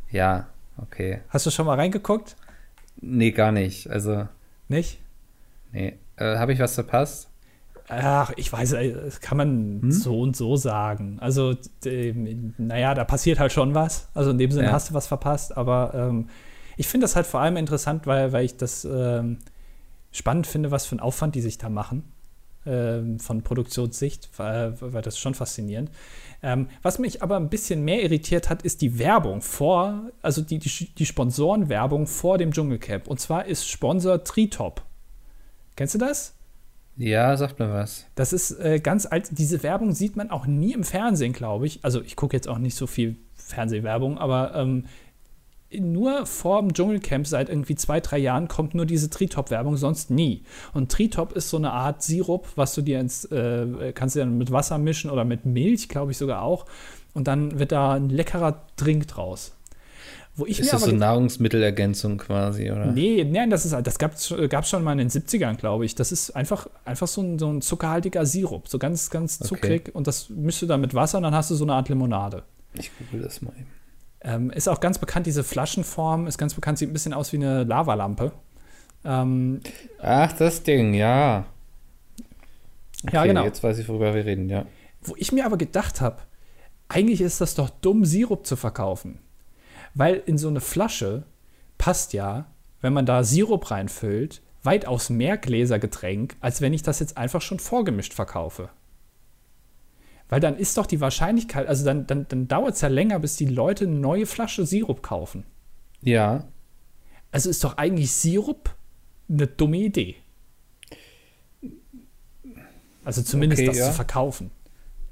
Ja, 0.09 0.49
okay. 0.77 1.21
Hast 1.29 1.45
du 1.45 1.51
schon 1.51 1.65
mal 1.65 1.75
reingeguckt? 1.75 2.35
Nee, 2.99 3.31
gar 3.31 3.51
nicht. 3.51 3.89
Also. 3.89 4.27
Nicht? 4.67 4.99
Nee. 5.71 5.97
Äh, 6.17 6.37
Habe 6.37 6.53
ich 6.53 6.59
was 6.59 6.75
verpasst? 6.75 7.29
Ach, 7.87 8.31
ich 8.37 8.51
weiß, 8.51 8.73
äh, 8.73 8.93
das 8.93 9.19
kann 9.19 9.37
man 9.37 9.81
hm? 9.81 9.91
so 9.91 10.21
und 10.21 10.35
so 10.35 10.55
sagen. 10.55 11.17
Also, 11.19 11.55
naja, 12.57 12.93
da 12.93 13.03
passiert 13.03 13.39
halt 13.39 13.51
schon 13.51 13.75
was. 13.75 14.07
Also 14.13 14.31
in 14.31 14.37
dem 14.37 14.51
Sinne 14.51 14.67
ja. 14.67 14.71
hast 14.71 14.89
du 14.89 14.93
was 14.93 15.07
verpasst, 15.07 15.57
aber 15.57 15.91
ähm, 15.93 16.29
ich 16.77 16.87
finde 16.87 17.03
das 17.03 17.15
halt 17.15 17.27
vor 17.27 17.41
allem 17.41 17.57
interessant, 17.57 18.07
weil, 18.07 18.31
weil 18.31 18.45
ich 18.45 18.55
das 18.55 18.85
ähm, 18.85 19.39
spannend 20.11 20.47
finde, 20.47 20.71
was 20.71 20.85
für 20.85 20.93
einen 20.93 21.01
Aufwand 21.01 21.35
die 21.35 21.41
sich 21.41 21.57
da 21.57 21.69
machen. 21.69 22.03
Ähm, 22.65 23.19
von 23.19 23.41
Produktionssicht, 23.41 24.29
war, 24.37 24.79
war 24.81 25.01
das 25.01 25.17
schon 25.17 25.33
faszinierend. 25.33 25.89
Ähm, 26.43 26.67
was 26.81 26.97
mich 26.97 27.21
aber 27.21 27.37
ein 27.37 27.49
bisschen 27.49 27.83
mehr 27.83 28.01
irritiert 28.01 28.49
hat, 28.49 28.63
ist 28.63 28.81
die 28.81 28.97
Werbung 28.97 29.41
vor, 29.41 30.09
also 30.21 30.41
die, 30.41 30.57
die, 30.57 30.69
die 30.69 31.05
Sponsorenwerbung 31.05 32.07
vor 32.07 32.37
dem 32.37 32.51
Dschungelcamp. 32.51 33.07
Und 33.07 33.19
zwar 33.19 33.45
ist 33.45 33.69
Sponsor 33.69 34.23
Tritop. 34.23 34.83
Kennst 35.75 35.93
du 35.93 35.99
das? 35.99 36.33
Ja, 36.97 37.37
sagt 37.37 37.59
mir 37.59 37.71
was. 37.71 38.05
Das 38.15 38.33
ist 38.33 38.51
äh, 38.59 38.79
ganz 38.79 39.05
alt. 39.05 39.29
Diese 39.31 39.63
Werbung 39.63 39.93
sieht 39.93 40.15
man 40.15 40.29
auch 40.29 40.45
nie 40.45 40.73
im 40.73 40.83
Fernsehen, 40.83 41.33
glaube 41.33 41.65
ich. 41.67 41.83
Also 41.83 42.01
ich 42.01 42.15
gucke 42.15 42.35
jetzt 42.35 42.47
auch 42.47 42.57
nicht 42.57 42.75
so 42.75 42.85
viel 42.87 43.15
Fernsehwerbung, 43.35 44.17
aber 44.17 44.53
ähm, 44.55 44.85
nur 45.79 46.25
vor 46.25 46.61
dem 46.61 46.73
Dschungelcamp 46.73 47.27
seit 47.27 47.49
irgendwie 47.49 47.75
zwei, 47.75 47.99
drei 47.99 48.17
Jahren 48.17 48.47
kommt 48.47 48.75
nur 48.75 48.85
diese 48.85 49.09
Tritop-Werbung, 49.09 49.77
sonst 49.77 50.09
nie. 50.09 50.43
Und 50.73 50.91
Tritop 50.91 51.33
ist 51.33 51.49
so 51.49 51.57
eine 51.57 51.71
Art 51.71 52.03
Sirup, 52.03 52.47
was 52.55 52.73
du 52.75 52.81
dir 52.81 52.99
ins, 52.99 53.25
äh, 53.25 53.93
kannst 53.93 54.15
du 54.15 54.19
dann 54.19 54.37
mit 54.37 54.51
Wasser 54.51 54.77
mischen 54.77 55.09
oder 55.09 55.23
mit 55.23 55.45
Milch, 55.45 55.89
glaube 55.89 56.11
ich 56.11 56.17
sogar 56.17 56.41
auch. 56.41 56.65
Und 57.13 57.27
dann 57.27 57.59
wird 57.59 57.71
da 57.71 57.93
ein 57.93 58.09
leckerer 58.09 58.61
Drink 58.77 59.07
draus. 59.07 59.53
Wo 60.35 60.45
ich 60.45 60.59
ist 60.61 60.71
das 60.71 60.83
so 60.83 60.91
Nahrungsmittelergänzung 60.91 62.17
quasi, 62.17 62.71
oder? 62.71 62.85
Nee, 62.85 63.27
nein, 63.29 63.49
das 63.49 63.65
ist 63.65 63.75
das 63.83 63.99
gab 63.99 64.13
es 64.13 64.69
schon 64.69 64.83
mal 64.83 64.93
in 64.93 64.97
den 64.97 65.09
70ern, 65.09 65.55
glaube 65.55 65.85
ich. 65.85 65.93
Das 65.93 66.13
ist 66.13 66.31
einfach, 66.31 66.67
einfach 66.85 67.07
so 67.07 67.21
ein, 67.21 67.37
so 67.37 67.51
ein 67.51 67.61
zuckerhaltiger 67.61 68.25
Sirup, 68.25 68.69
so 68.69 68.79
ganz, 68.79 69.09
ganz 69.09 69.39
zuckrig. 69.39 69.81
Okay. 69.81 69.91
Und 69.91 70.07
das 70.07 70.29
mischst 70.29 70.61
du 70.61 70.67
dann 70.67 70.79
mit 70.79 70.93
Wasser 70.93 71.17
und 71.17 71.23
dann 71.23 71.35
hast 71.35 71.51
du 71.51 71.55
so 71.55 71.65
eine 71.65 71.73
Art 71.73 71.89
Limonade. 71.89 72.43
Ich 72.73 72.91
google 72.97 73.23
das 73.23 73.41
mal 73.41 73.51
eben. 73.59 73.80
Ähm, 74.23 74.51
ist 74.51 74.69
auch 74.69 74.79
ganz 74.79 74.99
bekannt, 74.99 75.25
diese 75.25 75.43
Flaschenform 75.43 76.27
ist 76.27 76.37
ganz 76.37 76.53
bekannt, 76.53 76.77
sieht 76.77 76.89
ein 76.89 76.93
bisschen 76.93 77.13
aus 77.13 77.31
wie 77.33 77.37
eine 77.37 77.63
Lavalampe. 77.63 78.31
Ähm, 79.03 79.61
Ach, 79.99 80.31
das 80.33 80.63
Ding, 80.63 80.93
ja. 80.93 81.45
Okay, 83.03 83.15
ja, 83.15 83.25
genau. 83.25 83.43
Jetzt 83.43 83.63
weiß 83.63 83.79
ich, 83.79 83.89
worüber 83.89 84.13
wir 84.13 84.25
reden, 84.25 84.49
ja. 84.49 84.65
Wo 85.01 85.15
ich 85.17 85.31
mir 85.31 85.45
aber 85.45 85.57
gedacht 85.57 86.01
habe, 86.01 86.17
eigentlich 86.87 87.21
ist 87.21 87.41
das 87.41 87.55
doch 87.55 87.69
dumm, 87.69 88.05
Sirup 88.05 88.45
zu 88.45 88.55
verkaufen. 88.55 89.19
Weil 89.95 90.21
in 90.25 90.37
so 90.37 90.49
eine 90.49 90.61
Flasche 90.61 91.23
passt 91.77 92.13
ja, 92.13 92.45
wenn 92.81 92.93
man 92.93 93.05
da 93.05 93.23
Sirup 93.23 93.71
reinfüllt, 93.71 94.41
weitaus 94.63 95.09
mehr 95.09 95.37
Gläsergetränk, 95.37 96.35
als 96.39 96.61
wenn 96.61 96.73
ich 96.73 96.83
das 96.83 96.99
jetzt 96.99 97.17
einfach 97.17 97.41
schon 97.41 97.59
vorgemischt 97.59 98.13
verkaufe. 98.13 98.69
Weil 100.31 100.39
dann 100.39 100.55
ist 100.55 100.77
doch 100.77 100.85
die 100.85 101.01
Wahrscheinlichkeit, 101.01 101.67
also 101.67 101.83
dann, 101.83 102.07
dann, 102.07 102.25
dann 102.29 102.47
dauert 102.47 102.75
es 102.75 102.81
ja 102.81 102.87
länger, 102.87 103.19
bis 103.19 103.35
die 103.35 103.47
Leute 103.47 103.83
eine 103.83 103.95
neue 103.95 104.25
Flasche 104.25 104.65
Sirup 104.65 105.03
kaufen. 105.03 105.43
Ja. 106.01 106.45
Also 107.33 107.49
ist 107.49 107.61
doch 107.65 107.77
eigentlich 107.77 108.13
Sirup 108.13 108.73
eine 109.29 109.47
dumme 109.47 109.75
Idee. 109.75 110.15
Also 113.03 113.23
zumindest 113.23 113.59
okay, 113.59 113.67
das 113.67 113.77
ja. 113.77 113.87
zu 113.87 113.91
verkaufen. 113.91 114.51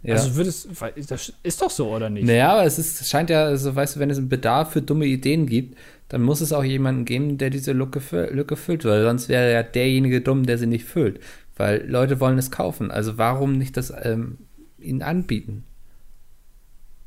Ja. 0.04 0.16
Also 0.16 0.38
würdest, 0.38 0.70
das 1.10 1.34
ist 1.44 1.62
doch 1.62 1.70
so, 1.70 1.94
oder 1.94 2.10
nicht? 2.10 2.26
Naja, 2.26 2.54
aber 2.54 2.64
es 2.64 2.80
ist, 2.80 3.06
scheint 3.06 3.30
ja, 3.30 3.44
also 3.44 3.76
weißt 3.76 3.98
du, 3.98 4.00
wenn 4.00 4.10
es 4.10 4.18
einen 4.18 4.30
Bedarf 4.30 4.72
für 4.72 4.82
dumme 4.82 5.06
Ideen 5.06 5.48
gibt, 5.48 5.78
dann 6.08 6.22
muss 6.22 6.40
es 6.40 6.54
auch 6.54 6.64
jemanden 6.64 7.04
geben, 7.04 7.38
der 7.38 7.50
diese 7.50 7.74
Lücke, 7.74 8.00
Lücke 8.32 8.56
füllt, 8.56 8.86
weil 8.86 9.04
sonst 9.04 9.28
wäre 9.28 9.52
ja 9.52 9.64
derjenige 9.64 10.22
dumm, 10.22 10.46
der 10.46 10.58
sie 10.58 10.66
nicht 10.66 10.86
füllt. 10.86 11.20
Weil 11.58 11.86
Leute 11.90 12.22
wollen 12.22 12.38
es 12.38 12.52
kaufen. 12.52 12.90
Also 12.90 13.18
warum 13.18 13.58
nicht 13.58 13.76
das 13.76 13.94
ähm, 14.02 14.38
ihnen 14.82 15.02
anbieten. 15.02 15.64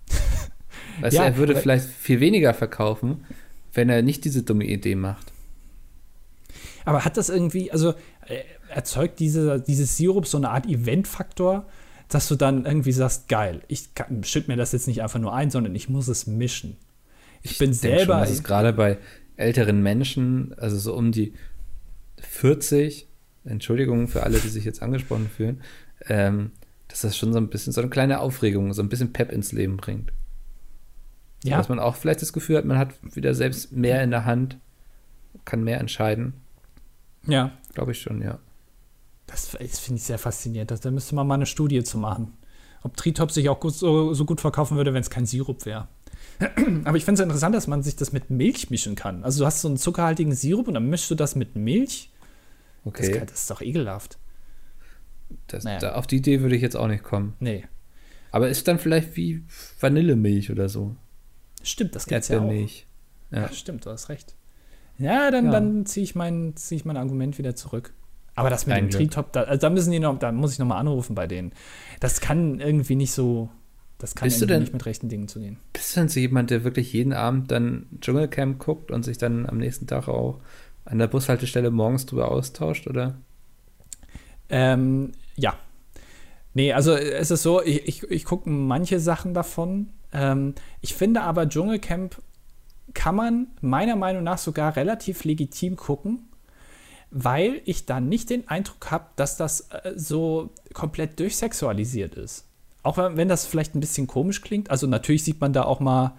Weißt 1.00 1.16
ja, 1.16 1.22
du, 1.22 1.28
er 1.28 1.36
würde 1.36 1.56
vielleicht 1.56 1.86
viel 1.86 2.20
weniger 2.20 2.54
verkaufen, 2.54 3.24
wenn 3.72 3.88
er 3.88 4.02
nicht 4.02 4.24
diese 4.24 4.42
dumme 4.42 4.64
Idee 4.64 4.94
macht. 4.94 5.32
Aber 6.84 7.04
hat 7.04 7.16
das 7.16 7.28
irgendwie, 7.28 7.70
also 7.70 7.94
äh, 8.26 8.42
erzeugt 8.68 9.20
diese, 9.20 9.60
dieses 9.60 9.96
Sirup 9.96 10.26
so 10.26 10.36
eine 10.36 10.50
Art 10.50 10.66
Event-Faktor, 10.66 11.66
dass 12.08 12.28
du 12.28 12.36
dann 12.36 12.66
irgendwie 12.66 12.92
sagst, 12.92 13.28
geil, 13.28 13.62
ich 13.68 13.90
schütte 14.22 14.50
mir 14.50 14.56
das 14.56 14.72
jetzt 14.72 14.86
nicht 14.86 15.02
einfach 15.02 15.18
nur 15.18 15.32
ein, 15.32 15.50
sondern 15.50 15.74
ich 15.74 15.88
muss 15.88 16.08
es 16.08 16.26
mischen. 16.26 16.76
Ich, 17.42 17.52
ich 17.52 17.58
bin 17.58 17.72
selber. 17.72 18.14
Schon, 18.14 18.20
das 18.20 18.30
ist 18.30 18.44
gerade 18.44 18.72
bei 18.72 18.98
älteren 19.36 19.82
Menschen, 19.82 20.54
also 20.58 20.78
so 20.78 20.94
um 20.94 21.12
die 21.12 21.32
40, 22.20 23.08
Entschuldigung 23.44 24.08
für 24.08 24.22
alle, 24.22 24.38
die 24.38 24.48
sich 24.48 24.64
jetzt 24.64 24.82
angesprochen 24.82 25.28
fühlen, 25.34 25.62
ähm, 26.06 26.52
dass 26.92 27.00
das 27.00 27.16
schon 27.16 27.32
so 27.32 27.38
ein 27.38 27.48
bisschen 27.48 27.72
so 27.72 27.80
eine 27.80 27.88
kleine 27.88 28.20
Aufregung, 28.20 28.74
so 28.74 28.82
ein 28.82 28.90
bisschen 28.90 29.14
Pep 29.14 29.32
ins 29.32 29.52
Leben 29.52 29.78
bringt. 29.78 30.12
Ja. 31.42 31.56
Dass 31.56 31.70
man 31.70 31.78
auch 31.78 31.96
vielleicht 31.96 32.20
das 32.20 32.34
Gefühl 32.34 32.58
hat, 32.58 32.66
man 32.66 32.78
hat 32.78 32.92
wieder 33.02 33.34
selbst 33.34 33.72
mehr 33.72 34.02
in 34.02 34.10
der 34.10 34.26
Hand, 34.26 34.58
kann 35.46 35.64
mehr 35.64 35.80
entscheiden. 35.80 36.34
Ja. 37.26 37.52
Glaube 37.72 37.92
ich 37.92 38.02
schon, 38.02 38.20
ja. 38.20 38.38
Das, 39.26 39.56
das 39.58 39.78
finde 39.78 39.98
ich 39.98 40.04
sehr 40.04 40.18
faszinierend. 40.18 40.70
Da 40.84 40.90
müsste 40.90 41.14
man 41.14 41.26
mal 41.26 41.34
eine 41.34 41.46
Studie 41.46 41.82
zu 41.82 41.96
machen. 41.96 42.34
Ob 42.82 42.94
Tritop 42.94 43.30
sich 43.30 43.48
auch 43.48 43.58
gut, 43.58 43.74
so, 43.74 44.12
so 44.12 44.26
gut 44.26 44.42
verkaufen 44.42 44.76
würde, 44.76 44.92
wenn 44.92 45.00
es 45.00 45.08
kein 45.08 45.24
Sirup 45.24 45.64
wäre. 45.64 45.88
Aber 46.84 46.98
ich 46.98 47.06
finde 47.06 47.22
es 47.22 47.24
interessant, 47.24 47.54
dass 47.54 47.68
man 47.68 47.82
sich 47.82 47.96
das 47.96 48.12
mit 48.12 48.28
Milch 48.28 48.68
mischen 48.68 48.96
kann. 48.96 49.24
Also 49.24 49.40
du 49.40 49.46
hast 49.46 49.62
so 49.62 49.68
einen 49.68 49.78
zuckerhaltigen 49.78 50.34
Sirup 50.34 50.68
und 50.68 50.74
dann 50.74 50.90
mischst 50.90 51.10
du 51.10 51.14
das 51.14 51.36
mit 51.36 51.56
Milch. 51.56 52.10
Okay. 52.84 53.12
Das, 53.12 53.30
das 53.30 53.40
ist 53.42 53.50
doch 53.50 53.62
ekelhaft. 53.62 54.18
Das, 55.46 55.64
Naja. 55.64 55.78
da, 55.78 55.92
auf 55.94 56.06
die 56.06 56.16
Idee 56.16 56.40
würde 56.40 56.56
ich 56.56 56.62
jetzt 56.62 56.76
auch 56.76 56.88
nicht 56.88 57.02
kommen. 57.02 57.34
Nee. 57.40 57.64
Aber 58.30 58.48
ist 58.48 58.66
dann 58.68 58.78
vielleicht 58.78 59.16
wie 59.16 59.44
Vanillemilch 59.80 60.50
oder 60.50 60.68
so. 60.68 60.96
Stimmt, 61.62 61.94
das 61.94 62.06
gibt's 62.06 62.28
ja 62.28 62.38
auch. 62.38 62.42
Erdbeermilch. 62.42 62.86
Ja. 63.30 63.52
Stimmt, 63.52 63.86
du 63.86 63.90
hast 63.90 64.08
recht. 64.08 64.34
Ja, 64.98 65.30
dann, 65.30 65.46
Ja. 65.46 65.50
dann 65.52 65.86
ziehe 65.86 66.04
ich, 66.04 66.14
mein, 66.14 66.54
zieh 66.56 66.76
ich 66.76 66.84
mein 66.84 66.96
Argument 66.96 67.38
wieder 67.38 67.54
zurück. 67.56 67.92
Aber 68.34 68.48
das 68.50 68.66
mit 68.66 68.74
Dein 68.76 68.84
dem 68.86 68.90
Glück. 68.90 69.00
Tritop, 69.10 69.32
da, 69.32 69.42
also 69.42 69.60
da 69.60 69.70
müssen 69.70 69.90
die 69.90 69.98
noch, 70.00 70.18
da 70.18 70.32
muss 70.32 70.52
ich 70.54 70.58
noch 70.58 70.66
mal 70.66 70.78
anrufen 70.78 71.14
bei 71.14 71.26
denen. 71.26 71.52
Das 72.00 72.20
kann 72.20 72.60
irgendwie 72.60 72.94
nicht 72.94 73.12
so, 73.12 73.50
das 73.98 74.14
kann 74.14 74.26
Bist 74.26 74.40
du 74.40 74.44
irgendwie 74.44 74.52
denn- 74.54 74.62
nicht 74.62 74.72
mit 74.72 74.86
rechten 74.86 75.08
Dingen 75.10 75.28
zugehen. 75.28 75.58
Bist 75.74 75.94
du 75.96 76.00
denn 76.00 76.08
so 76.08 76.18
jemand, 76.18 76.50
der 76.50 76.64
wirklich 76.64 76.92
jeden 76.94 77.12
Abend 77.12 77.50
dann 77.50 77.86
Dschungelcamp 78.00 78.58
guckt 78.58 78.90
und 78.90 79.02
sich 79.04 79.18
dann 79.18 79.46
am 79.46 79.58
nächsten 79.58 79.86
Tag 79.86 80.08
auch 80.08 80.40
an 80.86 80.98
der 80.98 81.06
Bushaltestelle 81.08 81.70
morgens 81.70 82.06
drüber 82.06 82.30
austauscht, 82.30 82.86
oder? 82.86 83.16
Ähm, 84.48 85.12
ja. 85.36 85.54
Nee, 86.54 86.72
also 86.72 86.94
es 86.94 87.30
ist 87.30 87.42
so, 87.42 87.62
ich, 87.62 87.86
ich, 87.88 88.02
ich 88.10 88.24
gucke 88.24 88.48
manche 88.48 89.00
Sachen 89.00 89.32
davon. 89.32 89.90
Ähm, 90.12 90.54
ich 90.80 90.94
finde 90.94 91.22
aber, 91.22 91.48
Dschungelcamp 91.48 92.20
kann 92.94 93.14
man 93.14 93.46
meiner 93.60 93.96
Meinung 93.96 94.22
nach 94.22 94.38
sogar 94.38 94.76
relativ 94.76 95.24
legitim 95.24 95.76
gucken, 95.76 96.28
weil 97.10 97.62
ich 97.64 97.86
da 97.86 98.00
nicht 98.00 98.30
den 98.30 98.48
Eindruck 98.48 98.90
habe, 98.90 99.06
dass 99.16 99.36
das 99.36 99.68
äh, 99.70 99.92
so 99.96 100.50
komplett 100.74 101.18
durchsexualisiert 101.20 102.14
ist. 102.14 102.46
Auch 102.82 102.98
wenn, 102.98 103.16
wenn 103.16 103.28
das 103.28 103.46
vielleicht 103.46 103.74
ein 103.74 103.80
bisschen 103.80 104.06
komisch 104.06 104.42
klingt. 104.42 104.70
Also 104.70 104.86
natürlich 104.86 105.24
sieht 105.24 105.40
man 105.40 105.52
da 105.52 105.62
auch 105.62 105.80
mal 105.80 106.14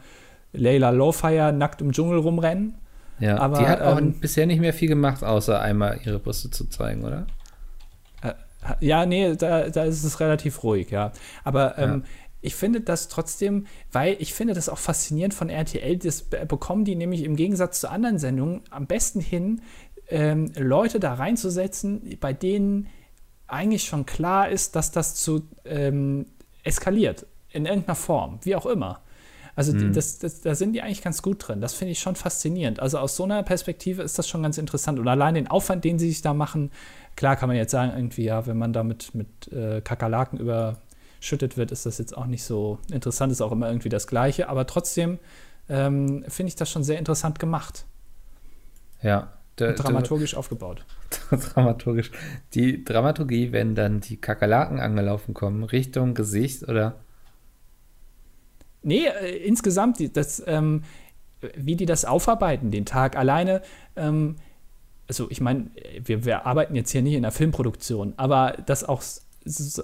Layla 0.53 0.91
Lowfire 0.91 1.51
nackt 1.51 1.81
im 1.81 1.91
Dschungel 1.91 2.19
rumrennen. 2.19 2.75
Ja, 3.19 3.37
Aber, 3.37 3.59
die 3.59 3.65
hat 3.65 3.81
auch 3.81 3.99
ähm, 3.99 4.19
bisher 4.19 4.45
nicht 4.45 4.59
mehr 4.59 4.73
viel 4.73 4.87
gemacht, 4.87 5.23
außer 5.23 5.61
einmal 5.61 5.99
ihre 6.03 6.19
Brüste 6.19 6.49
zu 6.49 6.67
zeigen, 6.69 7.03
oder? 7.03 7.27
Ja, 8.79 9.05
nee, 9.05 9.35
da, 9.35 9.69
da 9.69 9.83
ist 9.83 10.03
es 10.03 10.19
relativ 10.19 10.63
ruhig, 10.63 10.89
ja. 10.91 11.11
Aber 11.43 11.77
ähm, 11.77 12.03
ich 12.41 12.55
finde 12.55 12.81
das 12.81 13.07
trotzdem, 13.07 13.67
weil 13.91 14.15
ich 14.19 14.33
finde 14.33 14.53
das 14.53 14.69
auch 14.69 14.77
faszinierend 14.77 15.33
von 15.33 15.49
RTL, 15.49 15.97
das 15.97 16.23
be- 16.23 16.45
bekommen 16.45 16.83
die 16.85 16.95
nämlich 16.95 17.23
im 17.23 17.35
Gegensatz 17.35 17.79
zu 17.79 17.89
anderen 17.89 18.19
Sendungen 18.19 18.61
am 18.69 18.85
besten 18.85 19.21
hin, 19.21 19.61
ähm, 20.09 20.51
Leute 20.57 20.99
da 20.99 21.13
reinzusetzen, 21.13 22.17
bei 22.19 22.33
denen 22.33 22.87
eigentlich 23.47 23.83
schon 23.85 24.05
klar 24.05 24.49
ist, 24.49 24.75
dass 24.75 24.91
das 24.91 25.15
zu 25.15 25.47
ähm, 25.65 26.25
eskaliert. 26.63 27.25
In 27.51 27.65
irgendeiner 27.65 27.95
Form, 27.95 28.39
wie 28.43 28.55
auch 28.55 28.65
immer. 28.65 29.01
Also 29.55 29.71
die, 29.71 29.91
das, 29.91 30.17
das, 30.17 30.41
da 30.41 30.55
sind 30.55 30.73
die 30.73 30.81
eigentlich 30.81 31.03
ganz 31.03 31.21
gut 31.21 31.47
drin. 31.47 31.61
Das 31.61 31.75
finde 31.75 31.91
ich 31.91 31.99
schon 31.99 32.15
faszinierend. 32.15 32.79
Also 32.79 32.97
aus 32.97 33.15
so 33.15 33.23
einer 33.23 33.43
Perspektive 33.43 34.01
ist 34.01 34.17
das 34.17 34.27
schon 34.27 34.41
ganz 34.41 34.57
interessant. 34.57 34.97
Und 34.97 35.07
allein 35.07 35.35
den 35.35 35.47
Aufwand, 35.47 35.83
den 35.85 35.99
sie 35.99 36.09
sich 36.09 36.23
da 36.23 36.33
machen, 36.33 36.71
klar 37.15 37.35
kann 37.35 37.49
man 37.49 37.57
jetzt 37.57 37.71
sagen, 37.71 37.91
irgendwie, 37.95 38.23
ja, 38.23 38.45
wenn 38.45 38.57
man 38.57 38.73
damit 38.73 39.13
mit 39.13 39.51
äh, 39.51 39.81
Kakerlaken 39.81 40.39
überschüttet 40.39 41.57
wird, 41.57 41.71
ist 41.71 41.85
das 41.85 41.97
jetzt 41.97 42.15
auch 42.17 42.25
nicht 42.25 42.43
so 42.43 42.79
interessant, 42.91 43.31
ist 43.31 43.41
auch 43.41 43.51
immer 43.51 43.67
irgendwie 43.67 43.89
das 43.89 44.07
Gleiche. 44.07 44.49
Aber 44.49 44.65
trotzdem 44.67 45.19
ähm, 45.69 46.25
finde 46.27 46.49
ich 46.49 46.55
das 46.55 46.69
schon 46.69 46.83
sehr 46.83 46.99
interessant 46.99 47.39
gemacht. 47.39 47.85
Ja. 49.01 49.33
Der, 49.59 49.73
dramaturgisch 49.73 50.35
aufgebaut. 50.35 50.83
der, 51.29 51.37
dramaturgisch. 51.53 52.11
Die 52.55 52.83
Dramaturgie, 52.83 53.51
wenn 53.51 53.75
dann 53.75 53.99
die 53.99 54.17
Kakerlaken 54.17 54.79
angelaufen 54.79 55.35
kommen, 55.35 55.63
Richtung 55.63 56.15
Gesicht 56.15 56.67
oder 56.67 56.95
Nee, 58.83 59.05
äh, 59.07 59.37
insgesamt, 59.37 60.15
das, 60.15 60.43
ähm, 60.45 60.83
wie 61.55 61.75
die 61.75 61.85
das 61.85 62.05
aufarbeiten, 62.05 62.69
den 62.69 62.85
Tag 62.85 63.17
alleine. 63.17 63.61
Ähm, 63.95 64.35
also, 65.07 65.27
ich 65.29 65.41
meine, 65.41 65.69
wir, 66.03 66.25
wir 66.25 66.45
arbeiten 66.45 66.75
jetzt 66.75 66.91
hier 66.91 67.01
nicht 67.01 67.15
in 67.15 67.23
der 67.23 67.31
Filmproduktion, 67.31 68.13
aber 68.17 68.57
das 68.65 68.83
auch 68.83 69.03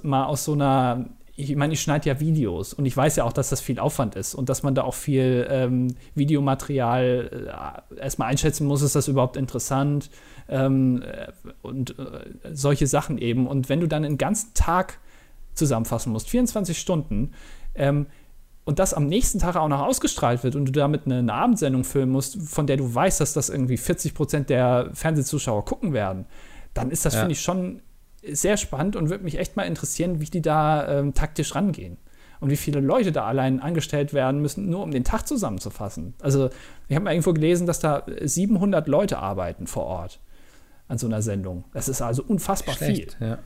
mal 0.04 0.26
aus 0.26 0.46
so 0.46 0.54
einer. 0.54 1.10
Ich 1.36 1.56
meine, 1.56 1.72
ich 1.72 1.82
schneide 1.82 2.10
ja 2.10 2.20
Videos 2.20 2.74
und 2.74 2.86
ich 2.86 2.96
weiß 2.98 3.16
ja 3.16 3.24
auch, 3.24 3.32
dass 3.32 3.48
das 3.48 3.62
viel 3.62 3.80
Aufwand 3.80 4.16
ist 4.16 4.36
und 4.36 4.50
dass 4.50 4.62
man 4.62 4.76
da 4.76 4.84
auch 4.84 4.94
viel 4.94 5.48
ähm, 5.50 5.96
Videomaterial 6.14 7.88
äh, 7.96 8.00
erstmal 8.02 8.30
einschätzen 8.30 8.68
muss, 8.68 8.82
ist 8.82 8.94
das 8.94 9.08
überhaupt 9.08 9.38
interessant 9.38 10.10
ähm, 10.50 11.02
äh, 11.02 11.32
und 11.62 11.98
äh, 11.98 12.26
solche 12.52 12.88
Sachen 12.88 13.18
eben. 13.18 13.48
Und 13.48 13.70
wenn 13.70 13.80
du 13.80 13.88
dann 13.88 14.04
einen 14.04 14.18
ganzen 14.18 14.54
Tag 14.54 15.00
zusammenfassen 15.54 16.12
musst, 16.12 16.30
24 16.30 16.78
Stunden, 16.78 17.32
ähm, 17.74 18.08
und 18.66 18.80
das 18.80 18.94
am 18.94 19.08
nächsten 19.08 19.40
Tag 19.40 19.56
auch 19.56 19.68
noch 19.68 19.82
ausgestrahlt 19.82 20.44
wird 20.44 20.56
und 20.56 20.66
du 20.66 20.72
damit 20.72 21.06
eine, 21.06 21.20
eine 21.20 21.34
Abendsendung 21.34 21.84
filmen 21.84 22.12
musst, 22.12 22.38
von 22.42 22.68
der 22.68 22.78
du 22.78 22.94
weißt, 22.94 23.20
dass 23.22 23.34
das 23.34 23.50
irgendwie 23.50 23.78
40 23.78 24.14
Prozent 24.14 24.50
der 24.50 24.90
Fernsehzuschauer 24.94 25.66
gucken 25.66 25.94
werden, 25.94 26.26
dann 26.74 26.92
ist 26.92 27.06
das, 27.06 27.14
Ja. 27.16 27.22
finde 27.22 27.34
ich, 27.34 27.42
schon 27.42 27.82
sehr 28.24 28.58
spannend 28.58 28.96
und 28.96 29.10
würde 29.10 29.24
mich 29.24 29.40
echt 29.40 29.56
mal 29.56 29.64
interessieren, 29.64 30.20
wie 30.20 30.26
die 30.26 30.42
da 30.42 31.00
ähm, 31.00 31.14
taktisch 31.14 31.56
rangehen. 31.56 31.98
Und 32.42 32.50
wie 32.52 32.56
viele 32.58 32.80
Leute 32.80 33.12
da 33.12 33.26
allein 33.26 33.60
angestellt 33.60 34.14
werden 34.14 34.42
müssen, 34.42 34.70
nur 34.70 34.82
um 34.84 34.92
den 34.92 35.04
Tag 35.04 35.28
zusammenzufassen. 35.28 36.14
Also, 36.22 36.50
ich 36.88 36.96
habe 36.96 37.04
mal 37.04 37.12
irgendwo 37.12 37.34
gelesen, 37.34 37.68
dass 37.68 37.80
da 37.80 38.04
700 38.22 38.88
Leute 38.88 39.18
arbeiten 39.20 39.68
vor 39.68 39.84
Ort 39.86 40.20
an 40.88 40.98
so 40.98 41.08
einer 41.08 41.22
Sendung. 41.22 41.66
Das 41.74 41.90
ist 41.90 42.02
also 42.02 42.24
unfassbar 42.24 42.76
schlecht. 42.76 43.18
viel. 43.20 43.28
Ja, 43.28 43.38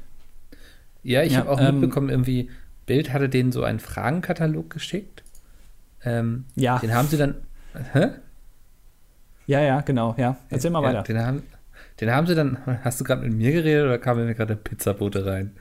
ja 1.01 1.23
ich 1.23 1.33
Ja, 1.33 1.39
habe 1.39 1.51
auch 1.53 1.59
ähm, 1.59 1.79
mitbekommen, 1.79 2.09
irgendwie, 2.09 2.51
Bild 2.85 3.13
hatte 3.13 3.29
denen 3.29 3.51
so 3.51 3.63
einen 3.63 3.79
Fragenkatalog 3.79 4.69
geschickt. 4.69 5.23
Ähm, 6.03 6.45
Ja, 6.55 6.79
Den 6.79 6.93
haben 6.93 7.07
sie 7.07 7.17
dann. 7.17 7.35
Hä? 7.93 8.09
ja, 9.47 9.61
ja, 9.61 9.81
genau, 9.81 10.15
ja. 10.17 10.37
Erzähl 10.49 10.71
mal 10.71 10.81
ja, 10.83 10.89
weiter. 10.89 11.03
Den 11.03 11.19
haben, 11.19 11.43
den 12.01 12.11
haben 12.11 12.27
sie 12.27 12.35
dann. 12.35 12.57
Hast 12.83 12.99
du 12.99 13.03
gerade 13.03 13.21
mit 13.21 13.33
mir 13.33 13.51
geredet 13.51 13.85
oder 13.85 13.97
kam 13.97 14.17
mir 14.17 14.33
gerade 14.35 14.53
eine 14.53 14.61
Pizzabote 14.61 15.25
rein? 15.25 15.51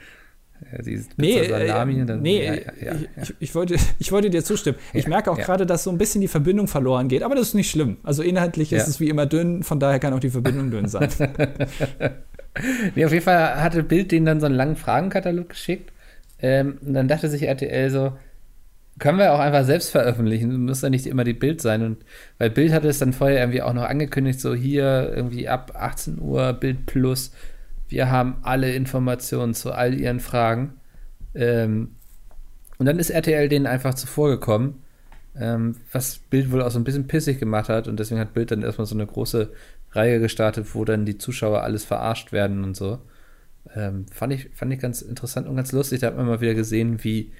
Ja, 0.70 0.78
dieses 0.82 1.08
Nee, 1.16 1.48
Salami 1.48 2.00
äh, 2.00 2.04
dann, 2.06 2.22
nee 2.22 2.44
ja, 2.44 2.54
ja, 2.54 2.62
ja, 2.80 3.24
ich, 3.40 3.52
wollte, 3.54 3.74
ich 3.98 4.12
wollte 4.12 4.30
dir 4.30 4.44
zustimmen. 4.44 4.78
Ich 4.92 5.08
merke 5.08 5.30
auch 5.32 5.36
gerade, 5.38 5.66
dass 5.66 5.82
so 5.82 5.90
ein 5.90 5.98
bisschen 5.98 6.20
die 6.20 6.28
Verbindung 6.28 6.68
verloren 6.68 7.08
geht, 7.08 7.24
aber 7.24 7.34
das 7.34 7.48
ist 7.48 7.54
nicht 7.54 7.68
schlimm. 7.70 7.96
Also 8.04 8.22
inhaltlich 8.22 8.72
ist 8.72 8.86
es 8.86 9.00
wie 9.00 9.08
immer 9.08 9.26
dünn, 9.26 9.64
von 9.64 9.80
daher 9.80 9.98
kann 9.98 10.12
auch 10.12 10.20
die 10.20 10.30
Verbindung 10.30 10.70
dünn 10.70 10.88
sein. 10.88 11.08
Nee, 12.94 13.04
auf 13.06 13.12
jeden 13.12 13.24
Fall 13.24 13.62
hatte 13.62 13.82
Bild 13.82 14.12
denen 14.12 14.26
dann 14.26 14.40
so 14.40 14.46
einen 14.46 14.54
langen 14.54 14.76
Fragenkatalog 14.76 15.48
geschickt. 15.48 15.91
Ähm, 16.42 16.78
und 16.84 16.92
dann 16.94 17.08
dachte 17.08 17.28
sich 17.28 17.44
RTL 17.44 17.88
so, 17.90 18.12
können 18.98 19.18
wir 19.18 19.32
auch 19.32 19.38
einfach 19.38 19.64
selbst 19.64 19.90
veröffentlichen, 19.90 20.64
muss 20.64 20.82
ja 20.82 20.90
nicht 20.90 21.06
immer 21.06 21.24
die 21.24 21.32
Bild 21.32 21.60
sein. 21.60 21.82
Und 21.82 22.04
weil 22.38 22.50
Bild 22.50 22.72
hatte 22.72 22.88
es 22.88 22.98
dann 22.98 23.12
vorher 23.12 23.38
irgendwie 23.38 23.62
auch 23.62 23.72
noch 23.72 23.84
angekündigt, 23.84 24.40
so 24.40 24.54
hier 24.54 25.12
irgendwie 25.14 25.48
ab 25.48 25.72
18 25.74 26.20
Uhr 26.20 26.52
Bild 26.52 26.86
Plus, 26.86 27.32
wir 27.88 28.10
haben 28.10 28.36
alle 28.42 28.72
Informationen 28.74 29.54
zu 29.54 29.72
all 29.72 29.94
ihren 29.94 30.20
Fragen. 30.20 30.74
Ähm, 31.34 31.96
und 32.78 32.86
dann 32.86 32.98
ist 32.98 33.10
RTL 33.10 33.48
denen 33.48 33.66
einfach 33.66 33.94
zuvor 33.94 34.30
gekommen, 34.30 34.82
ähm, 35.38 35.76
was 35.92 36.18
Bild 36.18 36.50
wohl 36.50 36.62
auch 36.62 36.70
so 36.70 36.78
ein 36.78 36.84
bisschen 36.84 37.06
pissig 37.06 37.38
gemacht 37.38 37.68
hat. 37.68 37.88
Und 37.88 37.98
deswegen 38.00 38.20
hat 38.20 38.34
Bild 38.34 38.50
dann 38.50 38.62
erstmal 38.62 38.86
so 38.86 38.94
eine 38.94 39.06
große 39.06 39.50
Reihe 39.92 40.20
gestartet, 40.20 40.74
wo 40.74 40.84
dann 40.84 41.04
die 41.04 41.18
Zuschauer 41.18 41.62
alles 41.62 41.84
verarscht 41.84 42.32
werden 42.32 42.64
und 42.64 42.76
so. 42.76 42.98
Ähm, 43.74 44.06
fand, 44.12 44.32
ich, 44.32 44.50
fand 44.54 44.72
ich 44.72 44.80
ganz 44.80 45.02
interessant 45.02 45.46
und 45.46 45.56
ganz 45.56 45.72
lustig. 45.72 46.00
Da 46.00 46.08
hat 46.08 46.16
man 46.16 46.26
mal 46.26 46.40
wieder 46.40 46.54
gesehen, 46.54 47.02
wie 47.04 47.32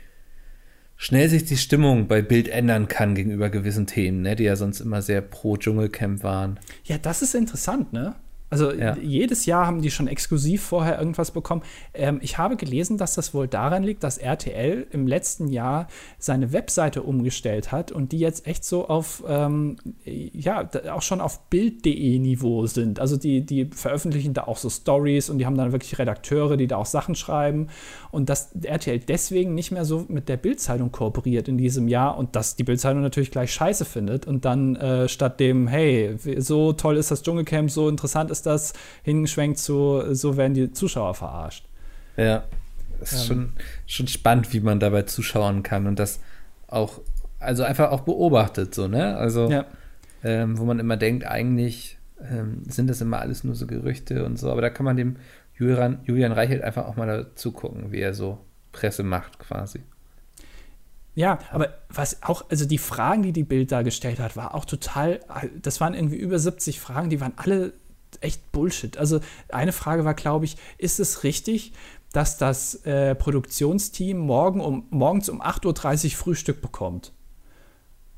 schnell 0.97 1.29
sich 1.29 1.45
die 1.45 1.57
Stimmung 1.57 2.07
bei 2.07 2.23
Bild 2.23 2.49
ändern 2.49 2.89
kann 2.89 3.14
gegenüber 3.14 3.51
gewissen 3.51 3.87
Themen, 3.87 4.23
ne, 4.23 4.37
die 4.37 4.45
ja 4.45 4.57
sonst 4.57 4.81
immer 4.81 5.03
sehr 5.03 5.20
pro 5.20 5.57
Dschungelcamp 5.57 6.23
waren. 6.23 6.61
ja, 6.85 6.99
das 6.99 7.23
ist 7.23 7.35
interessant, 7.35 7.93
ne? 7.93 8.14
Also 8.53 8.70
Ja. 8.70 8.96
jedes 8.98 9.46
Jahr 9.46 9.66
haben 9.66 9.80
die 9.80 9.90
schon 9.90 10.07
exklusiv 10.09 10.62
vorher 10.62 10.98
irgendwas 10.98 11.30
bekommen. 11.30 11.62
Ähm, 11.94 12.18
ich 12.22 12.36
habe 12.36 12.57
gelesen, 12.57 12.98
dass 12.98 13.14
das 13.14 13.32
wohl 13.32 13.48
daran 13.48 13.82
liegt, 13.82 14.05
dass 14.05 14.18
RTL 14.18 14.86
im 14.90 15.07
letzten 15.07 15.48
Jahr 15.48 15.88
seine 16.18 16.53
Webseite 16.53 17.03
umgestellt 17.03 17.72
hat 17.72 17.92
und 17.92 18.12
die 18.12 18.18
jetzt 18.18 18.46
echt 18.46 18.64
so 18.64 18.88
auf, 18.88 19.24
ähm, 19.26 19.76
ja, 20.05 20.68
auch 20.92 21.00
schon 21.00 21.22
auf 21.22 21.40
Bild.de 21.48 22.18
Niveau 22.18 22.66
sind. 22.66 23.00
Also 23.00 23.16
die, 23.16 23.40
die 23.46 23.70
veröffentlichen 23.74 24.34
da 24.34 24.44
auch 24.44 24.59
so 24.59 24.68
Stories 24.68 25.30
und 25.30 25.38
die 25.38 25.46
haben 25.46 25.57
dann 25.57 25.72
wirklich 25.72 25.98
Redakteure, 25.98 26.59
die 26.59 26.66
da 26.66 26.76
auch 26.76 26.86
Sachen 26.86 27.14
schreiben 27.14 27.68
und 28.11 28.28
dass 28.28 28.53
RTL 28.62 28.98
deswegen 28.98 29.55
nicht 29.55 29.70
mehr 29.70 29.86
so 29.86 30.05
mit 30.09 30.28
der 30.28 30.36
Bild-Zeitung 30.36 30.92
kooperiert 30.92 31.48
in 31.48 31.57
diesem 31.57 31.88
Jahr 31.88 32.18
und 32.18 32.36
dass 32.36 32.55
die 32.57 32.64
Bild-Zeitung 32.64 33.00
natürlich 33.00 33.30
gleich 33.30 33.53
scheiße 33.55 33.86
findet 33.86 34.26
und 34.26 34.44
dann 34.44 34.76
äh, 34.76 35.09
statt 35.09 35.40
dem, 35.40 35.68
hey, 35.68 36.16
so 36.36 36.74
toll 36.74 36.98
ist 36.98 37.11
das 37.11 37.22
Dschungelcamp, 37.22 37.70
so 37.70 37.88
interessant 37.88 38.30
ist 38.30 38.41
das, 38.43 38.72
hingeschwenkt 39.03 39.59
zu, 39.59 40.14
so 40.14 40.36
werden 40.36 40.55
die 40.55 40.72
Zuschauer 40.72 41.14
verarscht. 41.14 41.66
Ja, 42.16 42.45
das 43.01 43.12
ist 43.12 43.26
schon, 43.26 43.53
schon 43.86 44.07
spannend, 44.09 44.53
wie 44.53 44.61
man 44.61 44.78
dabei 44.80 45.03
zuschauen 45.03 45.62
kann 45.62 45.86
und 45.86 45.99
das 45.99 46.20
auch, 46.68 47.01
also 47.38 47.62
einfach 47.64 47.90
auch 47.90 48.03
beobachtet, 48.03 48.74
so, 48.74 48.86
ne? 48.88 49.16
Also, 49.16 49.51
Ja. 49.51 49.66
ähm, 50.22 50.59
wo 50.59 50.64
man 50.64 50.78
immer 50.78 50.97
denkt, 50.97 51.26
eigentlich 51.26 51.99
ähm, 52.30 52.62
sind 52.68 52.88
das 52.88 53.01
immer 53.01 53.18
alles 53.20 53.43
nur 53.45 53.55
so 53.55 53.66
Gerüchte 53.66 54.24
und 54.24 54.38
so. 54.38 54.51
Aber 54.51 54.61
da 54.61 54.70
kann 54.70 54.84
man 54.84 54.97
dem 54.97 55.16
Julian, 55.57 56.01
Julian 56.05 56.32
Reichelt 56.32 56.62
einfach 56.62 56.86
auch 56.86 56.97
mal 56.97 57.07
dazu 57.07 57.53
gucken, 57.53 57.90
wie 57.93 58.01
er 58.01 58.14
so 58.14 58.38
Presse 58.70 59.03
macht 59.03 59.38
quasi. 59.38 59.80
Ja, 61.14 61.38
aber 61.51 61.74
was 61.90 62.22
auch, 62.22 62.49
also 62.51 62.64
die 62.64 62.78
Fragen, 62.78 63.22
die 63.22 63.32
die 63.32 63.45
Bild 63.45 63.70
da 63.70 63.82
gestellt 63.82 64.18
hat, 64.18 64.34
war 64.34 64.55
auch 64.55 64.64
total, 64.64 65.20
das 65.61 65.80
waren 65.80 65.93
irgendwie 65.93 66.16
über 66.16 66.38
70 66.38 66.80
Fragen, 66.80 67.11
die 67.11 67.20
waren 67.20 67.34
alle 67.36 67.74
echt 68.21 68.53
Bullshit. 68.53 68.97
Also 68.97 69.21
eine 69.49 69.73
Frage 69.73 70.05
war, 70.05 70.15
glaube 70.15 70.45
ich, 70.45 70.57
ist 70.79 71.01
es 71.01 71.25
richtig, 71.25 71.73
dass 72.13 72.37
das 72.37 72.75
äh, 72.85 73.15
Produktionsteam 73.15 74.19
morgen 74.19 74.61
um, 74.61 74.87
morgens 74.91 75.29
um 75.29 75.41
8.30 75.41 76.05
Uhr 76.05 76.11
Frühstück 76.13 76.61
bekommt? 76.61 77.13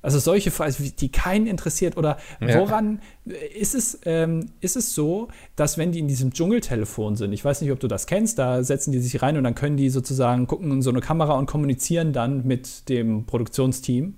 Also 0.05 0.19
solche 0.19 0.51
Fragen, 0.51 0.75
die 1.01 1.09
keinen 1.11 1.47
interessiert. 1.47 1.97
Oder 1.97 2.19
ja. 2.39 2.61
woran 2.61 3.01
ist 3.25 3.75
es, 3.75 3.99
ähm, 4.05 4.51
ist 4.61 4.77
es 4.77 4.95
so, 4.95 5.29
dass 5.57 5.79
wenn 5.79 5.93
die 5.93 5.99
in 6.01 6.09
diesem 6.09 6.35
Dschungeltelefon 6.35 7.17
sind, 7.17 7.33
ich 7.33 7.43
weiß 7.43 7.63
nicht, 7.63 7.73
ob 7.73 7.81
du 7.81 7.89
das 7.89 8.07
kennst, 8.07 8.39
da 8.39 8.63
setzen 8.63 8.93
die 8.93 8.99
sich 8.99 9.23
rein 9.23 9.39
und 9.39 9.45
dann 9.45 9.55
können 9.55 9.79
die 9.79 9.89
sozusagen 9.89 10.47
gucken 10.47 10.71
in 10.73 10.83
so 10.83 10.91
eine 10.91 11.01
Kamera 11.01 11.39
und 11.39 11.47
kommunizieren 11.47 12.13
dann 12.13 12.47
mit 12.47 12.91
dem 12.91 13.25
Produktionsteam. 13.25 14.17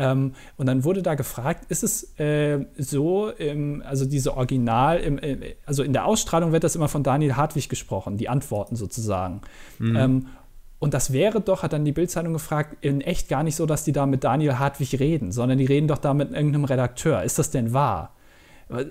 Ähm, 0.00 0.32
und 0.56 0.66
dann 0.66 0.84
wurde 0.84 1.02
da 1.02 1.14
gefragt, 1.14 1.66
ist 1.68 1.82
es 1.82 2.18
äh, 2.18 2.64
so, 2.78 3.28
im, 3.28 3.82
also 3.84 4.06
diese 4.06 4.34
Original, 4.34 4.98
im, 4.98 5.18
äh, 5.18 5.56
also 5.66 5.82
in 5.82 5.92
der 5.92 6.06
Ausstrahlung 6.06 6.52
wird 6.52 6.64
das 6.64 6.74
immer 6.74 6.88
von 6.88 7.02
Daniel 7.02 7.36
Hartwig 7.36 7.68
gesprochen, 7.68 8.16
die 8.16 8.28
Antworten 8.28 8.76
sozusagen. 8.76 9.42
Mhm. 9.78 9.96
Ähm, 9.96 10.26
und 10.78 10.94
das 10.94 11.12
wäre 11.12 11.42
doch, 11.42 11.62
hat 11.62 11.74
dann 11.74 11.84
die 11.84 11.92
Bildzeitung 11.92 12.32
gefragt, 12.32 12.78
in 12.80 13.02
echt 13.02 13.28
gar 13.28 13.42
nicht 13.42 13.56
so, 13.56 13.66
dass 13.66 13.84
die 13.84 13.92
da 13.92 14.06
mit 14.06 14.24
Daniel 14.24 14.58
Hartwig 14.58 14.98
reden, 14.98 15.30
sondern 15.32 15.58
die 15.58 15.66
reden 15.66 15.86
doch 15.86 15.98
da 15.98 16.14
mit 16.14 16.32
irgendeinem 16.32 16.64
Redakteur. 16.64 17.22
Ist 17.22 17.38
das 17.38 17.50
denn 17.50 17.74
wahr? 17.74 18.14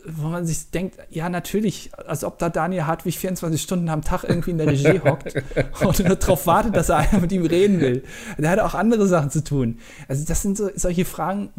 Wo 0.06 0.28
man 0.28 0.46
sich 0.46 0.72
denkt, 0.72 0.98
ja, 1.10 1.30
natürlich, 1.30 1.92
als 1.96 2.24
ob 2.24 2.38
da 2.38 2.50
Daniel 2.50 2.84
Hartwig 2.84 3.18
24 3.18 3.62
Stunden 3.62 3.90
am 3.90 4.02
Tag 4.02 4.24
irgendwie 4.24 4.52
in 4.52 4.58
der 4.58 4.68
Regie 4.68 5.00
hockt 5.04 5.34
und 5.82 6.00
nur 6.00 6.16
darauf 6.16 6.46
wartet, 6.48 6.76
dass 6.76 6.90
er 6.90 6.98
einer 6.98 7.20
mit 7.22 7.32
ihm 7.32 7.46
reden 7.46 7.80
will. 7.80 8.04
Der 8.38 8.50
hat 8.50 8.60
auch 8.60 8.74
andere 8.74 9.08
Sachen 9.08 9.30
zu 9.30 9.44
tun. 9.44 9.80
Also, 10.08 10.26
das 10.26 10.42
sind 10.42 10.58
so, 10.58 10.70
solche 10.76 11.06
Fragen, 11.06 11.52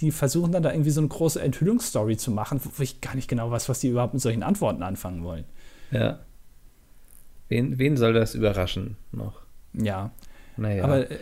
die 0.00 0.10
versuchen 0.10 0.52
dann 0.52 0.62
da 0.62 0.72
irgendwie 0.72 0.90
so 0.90 1.00
eine 1.00 1.08
große 1.08 1.40
Enthüllungsstory 1.40 2.16
zu 2.16 2.30
machen, 2.30 2.60
wo 2.62 2.82
ich 2.82 3.00
gar 3.00 3.14
nicht 3.14 3.28
genau 3.28 3.50
weiß, 3.50 3.68
was 3.68 3.80
die 3.80 3.88
überhaupt 3.88 4.14
mit 4.14 4.22
solchen 4.22 4.42
Antworten 4.42 4.82
anfangen 4.82 5.22
wollen. 5.24 5.44
Ja. 5.90 6.20
Wen, 7.48 7.78
wen 7.78 7.96
soll 7.96 8.12
das 8.12 8.34
überraschen 8.34 8.96
noch? 9.12 9.42
Ja. 9.72 10.12
Naja. 10.56 10.84
Aber 10.84 11.10
äh, 11.10 11.18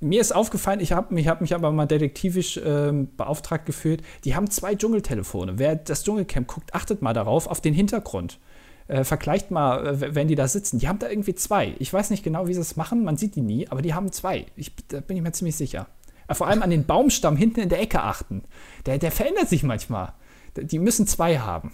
mir 0.00 0.20
ist 0.20 0.32
aufgefallen, 0.32 0.80
ich 0.80 0.92
habe 0.92 1.14
mich, 1.14 1.28
hab 1.28 1.40
mich 1.40 1.54
aber 1.54 1.70
mal 1.72 1.86
detektivisch 1.86 2.60
ähm, 2.64 3.08
beauftragt 3.16 3.66
gefühlt, 3.66 4.02
die 4.24 4.34
haben 4.34 4.50
zwei 4.50 4.74
Dschungeltelefone. 4.74 5.58
Wer 5.58 5.76
das 5.76 6.04
Dschungelcamp 6.04 6.46
guckt, 6.46 6.74
achtet 6.74 7.02
mal 7.02 7.14
darauf, 7.14 7.46
auf 7.46 7.60
den 7.60 7.74
Hintergrund. 7.74 8.38
Äh, 8.86 9.04
vergleicht 9.04 9.50
mal, 9.50 9.86
äh, 9.86 10.14
wenn 10.14 10.28
die 10.28 10.34
da 10.34 10.48
sitzen. 10.48 10.78
Die 10.78 10.88
haben 10.88 10.98
da 10.98 11.08
irgendwie 11.08 11.34
zwei. 11.34 11.74
Ich 11.78 11.92
weiß 11.92 12.10
nicht 12.10 12.24
genau, 12.24 12.46
wie 12.46 12.54
sie 12.54 12.60
das 12.60 12.76
machen, 12.76 13.04
man 13.04 13.16
sieht 13.16 13.36
die 13.36 13.42
nie, 13.42 13.68
aber 13.68 13.82
die 13.82 13.94
haben 13.94 14.12
zwei. 14.12 14.46
Ich, 14.56 14.72
da 14.88 15.00
bin 15.00 15.16
ich 15.16 15.22
mir 15.22 15.32
ziemlich 15.32 15.56
sicher. 15.56 15.86
Äh, 16.26 16.34
vor 16.34 16.46
allem 16.46 16.62
an 16.62 16.70
den 16.70 16.86
Baumstamm 16.86 17.36
hinten 17.36 17.60
in 17.60 17.68
der 17.68 17.80
Ecke 17.80 18.02
achten. 18.02 18.44
Der, 18.86 18.98
der 18.98 19.10
verändert 19.10 19.48
sich 19.48 19.62
manchmal. 19.62 20.14
Die 20.56 20.78
müssen 20.78 21.06
zwei 21.06 21.38
haben. 21.38 21.72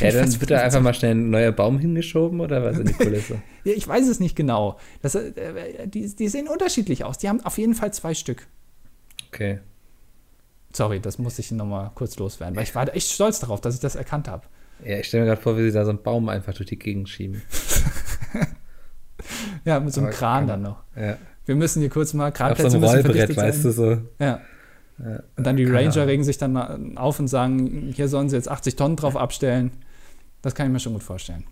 Ja, 0.00 0.10
dann 0.10 0.40
wird 0.40 0.50
da 0.50 0.60
einfach 0.60 0.80
mal 0.80 0.94
schnell 0.94 1.12
ein 1.12 1.30
neuer 1.30 1.52
Baum 1.52 1.78
hingeschoben 1.78 2.40
oder 2.40 2.64
was 2.64 2.78
in 2.78 2.86
die 2.86 2.92
Kulisse? 2.92 3.42
ja, 3.64 3.72
ich 3.72 3.86
weiß 3.86 4.08
es 4.08 4.18
nicht 4.18 4.34
genau. 4.34 4.78
Das, 5.02 5.14
äh, 5.14 5.86
die, 5.86 6.14
die 6.14 6.28
sehen 6.28 6.48
unterschiedlich 6.48 7.04
aus. 7.04 7.18
Die 7.18 7.28
haben 7.28 7.40
auf 7.44 7.58
jeden 7.58 7.74
Fall 7.74 7.92
zwei 7.92 8.14
Stück. 8.14 8.46
Okay. 9.28 9.60
Sorry, 10.72 11.00
das 11.00 11.18
muss 11.18 11.38
ich 11.38 11.50
nochmal 11.50 11.90
kurz 11.94 12.16
loswerden, 12.18 12.56
weil 12.56 12.62
ich 12.62 12.74
war 12.74 12.94
echt 12.94 13.10
stolz 13.10 13.40
darauf, 13.40 13.60
dass 13.60 13.74
ich 13.74 13.80
das 13.80 13.96
erkannt 13.96 14.28
habe. 14.28 14.46
Ja, 14.84 14.98
ich 14.98 15.08
stelle 15.08 15.24
mir 15.24 15.30
gerade 15.30 15.42
vor, 15.42 15.58
wie 15.58 15.62
sie 15.62 15.72
da 15.72 15.84
so 15.84 15.90
einen 15.90 16.02
Baum 16.02 16.28
einfach 16.28 16.54
durch 16.54 16.68
die 16.68 16.78
Gegend 16.78 17.08
schieben. 17.08 17.42
ja, 19.64 19.80
mit 19.80 19.92
so 19.92 20.00
einem 20.00 20.08
Aber 20.08 20.16
Kran 20.16 20.46
dann 20.46 20.62
noch. 20.62 20.82
Ja. 20.96 21.18
Wir 21.44 21.54
müssen 21.56 21.80
hier 21.80 21.90
kurz 21.90 22.14
mal 22.14 22.30
Kranplätze 22.30 22.66
Auf 22.66 22.72
so 22.72 22.78
einem 22.78 23.02
Rollbrett, 23.02 23.36
weißt 23.36 23.64
du 23.64 23.72
so. 23.72 23.98
Ja. 24.18 24.40
Und 25.36 25.46
dann 25.46 25.56
die 25.56 25.64
Ranger 25.64 26.06
regen 26.06 26.24
sich 26.24 26.38
dann 26.38 26.98
auf 26.98 27.18
und 27.18 27.28
sagen, 27.28 27.90
hier 27.94 28.08
sollen 28.08 28.28
sie 28.28 28.36
jetzt 28.36 28.50
80 28.50 28.76
Tonnen 28.76 28.96
drauf 28.96 29.16
abstellen. 29.16 29.72
Das 30.42 30.54
kann 30.54 30.66
ich 30.66 30.72
mir 30.72 30.80
schon 30.80 30.92
gut 30.92 31.02
vorstellen. 31.02 31.44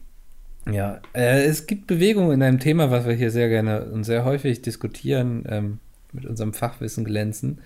Ja, 0.71 1.01
äh, 1.15 1.45
es 1.45 1.67
gibt 1.67 1.87
Bewegungen 1.87 2.33
in 2.33 2.43
einem 2.43 2.61
Thema, 2.61 2.91
was 2.91 3.07
wir 3.07 3.15
hier 3.15 3.31
sehr 3.31 3.49
gerne 3.49 3.87
und 3.87 4.05
sehr 4.05 4.25
häufig 4.25 4.61
diskutieren, 4.61 5.45
ähm, 5.49 5.79
mit 6.13 6.27
unserem 6.27 6.53
Fachwissen 6.53 7.05
glänzen. 7.05 7.61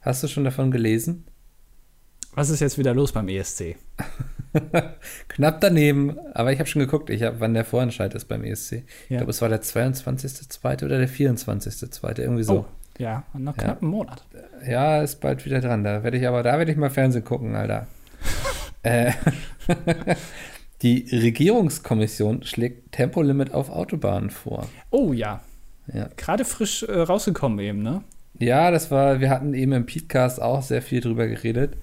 Hast 0.00 0.22
du 0.22 0.28
schon 0.28 0.44
davon 0.44 0.70
gelesen? 0.70 1.24
Was 2.34 2.50
ist 2.50 2.60
jetzt 2.60 2.78
wieder 2.78 2.94
los 2.94 3.12
beim 3.12 3.28
ESC? 3.28 3.76
Knapp 5.28 5.60
daneben, 5.60 6.18
aber 6.34 6.52
ich 6.52 6.58
habe 6.58 6.68
schon 6.68 6.80
geguckt, 6.80 7.10
ich 7.10 7.22
hab, 7.22 7.40
wann 7.40 7.54
der 7.54 7.64
Vorentscheid 7.64 8.14
ist 8.14 8.26
beim 8.26 8.44
ESC. 8.44 8.72
Ja. 8.72 8.80
Ich 9.08 9.16
glaube, 9.16 9.30
es 9.30 9.42
war 9.42 9.48
der 9.48 9.62
22.2. 9.62 10.84
oder 10.84 10.98
der 10.98 11.08
24.2. 11.08 12.20
irgendwie 12.20 12.42
so. 12.42 12.58
Oh, 12.58 12.66
ja, 12.98 13.24
noch 13.34 13.56
knapp 13.56 13.76
ja. 13.76 13.82
einen 13.82 13.90
Monat. 13.90 14.24
Ja, 14.66 15.02
ist 15.02 15.20
bald 15.20 15.44
wieder 15.44 15.60
dran. 15.60 15.84
Da 15.84 16.02
werde 16.02 16.16
ich 16.16 16.26
aber, 16.26 16.42
da 16.42 16.58
werde 16.58 16.70
ich 16.70 16.76
mal 16.76 16.90
Fernsehen 16.90 17.24
gucken, 17.24 17.54
Alter. 17.54 17.86
äh, 18.82 19.12
die 20.82 21.06
Regierungskommission 21.10 22.42
schlägt 22.42 22.92
Tempolimit 22.92 23.52
auf 23.52 23.70
Autobahnen 23.70 24.30
vor. 24.30 24.66
Oh 24.90 25.12
ja. 25.12 25.40
ja. 25.92 26.08
Gerade 26.16 26.44
frisch 26.44 26.82
äh, 26.82 27.00
rausgekommen 27.00 27.58
eben, 27.58 27.82
ne? 27.82 28.02
Ja, 28.38 28.70
das 28.70 28.90
war, 28.90 29.20
wir 29.20 29.30
hatten 29.30 29.54
eben 29.54 29.72
im 29.72 29.86
Podcast 29.86 30.42
auch 30.42 30.62
sehr 30.62 30.82
viel 30.82 31.00
drüber 31.00 31.26
geredet. 31.26 31.76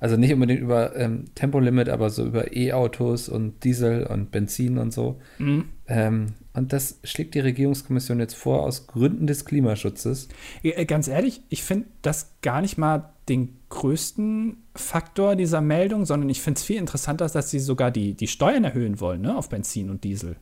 Also 0.00 0.16
nicht 0.16 0.32
unbedingt 0.32 0.60
über 0.60 0.94
ähm, 0.96 1.24
Tempolimit, 1.34 1.88
aber 1.88 2.08
so 2.10 2.24
über 2.24 2.56
E-Autos 2.56 3.28
und 3.28 3.64
Diesel 3.64 4.06
und 4.06 4.30
Benzin 4.30 4.78
und 4.78 4.92
so. 4.92 5.20
Mhm. 5.38 5.64
Ähm, 5.88 6.26
und 6.58 6.72
das 6.72 6.98
schlägt 7.04 7.34
die 7.34 7.40
Regierungskommission 7.40 8.20
jetzt 8.20 8.34
vor 8.34 8.62
aus 8.62 8.86
Gründen 8.86 9.26
des 9.26 9.44
Klimaschutzes. 9.44 10.28
Äh, 10.62 10.84
ganz 10.84 11.08
ehrlich, 11.08 11.42
ich 11.48 11.62
finde 11.62 11.86
das 12.02 12.32
gar 12.42 12.60
nicht 12.60 12.76
mal 12.76 13.12
den 13.28 13.56
größten 13.68 14.56
Faktor 14.74 15.36
dieser 15.36 15.60
Meldung, 15.60 16.04
sondern 16.04 16.28
ich 16.28 16.40
finde 16.40 16.58
es 16.58 16.64
viel 16.64 16.76
interessanter, 16.76 17.28
dass 17.28 17.50
sie 17.50 17.58
sogar 17.58 17.90
die, 17.90 18.14
die 18.14 18.28
Steuern 18.28 18.64
erhöhen 18.64 19.00
wollen, 19.00 19.22
ne, 19.22 19.36
auf 19.36 19.48
Benzin 19.48 19.90
und 19.90 20.04
Diesel. 20.04 20.36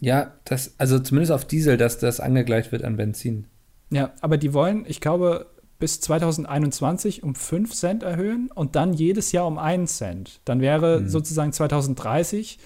Ja, 0.00 0.34
das, 0.44 0.74
also 0.78 0.98
zumindest 0.98 1.32
auf 1.32 1.44
Diesel, 1.44 1.76
dass 1.76 1.98
das 1.98 2.20
angegleicht 2.20 2.72
wird 2.72 2.84
an 2.84 2.96
Benzin. 2.96 3.46
Ja, 3.90 4.12
aber 4.20 4.36
die 4.36 4.52
wollen, 4.52 4.84
ich 4.86 5.00
glaube, 5.00 5.46
bis 5.78 6.00
2021 6.00 7.22
um 7.22 7.34
5 7.34 7.72
Cent 7.72 8.02
erhöhen 8.02 8.50
und 8.54 8.76
dann 8.76 8.92
jedes 8.92 9.32
Jahr 9.32 9.46
um 9.46 9.58
1 9.58 9.96
Cent. 9.96 10.40
Dann 10.44 10.60
wäre 10.60 11.00
mhm. 11.00 11.08
sozusagen 11.08 11.52
2030 11.52 12.58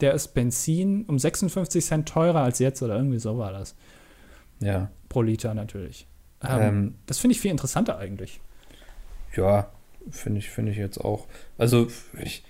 der 0.00 0.14
ist 0.14 0.28
Benzin 0.28 1.04
um 1.06 1.18
56 1.18 1.84
Cent 1.84 2.08
teurer 2.08 2.42
als 2.42 2.58
jetzt 2.58 2.82
oder 2.82 2.96
irgendwie 2.96 3.18
so 3.18 3.38
war 3.38 3.52
das. 3.52 3.74
Ja. 4.60 4.90
Pro 5.08 5.22
Liter 5.22 5.54
natürlich. 5.54 6.06
Ähm, 6.42 6.60
ähm, 6.60 6.94
das 7.06 7.18
finde 7.18 7.32
ich 7.32 7.40
viel 7.40 7.50
interessanter 7.50 7.98
eigentlich. 7.98 8.40
Ja, 9.34 9.70
finde 10.10 10.38
ich, 10.38 10.50
finde 10.50 10.72
ich 10.72 10.78
jetzt 10.78 10.98
auch. 10.98 11.26
Also, 11.58 11.88
ich, 12.22 12.44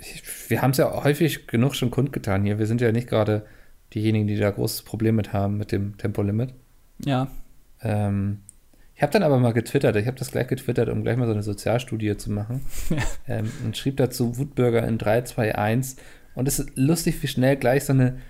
ich, 0.00 0.22
wir 0.50 0.62
haben 0.62 0.72
es 0.72 0.78
ja 0.78 1.04
häufig 1.04 1.46
genug 1.46 1.74
schon 1.74 1.90
kundgetan 1.90 2.44
hier. 2.44 2.58
Wir 2.58 2.66
sind 2.66 2.80
ja 2.80 2.92
nicht 2.92 3.08
gerade 3.08 3.46
diejenigen, 3.94 4.26
die 4.26 4.36
da 4.36 4.50
großes 4.50 4.82
Problem 4.82 5.16
mit 5.16 5.32
haben 5.32 5.56
mit 5.56 5.72
dem 5.72 5.96
Tempolimit. 5.96 6.54
Ja. 7.04 7.28
Ähm, 7.82 8.40
ich 8.94 9.02
habe 9.02 9.12
dann 9.12 9.22
aber 9.22 9.38
mal 9.38 9.52
getwittert, 9.52 9.94
ich 9.94 10.08
habe 10.08 10.18
das 10.18 10.32
gleich 10.32 10.48
getwittert, 10.48 10.88
um 10.88 11.04
gleich 11.04 11.16
mal 11.16 11.26
so 11.26 11.32
eine 11.32 11.44
Sozialstudie 11.44 12.16
zu 12.16 12.32
machen. 12.32 12.62
Ja. 12.90 12.96
Ähm, 13.28 13.52
und 13.64 13.76
schrieb 13.76 13.96
dazu 13.98 14.38
Wutbürger 14.38 14.86
in 14.86 14.98
321. 14.98 16.02
Und 16.38 16.46
es 16.46 16.60
ist 16.60 16.76
lustig, 16.76 17.20
wie 17.20 17.26
schnell 17.26 17.56
gleich 17.56 17.84
so 17.84 17.92
eine 17.92 18.20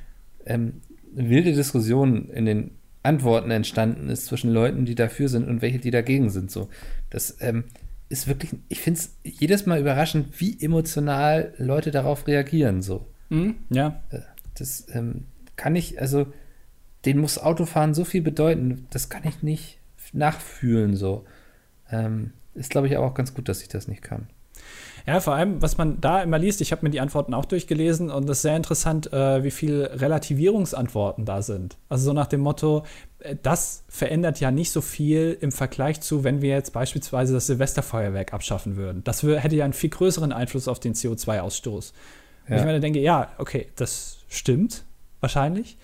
ähm, 0.47 0.81
wilde 1.13 1.53
Diskussion 1.53 2.31
in 2.31 2.47
den 2.47 2.71
Antworten 3.03 3.51
entstanden 3.51 4.09
ist 4.09 4.25
zwischen 4.25 4.51
Leuten, 4.51 4.87
die 4.87 4.95
dafür 4.95 5.29
sind 5.29 5.47
und 5.47 5.61
welche, 5.61 5.79
die 5.79 5.91
dagegen 5.91 6.31
sind. 6.31 6.51
So, 6.51 6.71
das 7.11 7.37
ähm, 7.41 7.65
ist 8.09 8.27
wirklich, 8.27 8.53
ich 8.71 8.81
finde 8.81 9.01
es 9.01 9.15
jedes 9.25 9.67
Mal 9.67 9.79
überraschend, 9.79 10.41
wie 10.41 10.57
emotional 10.59 11.53
Leute 11.59 11.91
darauf 11.91 12.27
reagieren. 12.27 12.81
So, 12.81 13.05
mhm, 13.29 13.57
ja. 13.69 14.01
Äh, 14.09 14.21
das 14.55 14.87
ähm, 14.95 15.25
kann 15.57 15.77
ich, 15.77 16.01
also, 16.01 16.33
den 17.05 17.19
muss 17.19 17.37
Autofahren 17.37 17.93
so 17.93 18.07
viel 18.07 18.23
bedeuten, 18.23 18.87
das 18.89 19.11
kann 19.11 19.25
ich 19.29 19.43
nicht 19.43 19.81
nachfühlen. 20.15 20.97
So, 20.97 21.27
ähm, 21.91 22.33
ist 22.55 22.71
glaube 22.71 22.87
ich 22.87 22.97
aber 22.97 23.07
auch 23.07 23.15
ganz 23.15 23.35
gut, 23.35 23.51
dass 23.51 23.61
ich 23.61 23.69
das 23.69 23.87
nicht 23.87 24.01
kann. 24.01 24.29
Ja, 25.07 25.21
vor 25.21 25.35
allem, 25.35 25.63
was 25.63 25.79
man 25.79 26.01
da 26.01 26.23
immer 26.23 26.39
liest, 26.39 26.61
ich 26.61 26.73
habe 26.73 26.85
mir 26.85 26.91
die 26.91 27.01
Antworten 27.01 27.35
auch 27.35 27.45
durchgelesen 27.45 28.11
und 28.11 28.25
es 28.25 28.39
ist 28.39 28.43
sehr 28.43 28.57
interessant, 28.57 29.13
äh, 29.13 29.43
wie 29.45 29.51
viele 29.51 30.01
Relativierungsantworten 30.01 31.25
da 31.25 31.43
sind. 31.43 31.77
Also 31.89 32.07
so 32.07 32.13
nach 32.13 32.27
dem 32.27 32.41
Motto, 32.41 32.85
äh, 33.21 33.37
das 33.43 33.85
verändert 33.89 34.41
ja 34.41 34.51
nicht 34.51 34.71
so 34.71 34.81
viel 34.81 35.37
im 35.41 35.53
Vergleich 35.53 36.01
zu, 36.01 36.25
wenn 36.25 36.43
wir 36.43 36.51
jetzt 36.51 36.73
beispielsweise 36.73 37.33
das 37.33 37.47
Silvesterfeuerwerk 37.47 38.33
abschaffen 38.33 38.77
würden. 38.77 39.03
Das 39.05 39.23
hätte 39.23 39.57
ja 39.57 39.65
einen 39.65 39.73
viel 39.73 39.91
größeren 39.91 40.33
Einfluss 40.33 40.69
auf 40.69 40.81
den 40.81 40.95
CO2-Ausstoß. 40.95 41.93
Ja. 42.49 42.57
Ich 42.57 42.65
meine, 42.65 42.81
denke, 42.81 43.01
ja, 43.01 43.31
okay, 43.39 43.69
das 43.77 44.19
stimmt 44.29 44.85
wahrscheinlich. 45.21 45.77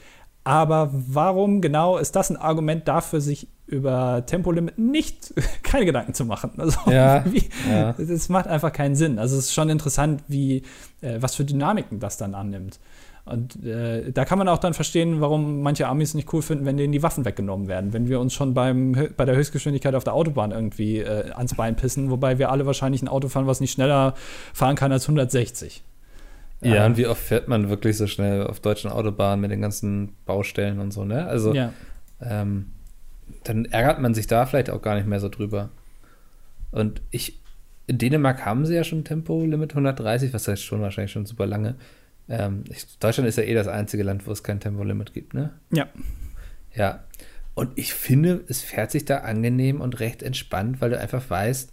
Aber 0.45 0.91
warum 0.93 1.63
genau 1.63 1.97
ist 1.97 2.17
das 2.17 2.31
ein 2.31 2.37
Argument 2.37 2.87
dafür, 2.87 3.21
sich 3.21 3.49
über 3.67 4.25
Tempolimit 4.27 4.79
nicht, 4.79 5.35
keine 5.63 5.85
Gedanken 5.87 6.15
zu 6.15 6.25
machen. 6.25 6.53
Also, 6.59 6.79
Ja, 6.91 7.25
wie, 7.31 7.49
ja. 7.69 7.93
das 7.93 8.29
macht 8.29 8.47
einfach 8.47 8.73
keinen 8.73 8.95
Sinn. 8.95 9.19
Also 9.19 9.37
es 9.37 9.47
ist 9.47 9.55
schon 9.55 9.71
interessant, 9.71 10.23
wie, 10.29 10.63
äh, 11.01 11.17
was 11.21 11.35
für 11.35 11.45
Dynamiken 11.45 12.01
das 12.01 12.17
dann 12.17 12.35
annimmt. 12.35 12.79
Und 13.27 13.65
äh, 13.65 14.13
da 14.13 14.27
kann 14.27 14.37
man 14.37 14.49
auch 14.49 14.59
dann 14.59 14.75
verstehen, 14.75 15.23
warum 15.23 15.63
manche 15.63 15.89
Amis 15.89 16.13
nicht 16.13 16.31
cool 16.35 16.43
finden, 16.43 16.67
wenn 16.67 16.77
denen 16.77 16.93
die 16.93 17.03
Waffen 17.03 17.25
weggenommen 17.25 17.69
werden. 17.69 17.95
Wenn 17.95 18.07
wir 18.07 18.21
uns 18.21 18.35
schon 18.35 18.53
beim, 18.53 18.95
bei 19.17 19.25
der 19.25 19.35
Höchstgeschwindigkeit 19.35 19.95
auf 19.95 20.05
der 20.05 20.13
Autobahn 20.13 20.51
irgendwie 20.51 20.99
äh, 20.99 21.31
ans 21.31 21.55
Bein 21.55 21.75
pissen, 21.75 22.11
wobei 22.11 22.39
wir 22.39 22.51
alle 22.51 22.67
wahrscheinlich 22.67 23.01
ein 23.01 23.09
Auto 23.09 23.29
fahren, 23.29 23.47
was 23.47 23.61
nicht 23.61 23.73
schneller 23.73 24.13
fahren 24.53 24.77
kann 24.77 24.93
als 24.93 25.05
160. 25.05 25.83
Ja, 26.61 26.87
und 26.87 26.97
wie 26.97 27.07
oft 27.07 27.21
fährt 27.21 27.49
man 27.49 27.69
wirklich 27.69 27.97
so 27.97 28.07
schnell 28.07 28.47
auf 28.47 28.61
deutschen 28.61 28.91
Autobahnen 28.91 29.41
mit 29.41 29.51
den 29.51 29.61
ganzen 29.61 30.15
Baustellen 30.25 30.79
und 30.79 30.93
so, 30.93 31.05
ne? 31.05 31.27
Also, 31.27 31.53
ja. 31.53 31.73
ähm, 32.23 32.74
dann 33.45 33.67
ärgert 33.67 34.01
man 34.01 34.15
sich 34.15 34.27
da 34.27 34.47
vielleicht 34.47 34.71
auch 34.71 34.83
gar 34.83 34.97
nicht 34.97 35.07
mehr 35.07 35.21
so 35.21 35.29
drüber. 35.29 35.71
Und 36.71 37.03
ich, 37.11 37.41
in 37.87 37.99
Dänemark 37.99 38.45
haben 38.45 38.67
sie 38.67 38.75
ja 38.75 38.85
schon 38.85 39.05
Tempolimit 39.05 39.73
130, 39.73 40.33
was 40.33 40.49
heißt 40.49 40.63
schon 40.65 40.81
wahrscheinlich 40.81 41.13
schon 41.13 41.27
super 41.27 41.47
lange. 41.47 41.77
Ähm, 42.29 42.65
ich, 42.71 42.99
Deutschland 42.99 43.29
ist 43.29 43.37
ja 43.37 43.45
eh 43.45 43.55
das 43.55 43.69
einzige 43.69 44.03
Land, 44.03 44.27
wo 44.27 44.33
es 44.33 44.43
kein 44.43 44.61
Tempolimit 44.61 45.13
gibt, 45.13 45.35
ne? 45.35 45.53
ja. 45.71 45.89
Ja. 46.75 47.05
Und 47.55 47.71
ich 47.77 47.95
finde, 47.95 48.43
es 48.49 48.63
fährt 48.63 48.91
sich 48.91 49.05
da 49.05 49.19
angenehm 49.19 49.81
und 49.81 50.01
recht 50.01 50.25
entspannt, 50.25 50.81
weil 50.81 50.91
du 50.91 50.99
einfach 50.99 51.31
weißt, 51.31 51.73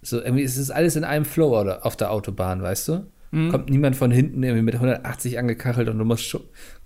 so 0.00 0.22
irgendwie 0.22 0.42
ist 0.42 0.56
es 0.56 0.70
alles 0.70 0.96
in 0.96 1.04
einem 1.04 1.26
Flow 1.26 1.60
oder 1.60 1.84
auf 1.84 1.96
der 1.96 2.10
Autobahn, 2.10 2.62
weißt 2.62 2.88
du? 2.88 3.06
Mhm. 3.32 3.50
Kommt 3.50 3.68
niemand 3.70 3.96
von 3.96 4.10
hinten 4.10 4.42
irgendwie 4.42 4.62
mit 4.62 4.74
180 4.74 5.38
angekachelt 5.38 5.88
und 5.88 5.98
du 5.98 6.04
musst 6.04 6.36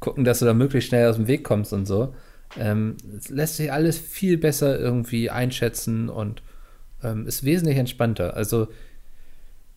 gucken, 0.00 0.24
dass 0.24 0.40
du 0.40 0.44
da 0.44 0.54
möglichst 0.54 0.88
schnell 0.88 1.08
aus 1.08 1.16
dem 1.16 1.28
Weg 1.28 1.44
kommst 1.44 1.72
und 1.72 1.86
so. 1.86 2.14
Ähm, 2.58 2.96
es 3.16 3.28
lässt 3.28 3.56
sich 3.56 3.72
alles 3.72 3.98
viel 3.98 4.38
besser 4.38 4.78
irgendwie 4.78 5.30
einschätzen 5.30 6.08
und 6.08 6.42
ähm, 7.02 7.26
ist 7.26 7.44
wesentlich 7.44 7.78
entspannter. 7.78 8.34
Also 8.36 8.68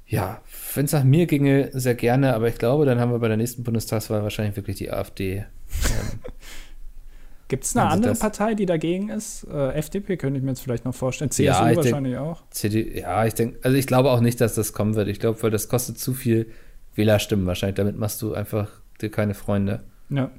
ja, 0.05 0.41
wenn 0.73 0.85
es 0.85 0.93
nach 0.93 1.03
mir 1.03 1.25
ginge, 1.25 1.69
sehr 1.73 1.95
gerne, 1.95 2.33
aber 2.33 2.47
ich 2.47 2.57
glaube, 2.57 2.85
dann 2.85 2.99
haben 2.99 3.11
wir 3.11 3.19
bei 3.19 3.27
der 3.27 3.37
nächsten 3.37 3.63
Bundestagswahl 3.63 4.23
wahrscheinlich 4.23 4.55
wirklich 4.55 4.77
die 4.77 4.91
AfD. 4.91 5.37
Ähm, 5.37 6.19
Gibt 7.49 7.63
es 7.63 7.77
eine 7.77 7.89
andere 7.89 8.13
Partei, 8.15 8.55
die 8.55 8.65
dagegen 8.65 9.09
ist? 9.09 9.45
Äh, 9.49 9.71
FDP 9.73 10.17
könnte 10.17 10.37
ich 10.37 10.43
mir 10.43 10.51
jetzt 10.51 10.61
vielleicht 10.61 10.83
noch 10.83 10.93
vorstellen. 10.95 11.31
CSU 11.31 11.43
Ja, 11.43 11.69
ich 11.69 11.75
denk- 11.75 11.85
wahrscheinlich 11.85 12.17
auch. 12.17 12.43
CD, 12.51 12.99
ja, 12.99 13.25
ich 13.25 13.35
denke, 13.35 13.59
also 13.63 13.77
ich 13.77 13.87
glaube 13.87 14.11
auch 14.11 14.19
nicht, 14.19 14.41
dass 14.41 14.55
das 14.55 14.73
kommen 14.73 14.95
wird. 14.95 15.07
Ich 15.07 15.19
glaube, 15.19 15.41
weil 15.43 15.51
das 15.51 15.69
kostet 15.69 15.97
zu 15.97 16.13
viel 16.13 16.47
Wählerstimmen 16.95 17.45
wahrscheinlich. 17.45 17.75
Damit 17.75 17.97
machst 17.97 18.21
du 18.21 18.33
einfach 18.33 18.69
dir 19.01 19.09
keine 19.09 19.33
Freunde. 19.33 19.83
Ja. 20.09 20.29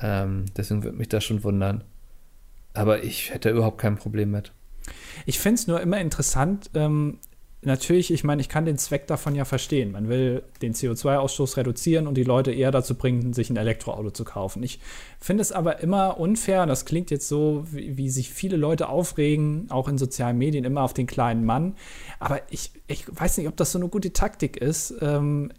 Ähm, 0.00 0.46
deswegen 0.56 0.82
würde 0.82 0.96
mich 0.96 1.08
das 1.08 1.24
schon 1.24 1.42
wundern. 1.44 1.84
Aber 2.74 3.02
ich 3.02 3.32
hätte 3.32 3.50
überhaupt 3.50 3.78
kein 3.78 3.96
Problem 3.96 4.30
mit. 4.30 4.52
Ich 5.24 5.38
finde 5.38 5.54
es 5.54 5.66
nur 5.66 5.80
immer 5.80 5.98
interessant. 5.98 6.70
Ähm, 6.74 7.18
natürlich, 7.62 8.12
ich 8.12 8.22
meine, 8.22 8.40
ich 8.40 8.48
kann 8.48 8.64
den 8.64 8.78
Zweck 8.78 9.06
davon 9.06 9.34
ja 9.34 9.44
verstehen. 9.44 9.92
Man 9.92 10.08
will 10.08 10.42
den 10.62 10.74
CO2-Ausstoß 10.74 11.56
reduzieren 11.56 12.06
und 12.06 12.14
die 12.14 12.22
Leute 12.22 12.52
eher 12.52 12.70
dazu 12.70 12.94
bringen, 12.94 13.32
sich 13.32 13.50
ein 13.50 13.56
Elektroauto 13.56 14.10
zu 14.10 14.24
kaufen. 14.24 14.62
Ich 14.62 14.78
finde 15.18 15.42
es 15.42 15.52
aber 15.52 15.80
immer 15.80 16.18
unfair, 16.18 16.66
das 16.66 16.84
klingt 16.84 17.10
jetzt 17.10 17.28
so, 17.28 17.64
wie, 17.70 17.96
wie 17.96 18.08
sich 18.08 18.30
viele 18.30 18.56
Leute 18.56 18.88
aufregen, 18.88 19.66
auch 19.70 19.88
in 19.88 19.98
sozialen 19.98 20.38
Medien, 20.38 20.64
immer 20.64 20.82
auf 20.82 20.94
den 20.94 21.06
kleinen 21.06 21.44
Mann. 21.44 21.74
Aber 22.20 22.40
ich, 22.50 22.70
ich 22.86 23.04
weiß 23.08 23.38
nicht, 23.38 23.48
ob 23.48 23.56
das 23.56 23.72
so 23.72 23.78
eine 23.78 23.88
gute 23.88 24.12
Taktik 24.12 24.56
ist. 24.56 24.94
Ähm, 25.00 25.50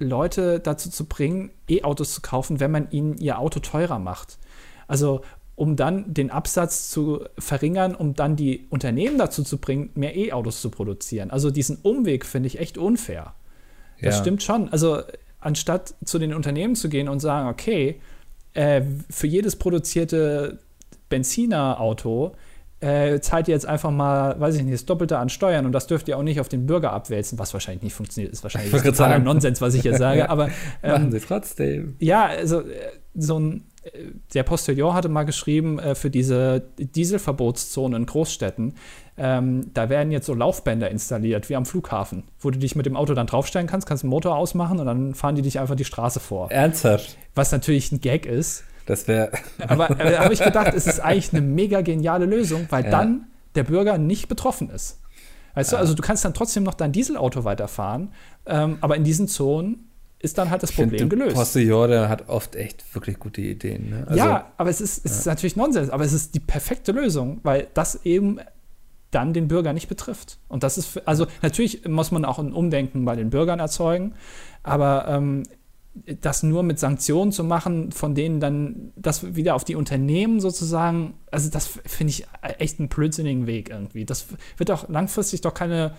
Leute 0.00 0.58
dazu 0.60 0.90
zu 0.90 1.04
bringen, 1.06 1.50
E-Autos 1.68 2.14
zu 2.14 2.20
kaufen, 2.22 2.58
wenn 2.58 2.70
man 2.70 2.90
ihnen 2.90 3.16
ihr 3.18 3.38
Auto 3.38 3.60
teurer 3.60 3.98
macht. 3.98 4.38
Also 4.88 5.20
um 5.56 5.76
dann 5.76 6.12
den 6.14 6.30
Absatz 6.30 6.90
zu 6.90 7.24
verringern, 7.38 7.94
um 7.94 8.14
dann 8.14 8.34
die 8.34 8.66
Unternehmen 8.70 9.18
dazu 9.18 9.44
zu 9.44 9.58
bringen, 9.58 9.90
mehr 9.94 10.16
E-Autos 10.16 10.62
zu 10.62 10.70
produzieren. 10.70 11.30
Also 11.30 11.50
diesen 11.50 11.76
Umweg 11.82 12.24
finde 12.24 12.46
ich 12.46 12.58
echt 12.58 12.78
unfair. 12.78 13.34
Das 14.00 14.16
Ja. 14.16 14.20
stimmt 14.22 14.42
schon. 14.42 14.70
Also 14.70 15.02
anstatt 15.38 15.94
zu 16.04 16.18
den 16.18 16.32
Unternehmen 16.34 16.74
zu 16.76 16.88
gehen 16.88 17.08
und 17.10 17.20
sagen, 17.20 17.48
okay, 17.48 18.00
äh, 18.54 18.82
für 19.10 19.26
jedes 19.26 19.56
produzierte 19.56 20.58
Benzinerauto 21.10 22.34
äh, 22.80 23.20
zahlt 23.20 23.48
ihr 23.48 23.54
jetzt 23.54 23.66
einfach 23.66 23.90
mal, 23.90 24.38
weiß 24.40 24.56
ich 24.56 24.62
nicht, 24.62 24.74
das 24.74 24.86
Doppelte 24.86 25.18
an 25.18 25.28
Steuern 25.28 25.66
und 25.66 25.72
das 25.72 25.86
dürft 25.86 26.08
ihr 26.08 26.16
auch 26.16 26.22
nicht 26.22 26.40
auf 26.40 26.48
den 26.48 26.66
Bürger 26.66 26.92
abwälzen, 26.92 27.38
was 27.38 27.52
wahrscheinlich 27.52 27.82
nicht 27.82 27.94
funktioniert, 27.94 28.32
ist 28.32 28.42
wahrscheinlich 28.42 28.70
totaler. 28.70 29.18
Nonsens, 29.18 29.60
was 29.60 29.74
ich 29.74 29.82
hier 29.82 29.96
sage, 29.98 30.30
aber 30.30 30.48
Machen 30.82 31.04
ähm, 31.04 31.12
sie 31.12 31.20
trotzdem. 31.20 31.96
ja, 31.98 32.26
also 32.26 32.60
äh, 32.60 32.64
so 33.14 33.38
ein 33.38 33.64
äh, 33.82 34.04
der 34.34 34.42
Postillon 34.44 34.94
hatte 34.94 35.08
mal 35.08 35.24
geschrieben, 35.24 35.78
äh, 35.78 35.94
für 35.94 36.10
diese 36.10 36.62
Dieselverbotszonen 36.78 38.02
in 38.02 38.06
Großstädten, 38.06 38.74
ähm, 39.18 39.70
da 39.74 39.90
werden 39.90 40.10
jetzt 40.10 40.26
so 40.26 40.34
Laufbänder 40.34 40.90
installiert, 40.90 41.50
wie 41.50 41.56
am 41.56 41.66
Flughafen, 41.66 42.24
wo 42.38 42.50
du 42.50 42.58
dich 42.58 42.76
mit 42.76 42.86
dem 42.86 42.96
Auto 42.96 43.12
dann 43.12 43.26
draufstellen 43.26 43.66
kannst, 43.66 43.86
kannst 43.86 44.02
den 44.02 44.10
Motor 44.10 44.36
ausmachen 44.36 44.78
und 44.78 44.86
dann 44.86 45.14
fahren 45.14 45.34
die 45.34 45.42
dich 45.42 45.60
einfach 45.60 45.74
die 45.74 45.84
Straße 45.84 46.20
vor. 46.20 46.50
Ernsthaft? 46.50 47.18
Was 47.34 47.52
natürlich 47.52 47.92
ein 47.92 48.00
Gag 48.00 48.24
ist. 48.24 48.64
Das 48.90 49.06
wäre. 49.08 49.30
Aber 49.68 49.88
äh, 50.00 50.16
habe 50.18 50.34
ich 50.34 50.42
gedacht, 50.42 50.74
es 50.74 50.86
ist 50.86 51.00
eigentlich 51.00 51.32
eine 51.32 51.42
mega 51.42 51.80
geniale 51.80 52.26
Lösung, 52.26 52.66
weil 52.70 52.84
Ja. 52.84 52.90
dann 52.90 53.26
der 53.54 53.64
Bürger 53.64 53.98
nicht 53.98 54.28
betroffen 54.28 54.70
ist. 54.70 55.00
Weißt 55.54 55.72
du, 55.72 55.76
also 55.76 55.94
du 55.94 56.02
kannst 56.02 56.24
dann 56.24 56.34
trotzdem 56.34 56.62
noch 56.62 56.74
dein 56.74 56.92
Dieselauto 56.92 57.44
weiterfahren, 57.44 58.12
ähm, 58.46 58.78
aber 58.80 58.96
in 58.96 59.04
diesen 59.04 59.26
Zonen 59.28 59.88
ist 60.20 60.38
dann 60.38 60.50
halt 60.50 60.62
das 60.62 60.70
Problem 60.72 61.08
gelöst. 61.08 61.34
Postillon, 61.34 61.88
der 61.90 62.08
hat 62.08 62.28
oft 62.28 62.54
echt 62.54 62.84
wirklich 62.94 63.18
gute 63.18 63.40
Ideen. 63.40 63.90
Ne? 63.90 64.04
Also, 64.06 64.18
ja, 64.18 64.52
aber 64.58 64.70
es 64.70 64.80
ist, 64.80 65.04
es 65.04 65.18
ist 65.18 65.26
natürlich 65.26 65.56
Nonsens, 65.56 65.90
aber 65.90 66.04
es 66.04 66.12
ist 66.12 66.34
die 66.34 66.40
perfekte 66.40 66.92
Lösung, 66.92 67.40
weil 67.42 67.68
das 67.74 68.04
eben 68.04 68.38
dann 69.10 69.32
den 69.32 69.48
Bürger 69.48 69.72
nicht 69.72 69.88
betrifft. 69.88 70.38
Und 70.48 70.62
das 70.62 70.78
ist, 70.78 71.00
also 71.06 71.26
natürlich 71.42 71.86
muss 71.88 72.12
man 72.12 72.24
auch 72.24 72.38
ein 72.38 72.52
Umdenken 72.52 73.04
bei 73.04 73.16
den 73.16 73.30
Bürgern 73.30 73.58
erzeugen, 73.58 74.14
aber 74.62 75.06
ähm, 75.08 75.42
das 75.94 76.42
nur 76.42 76.62
mit 76.62 76.78
Sanktionen 76.78 77.32
zu 77.32 77.42
machen, 77.44 77.92
von 77.92 78.14
denen 78.14 78.40
dann 78.40 78.92
das 78.96 79.34
wieder 79.34 79.54
auf 79.54 79.64
die 79.64 79.74
Unternehmen 79.74 80.40
sozusagen, 80.40 81.14
also 81.30 81.50
das 81.50 81.66
finde 81.66 82.12
ich 82.12 82.26
echt 82.58 82.78
einen 82.78 82.88
blödsinnigen 82.88 83.46
Weg 83.46 83.70
irgendwie. 83.70 84.04
Das 84.04 84.26
wird 84.56 84.70
auch 84.70 84.88
langfristig 84.88 85.40
doch 85.40 85.54
keine 85.54 85.94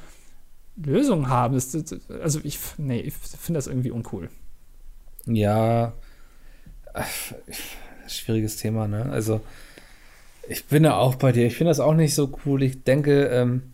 Lösung 0.78 1.30
haben. 1.30 1.56
Das, 1.56 1.76
also 2.22 2.39
ich, 2.44 2.60
nee, 2.78 3.02
ich 3.02 3.14
finde 3.14 3.58
das 3.58 3.68
irgendwie 3.68 3.92
uncool. 3.92 4.30
Ja, 5.26 5.94
schwieriges 8.08 8.58
Thema, 8.58 8.88
ne? 8.88 9.08
Also, 9.12 9.42
ich 10.48 10.66
bin 10.66 10.84
da 10.84 10.98
auch 10.98 11.16
bei 11.16 11.32
dir. 11.32 11.46
Ich 11.46 11.56
finde 11.56 11.70
das 11.70 11.80
auch 11.80 11.94
nicht 11.94 12.16
so 12.16 12.38
cool. 12.46 12.64
Ich 12.64 12.84
denke, 12.84 13.26
ähm, 13.28 13.70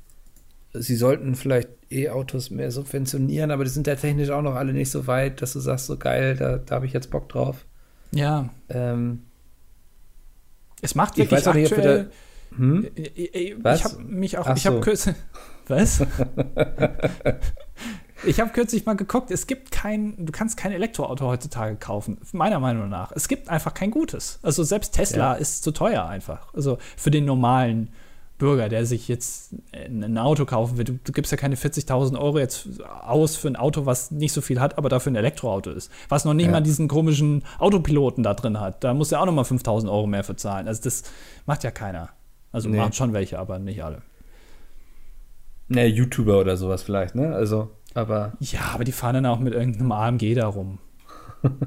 sie 0.73 0.95
sollten 0.95 1.35
vielleicht 1.35 1.69
E-Autos 1.89 2.49
mehr 2.49 2.71
subventionieren, 2.71 3.51
aber 3.51 3.63
die 3.63 3.69
sind 3.69 3.87
ja 3.87 3.95
technisch 3.95 4.29
auch 4.29 4.41
noch 4.41 4.55
alle 4.55 4.73
nicht 4.73 4.91
so 4.91 5.07
weit, 5.07 5.41
dass 5.41 5.53
du 5.53 5.59
sagst, 5.59 5.85
so 5.87 5.97
geil, 5.97 6.35
da, 6.35 6.57
da 6.57 6.75
habe 6.75 6.85
ich 6.85 6.93
jetzt 6.93 7.09
Bock 7.11 7.29
drauf. 7.29 7.65
Ja, 8.11 8.49
Ähm, 8.69 9.23
es 10.81 10.93
macht 10.95 11.13
Ich 11.13 11.17
wirklich 11.19 11.39
weiß 11.39 11.47
auch 11.47 11.53
nicht, 11.55 11.71
aktuell. 11.71 12.11
hm? 12.55 12.87
Ich, 12.95 13.35
ich, 13.35 13.55
ich 13.57 13.83
habe 13.83 13.99
mich 14.03 14.37
auch, 14.37 14.45
Ach 14.47 14.55
ich 14.55 14.65
habe 14.67 14.77
so. 14.77 14.81
kürzlich, 14.81 15.15
was? 15.67 16.01
ich 18.25 18.39
habe 18.39 18.51
kürzlich 18.51 18.85
mal 18.85 18.95
geguckt, 18.95 19.31
es 19.31 19.47
gibt 19.47 19.71
kein, 19.71 20.25
du 20.25 20.31
kannst 20.31 20.57
kein 20.57 20.71
Elektroauto 20.71 21.25
heutzutage 21.27 21.75
kaufen, 21.77 22.19
meiner 22.31 22.59
Meinung 22.59 22.89
nach. 22.89 23.11
Es 23.13 23.27
gibt 23.27 23.49
einfach 23.49 23.73
kein 23.73 23.91
gutes. 23.91 24.39
Also 24.43 24.63
selbst 24.63 24.93
Tesla 24.95 25.33
Ja. 25.33 25.35
ist 25.39 25.63
zu 25.63 25.71
teuer 25.71 26.05
einfach. 26.07 26.53
Also 26.53 26.77
für 26.95 27.11
den 27.11 27.25
normalen 27.25 27.89
Bürger, 28.37 28.69
der 28.69 28.85
sich 28.85 29.07
jetzt 29.07 29.55
ein 29.73 30.03
ein 30.03 30.17
Auto 30.17 30.45
kaufen 30.45 30.77
will, 30.77 30.83
du, 30.85 30.99
du 31.03 31.11
gibst 31.11 31.31
ja 31.31 31.37
keine 31.37 31.55
40.000 31.55 32.19
Euro 32.19 32.37
jetzt 32.39 32.67
aus 32.83 33.35
für 33.35 33.47
ein 33.47 33.55
Auto, 33.55 33.85
was 33.87 34.11
nicht 34.11 34.31
so 34.33 34.41
viel 34.41 34.59
hat, 34.59 34.77
aber 34.77 34.89
dafür 34.89 35.11
ein 35.11 35.15
Elektroauto 35.15 35.71
ist. 35.71 35.91
Was 36.09 36.23
noch 36.25 36.33
nicht 36.35 36.45
Ja. 36.45 36.51
mal 36.51 36.61
diesen 36.61 36.87
komischen 36.87 37.43
Autopiloten 37.57 38.23
da 38.23 38.33
drin 38.35 38.59
hat. 38.59 38.83
Da 38.83 38.93
muss 38.93 39.11
er 39.11 39.21
auch 39.21 39.25
noch 39.25 39.33
mal 39.33 39.43
5.000 39.43 39.89
Euro 39.91 40.05
mehr 40.07 40.23
für 40.23 40.35
zahlen. 40.35 40.67
Also 40.67 40.83
das 40.83 41.03
macht 41.47 41.63
ja 41.63 41.71
keiner. 41.71 42.09
Also 42.51 42.69
Nee. 42.69 42.77
machen 42.77 42.93
schon 42.93 43.13
welche, 43.13 43.39
aber 43.39 43.57
nicht 43.59 43.83
alle. 43.83 44.01
Ne, 45.67 45.85
YouTuber 45.87 46.39
oder 46.39 46.55
sowas 46.57 46.83
vielleicht, 46.83 47.15
ne? 47.15 47.33
Also, 47.35 47.71
aber 47.93 48.33
Ja, 48.39 48.71
aber 48.73 48.83
die 48.83 48.91
fahren 48.93 49.15
dann 49.15 49.25
auch 49.25 49.39
mit 49.39 49.53
irgendeinem 49.53 49.91
AMG 49.91 50.33
da 50.35 50.47
rum. 50.47 50.77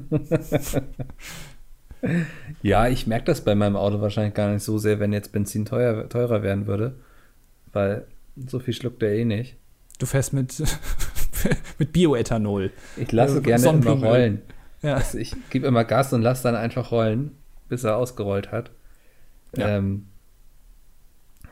ja, 2.61 2.87
ich 2.87 3.07
merke 3.07 3.25
das 3.25 3.41
bei 3.41 3.55
meinem 3.55 3.75
Auto 3.75 4.01
wahrscheinlich 4.01 4.33
gar 4.33 4.51
nicht 4.51 4.63
so 4.63 4.77
sehr, 4.77 4.99
wenn 4.99 5.13
jetzt 5.13 5.31
Benzin 5.31 5.65
teuer, 5.65 6.09
teurer 6.09 6.43
werden 6.43 6.67
würde, 6.67 6.95
weil 7.73 8.05
so 8.47 8.59
viel 8.59 8.73
schluckt 8.73 9.03
er 9.03 9.13
eh 9.13 9.25
nicht. 9.25 9.57
Du 9.99 10.05
fährst 10.05 10.33
mit, 10.33 10.61
mit 11.77 11.93
Bioethanol. 11.93 12.71
Ich 12.97 13.11
lasse 13.11 13.37
Äh, 13.37 13.41
gerne 13.41 13.69
immer 13.69 13.91
rollen. 13.91 14.41
Ja. 14.81 14.95
Also 14.95 15.17
ich 15.19 15.35
gebe 15.51 15.67
immer 15.67 15.83
Gas 15.83 16.11
und 16.13 16.21
lasse 16.23 16.43
dann 16.43 16.55
einfach 16.55 16.91
rollen, 16.91 17.35
bis 17.69 17.83
er 17.83 17.97
ausgerollt 17.97 18.51
hat. 18.51 18.71
Ja. 19.55 19.77
Ähm, 19.77 20.07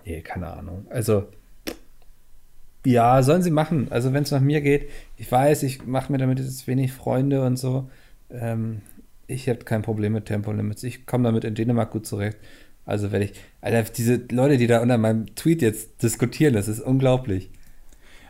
nee, 0.05 0.21
keine 0.21 0.47
Ahnung. 0.47 0.87
Also, 0.89 1.27
ja, 2.85 3.21
sollen 3.21 3.43
sie 3.43 3.51
machen. 3.51 3.87
Also, 3.91 4.13
wenn 4.13 4.23
es 4.23 4.31
nach 4.31 4.39
mir 4.39 4.61
geht, 4.61 4.89
ich 5.17 5.31
weiß, 5.31 5.63
ich 5.63 5.85
mache 5.85 6.11
mir 6.11 6.17
damit 6.17 6.39
jetzt 6.39 6.65
wenig 6.65 6.93
Freunde 6.93 7.43
und 7.45 7.57
so. 7.57 7.89
Ähm, 8.31 8.81
ich 9.29 9.47
habe 9.47 9.59
kein 9.59 9.83
Problem 9.83 10.13
mit 10.13 10.25
Tempolimits. 10.25 10.83
Ich 10.83 11.05
komme 11.05 11.23
damit 11.23 11.43
in 11.43 11.55
Dänemark 11.55 11.91
gut 11.91 12.07
zurecht. 12.07 12.37
Also 12.85 13.11
wenn 13.11 13.21
ich, 13.21 13.33
Alter, 13.61 13.83
diese 13.91 14.15
Leute, 14.31 14.57
die 14.57 14.65
da 14.65 14.81
unter 14.81 14.97
meinem 14.97 15.35
Tweet 15.35 15.61
jetzt 15.61 16.01
diskutieren, 16.01 16.55
das 16.55 16.67
ist 16.67 16.79
unglaublich. 16.79 17.51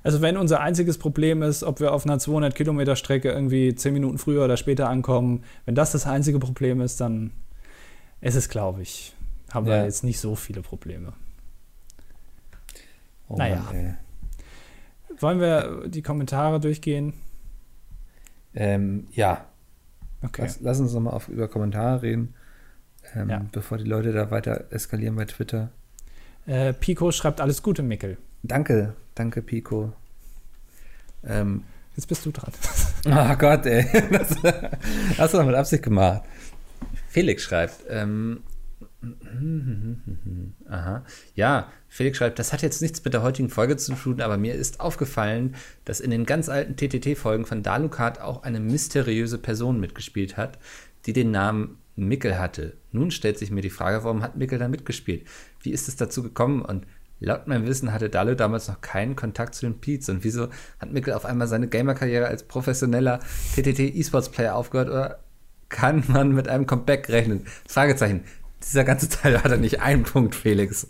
Also 0.04 0.22
wenn 0.22 0.36
unser 0.36 0.60
einziges 0.60 0.98
Problem 0.98 1.42
ist, 1.42 1.64
ob 1.64 1.80
wir 1.80 1.94
auf 1.94 2.06
einer 2.06 2.20
200 2.20 2.54
Kilometer 2.54 2.98
Strecke 2.98 3.32
irgendwie 3.32 3.74
10 3.74 3.94
Minuten 3.94 4.18
früher 4.18 4.44
oder 4.44 4.58
später 4.58 4.90
ankommen, 4.90 5.44
wenn 5.66 5.76
das 5.76 5.94
das 5.94 6.06
einzige 6.06 6.40
Problem 6.40 6.82
ist, 6.82 7.00
dann 7.00 7.32
ist 8.20 8.36
es, 8.36 8.50
glaube 8.50 8.82
ich, 8.82 9.16
haben 9.52 9.68
ja. 9.68 9.78
wir 9.78 9.84
jetzt 9.86 10.04
nicht 10.04 10.20
so 10.20 10.36
viele 10.36 10.62
Probleme. 10.62 11.14
Oh 13.30 13.38
naja. 13.38 13.66
Mann, 13.72 13.98
Wollen 15.20 15.40
wir 15.40 15.88
die 15.88 16.02
Kommentare 16.02 16.60
durchgehen? 16.60 17.14
Ähm, 18.54 19.08
ja. 19.12 19.46
Okay. 20.22 20.42
Lass, 20.42 20.60
lass 20.62 20.80
uns 20.80 20.94
nochmal 20.94 21.20
über 21.30 21.48
Kommentare 21.48 22.02
reden, 22.02 22.34
ähm, 23.16 23.30
ja. 23.30 23.46
bevor 23.52 23.78
die 23.78 23.86
Leute 23.86 24.12
da 24.12 24.32
weiter 24.32 24.66
eskalieren 24.72 25.16
bei 25.16 25.26
Twitter. 25.26 25.70
Äh, 26.46 26.74
Pico 26.74 27.12
schreibt 27.12 27.42
alles 27.42 27.64
Gute, 27.64 27.84
Mickel. 27.84 28.18
Danke, 28.44 28.96
danke, 29.16 29.42
Pico. 29.42 29.94
Ähm, 31.26 31.64
Jetzt 32.00 32.08
bist 32.08 32.26
du 32.26 32.32
dran. 32.32 32.54
Oh 33.08 33.36
Gott, 33.38 33.66
ey. 33.66 33.86
Das 34.10 34.30
hast 35.18 35.34
du 35.34 35.38
doch 35.38 35.46
mit 35.46 35.56
Absicht 35.56 35.84
gemacht. 35.84 36.22
Felix 37.10 37.44
schreibt, 37.44 37.76
ähm, 37.90 38.42
Aha. 40.68 41.06
Ja, 41.36 41.72
Felix 41.88 42.18
schreibt, 42.18 42.38
das 42.38 42.52
hat 42.52 42.62
jetzt 42.62 42.82
nichts 42.82 43.04
mit 43.04 43.14
der 43.14 43.24
heutigen 43.24 43.50
Folge 43.50 43.78
zu 43.78 43.94
tun, 43.94 44.20
aber 44.20 44.38
mir 44.38 44.56
ist 44.56 44.82
aufgefallen, 44.82 45.56
dass 45.86 46.02
in 46.02 46.12
den 46.12 46.26
ganz 46.26 46.50
alten 46.50 46.76
TTT-Folgen 46.76 47.46
von 47.46 47.64
Dalukat 47.64 48.20
auch 48.20 48.44
eine 48.44 48.60
mysteriöse 48.60 49.38
Person 49.38 49.80
mitgespielt 49.80 50.36
hat, 50.36 50.60
die 51.06 51.14
den 51.14 51.32
Namen 51.32 51.78
Mickel 51.96 52.38
hatte. 52.38 52.74
Nun 52.92 53.12
stellt 53.12 53.38
sich 53.38 53.52
mir 53.52 53.62
die 53.62 53.70
Frage, 53.70 54.04
warum 54.04 54.22
hat 54.22 54.38
Mickel 54.38 54.60
da 54.60 54.68
mitgespielt? 54.68 55.26
Wie 55.62 55.72
ist 55.72 55.88
es 55.88 55.96
dazu 55.96 56.22
gekommen? 56.22 56.62
Und 56.62 56.86
laut 57.20 57.48
meinem 57.48 57.68
Wissen 57.68 57.94
hatte 57.94 58.10
Dalu 58.10 58.36
damals 58.36 58.68
noch 58.68 58.82
keinen 58.82 59.16
Kontakt 59.16 59.56
zu 59.56 59.66
den 59.66 59.80
Peets. 59.80 60.10
Und 60.10 60.24
wieso 60.24 60.50
hat 60.80 60.92
Mickel 60.92 61.14
auf 61.14 61.26
einmal 61.26 61.48
seine 61.48 61.68
Gamer-Karriere 61.68 62.28
als 62.28 62.44
professioneller 62.44 63.20
TTT-E-Sports-Player 63.56 64.56
aufgehört? 64.56 64.90
Oder 64.90 65.20
kann 65.70 66.04
man 66.08 66.34
mit 66.34 66.48
einem 66.48 66.66
Comeback 66.66 67.10
rechnen? 67.10 67.46
Fragezeichen 67.68 68.24
dieser 68.64 68.84
ganze 68.84 69.10
Teil 69.10 69.44
hatte 69.44 69.58
nicht 69.58 69.82
einen 69.82 70.04
Punkt, 70.04 70.36
Felix. 70.36 70.88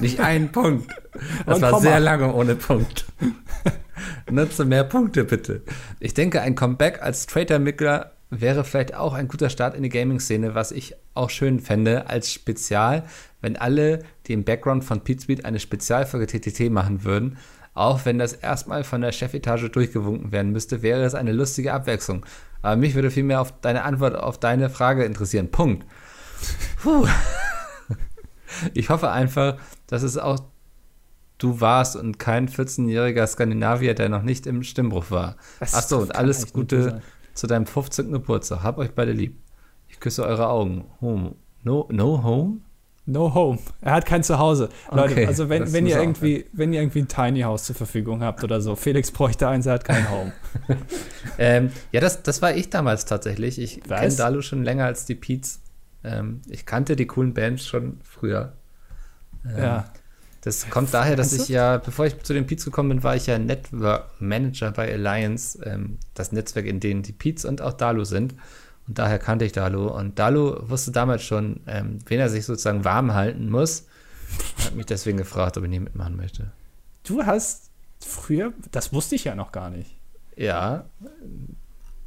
Nicht 0.00 0.20
einen 0.20 0.52
Punkt. 0.52 0.90
Das 1.44 1.60
war 1.60 1.80
sehr 1.80 2.00
lange 2.00 2.32
ohne 2.32 2.54
Punkt. 2.54 3.06
Nutze 4.30 4.64
mehr 4.64 4.84
Punkte, 4.84 5.24
bitte. 5.24 5.62
Ich 6.00 6.14
denke, 6.14 6.40
ein 6.42 6.54
Comeback 6.54 7.02
als 7.02 7.26
Traitor-Mickler 7.26 8.12
wäre 8.30 8.64
vielleicht 8.64 8.94
auch 8.94 9.14
ein 9.14 9.28
guter 9.28 9.50
Start 9.50 9.76
in 9.76 9.82
die 9.82 9.88
Gaming-Szene, 9.88 10.54
was 10.54 10.72
ich 10.72 10.94
auch 11.14 11.30
schön 11.30 11.60
fände 11.60 12.08
als 12.08 12.32
Spezial, 12.32 13.04
wenn 13.40 13.56
alle, 13.56 14.00
die 14.26 14.32
im 14.32 14.44
Background 14.44 14.84
von 14.84 15.02
Pizbeat 15.02 15.44
eine 15.44 15.60
Spezialfolge 15.60 16.26
TTT 16.26 16.70
machen 16.70 17.04
würden. 17.04 17.38
Auch 17.74 18.04
wenn 18.04 18.18
das 18.18 18.32
erstmal 18.32 18.84
von 18.84 19.02
der 19.02 19.12
Chefetage 19.12 19.68
durchgewunken 19.70 20.32
werden 20.32 20.50
müsste, 20.50 20.82
wäre 20.82 21.04
es 21.04 21.14
eine 21.14 21.32
lustige 21.32 21.72
Abwechslung. 21.72 22.24
Aber 22.62 22.76
mich 22.76 22.94
würde 22.94 23.10
vielmehr 23.10 23.40
auf 23.40 23.52
deine 23.60 23.84
Antwort 23.84 24.16
auf 24.16 24.38
deine 24.38 24.70
Frage 24.70 25.04
interessieren. 25.04 25.50
Punkt. 25.50 25.86
Puh. 26.82 27.06
Ich 28.72 28.88
hoffe 28.88 29.10
einfach, 29.10 29.56
dass 29.86 30.02
es 30.02 30.16
auch 30.16 30.38
du 31.38 31.60
warst 31.60 31.96
und 31.96 32.18
kein 32.18 32.48
14-jähriger 32.48 33.26
Skandinavier, 33.26 33.94
der 33.94 34.08
noch 34.08 34.22
nicht 34.22 34.46
im 34.46 34.62
Stimmbruch 34.62 35.10
war. 35.10 35.36
Achso, 35.60 35.98
und 35.98 36.14
alles 36.16 36.52
Gute 36.52 37.02
zu 37.34 37.46
deinem 37.46 37.66
15. 37.66 38.12
Geburtstag. 38.12 38.62
Hab 38.62 38.78
euch 38.78 38.92
beide 38.92 39.12
lieb. 39.12 39.36
Ich 39.88 40.00
küsse 40.00 40.24
eure 40.24 40.48
Augen. 40.48 40.84
Home. 41.00 41.34
No, 41.62 41.88
no 41.90 42.22
home? 42.22 42.60
No 43.08 43.32
home. 43.32 43.58
Er 43.82 43.92
hat 43.92 44.06
kein 44.06 44.24
Zuhause. 44.24 44.68
Leute, 44.90 45.12
okay, 45.12 45.26
also 45.26 45.48
wenn, 45.48 45.72
wenn 45.72 45.86
ihr 45.86 46.00
irgendwie, 46.00 46.46
wenn 46.52 46.72
ihr 46.72 46.80
irgendwie 46.80 47.02
ein 47.02 47.08
Tiny 47.08 47.42
House 47.42 47.64
zur 47.64 47.76
Verfügung 47.76 48.22
habt 48.22 48.42
oder 48.42 48.60
so, 48.60 48.74
Felix 48.74 49.12
bräuchte 49.12 49.46
eins, 49.46 49.66
er 49.66 49.74
hat 49.74 49.84
kein 49.84 50.10
Home. 50.10 50.32
ähm, 51.38 51.70
ja, 51.92 52.00
das, 52.00 52.24
das 52.24 52.42
war 52.42 52.54
ich 52.54 52.68
damals 52.68 53.04
tatsächlich. 53.04 53.60
Ich 53.60 53.82
kenne 53.82 54.14
Dalu 54.14 54.42
schon 54.42 54.64
länger 54.64 54.86
als 54.86 55.04
die 55.04 55.14
Peets. 55.14 55.60
Ähm, 56.06 56.40
ich 56.48 56.64
kannte 56.64 56.96
die 56.96 57.06
coolen 57.06 57.34
Bands 57.34 57.66
schon 57.66 58.00
früher. 58.02 58.52
Ähm, 59.44 59.58
ja. 59.58 59.84
Das 60.42 60.70
kommt 60.70 60.94
daher, 60.94 61.16
dass 61.16 61.32
ich 61.32 61.48
ja, 61.48 61.78
bevor 61.78 62.06
ich 62.06 62.22
zu 62.22 62.32
den 62.32 62.46
Peets 62.46 62.64
gekommen 62.64 62.90
bin, 62.90 63.02
war 63.02 63.16
ich 63.16 63.26
ja 63.26 63.36
Network 63.36 64.20
Manager 64.20 64.70
bei 64.70 64.92
Alliance, 64.92 65.58
ähm, 65.64 65.98
das 66.14 66.30
Netzwerk, 66.30 66.66
in 66.66 66.78
dem 66.78 67.02
die 67.02 67.12
Peets 67.12 67.44
und 67.44 67.60
auch 67.60 67.72
Dalu 67.72 68.04
sind. 68.04 68.34
Und 68.86 68.96
daher 68.96 69.18
kannte 69.18 69.44
ich 69.44 69.50
Dalu. 69.50 69.88
Und 69.88 70.20
Dalu 70.20 70.56
wusste 70.68 70.92
damals 70.92 71.24
schon, 71.24 71.60
ähm, 71.66 71.98
wen 72.06 72.20
er 72.20 72.28
sich 72.28 72.44
sozusagen 72.44 72.84
warm 72.84 73.12
halten 73.12 73.50
muss. 73.50 73.86
Hat 74.64 74.76
mich 74.76 74.86
deswegen 74.86 75.18
gefragt, 75.18 75.56
ob 75.56 75.64
ich 75.64 75.70
nie 75.70 75.80
mitmachen 75.80 76.16
möchte. 76.16 76.52
Du 77.02 77.24
hast 77.24 77.70
früher, 78.00 78.52
das 78.70 78.92
wusste 78.92 79.16
ich 79.16 79.24
ja 79.24 79.34
noch 79.34 79.50
gar 79.50 79.70
nicht. 79.70 79.96
Ja. 80.36 80.84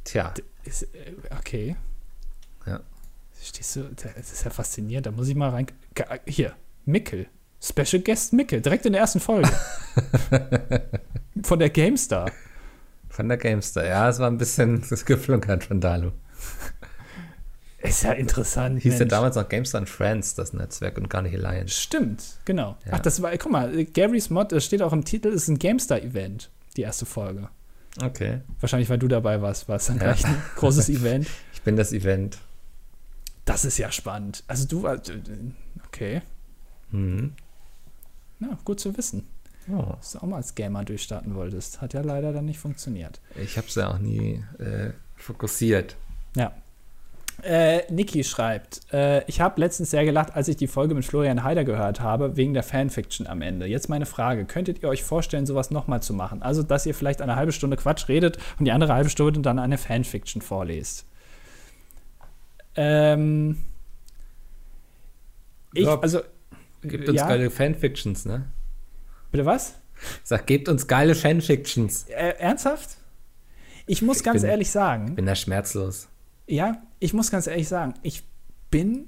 Tja. 0.04 0.32
Äh, 0.64 0.70
okay. 1.38 1.76
Stehst 3.42 3.76
du, 3.76 3.84
das 3.94 4.32
ist 4.32 4.44
ja 4.44 4.50
faszinierend. 4.50 5.06
Da 5.06 5.10
muss 5.10 5.28
ich 5.28 5.34
mal 5.34 5.50
rein. 5.50 5.66
Hier, 6.26 6.54
Mickel. 6.84 7.26
Special 7.62 8.02
Guest 8.02 8.32
Mickel, 8.32 8.60
direkt 8.60 8.86
in 8.86 8.92
der 8.92 9.02
ersten 9.02 9.20
Folge. 9.20 9.50
von 11.42 11.58
der 11.58 11.70
GameStar. 11.70 12.30
Von 13.08 13.28
der 13.28 13.36
GameStar, 13.36 13.84
ja, 13.84 14.08
es 14.08 14.18
war 14.18 14.30
ein 14.30 14.38
bisschen 14.38 14.82
geflunkert 15.06 15.64
von 15.64 15.80
Dalu. 15.80 16.12
Ist 17.78 18.02
ja 18.02 18.12
interessant. 18.12 18.80
Hieß 18.82 18.92
Mensch. 18.92 19.00
ja 19.00 19.06
damals 19.06 19.36
noch 19.36 19.48
GameStar 19.48 19.84
Friends, 19.86 20.34
das 20.34 20.52
Netzwerk, 20.52 20.96
und 20.96 21.10
gar 21.10 21.22
nicht 21.22 21.34
Alliance. 21.34 21.74
Stimmt, 21.74 22.22
genau. 22.44 22.76
Ja. 22.86 22.92
Ach, 22.92 23.00
das 23.00 23.20
war, 23.20 23.36
guck 23.36 23.52
mal, 23.52 23.84
Gary's 23.86 24.30
Mod, 24.30 24.52
das 24.52 24.64
steht 24.64 24.80
auch 24.80 24.92
im 24.92 25.04
Titel, 25.04 25.28
ist 25.28 25.48
ein 25.48 25.58
GameStar-Event, 25.58 26.50
die 26.76 26.82
erste 26.82 27.04
Folge. 27.04 27.48
Okay. 28.02 28.40
Wahrscheinlich, 28.60 28.88
weil 28.88 28.98
du 28.98 29.08
dabei 29.08 29.42
warst, 29.42 29.68
war 29.68 29.76
es 29.76 29.86
dann 29.86 29.96
ja. 29.96 30.04
gleich 30.04 30.24
ein 30.24 30.36
großes 30.56 30.88
Event. 30.90 31.26
Ich 31.52 31.62
bin 31.62 31.76
das 31.76 31.92
Event. 31.92 32.38
Das 33.50 33.64
ist 33.64 33.78
ja 33.78 33.90
spannend. 33.90 34.44
Also 34.46 34.68
du, 34.68 34.86
äh, 34.86 35.00
okay. 35.88 36.22
Mhm. 36.92 37.32
Na, 38.38 38.56
gut 38.64 38.78
zu 38.78 38.96
wissen. 38.96 39.26
Oh. 39.68 39.94
Dass 39.96 40.12
du 40.12 40.18
auch 40.18 40.22
mal 40.22 40.36
als 40.36 40.54
Gamer 40.54 40.84
durchstarten 40.84 41.34
wolltest. 41.34 41.80
Hat 41.80 41.92
ja 41.92 42.00
leider 42.02 42.32
dann 42.32 42.44
nicht 42.44 42.60
funktioniert. 42.60 43.20
Ich 43.42 43.56
habe 43.56 43.66
es 43.66 43.74
ja 43.74 43.90
auch 43.90 43.98
nie 43.98 44.44
äh, 44.60 44.90
fokussiert. 45.16 45.96
Ja. 46.36 46.52
Äh, 47.42 47.90
Niki 47.92 48.22
schreibt, 48.22 48.82
äh, 48.92 49.24
ich 49.24 49.40
habe 49.40 49.60
letztens 49.60 49.90
sehr 49.90 50.04
gelacht, 50.04 50.36
als 50.36 50.46
ich 50.46 50.56
die 50.56 50.68
Folge 50.68 50.94
mit 50.94 51.04
Florian 51.04 51.42
Heider 51.42 51.64
gehört 51.64 52.00
habe, 52.00 52.36
wegen 52.36 52.54
der 52.54 52.62
Fanfiction 52.62 53.26
am 53.26 53.42
Ende. 53.42 53.66
Jetzt 53.66 53.88
meine 53.88 54.06
Frage, 54.06 54.44
könntet 54.44 54.82
ihr 54.82 54.88
euch 54.88 55.02
vorstellen, 55.02 55.46
sowas 55.46 55.72
nochmal 55.72 56.02
zu 56.02 56.14
machen? 56.14 56.42
Also, 56.42 56.62
dass 56.62 56.86
ihr 56.86 56.94
vielleicht 56.94 57.20
eine 57.20 57.34
halbe 57.34 57.52
Stunde 57.52 57.76
Quatsch 57.76 58.08
redet 58.08 58.38
und 58.58 58.66
die 58.66 58.72
andere 58.72 58.94
halbe 58.94 59.10
Stunde 59.10 59.40
dann 59.40 59.58
eine 59.58 59.78
Fanfiction 59.78 60.40
vorlest. 60.40 61.06
Ähm, 62.82 63.58
ich, 65.74 65.84
ja, 65.84 66.00
also. 66.00 66.22
Gibt 66.82 67.10
uns 67.10 67.18
ja. 67.18 67.28
geile 67.28 67.50
Fanfictions, 67.50 68.24
ne? 68.24 68.50
Bitte 69.30 69.44
was? 69.44 69.74
Sag, 70.24 70.46
gebt 70.46 70.66
uns 70.66 70.86
geile 70.86 71.14
Fanfictions. 71.14 72.04
Äh, 72.08 72.36
ernsthaft? 72.38 72.96
Ich 73.86 74.00
muss 74.00 74.18
ich 74.18 74.24
ganz 74.24 74.40
bin, 74.40 74.50
ehrlich 74.50 74.70
sagen. 74.70 75.14
bin 75.14 75.26
da 75.26 75.34
schmerzlos. 75.34 76.08
Ja, 76.46 76.82
ich 77.00 77.12
muss 77.12 77.30
ganz 77.30 77.46
ehrlich 77.46 77.68
sagen, 77.68 77.92
ich 78.02 78.24
bin 78.70 79.04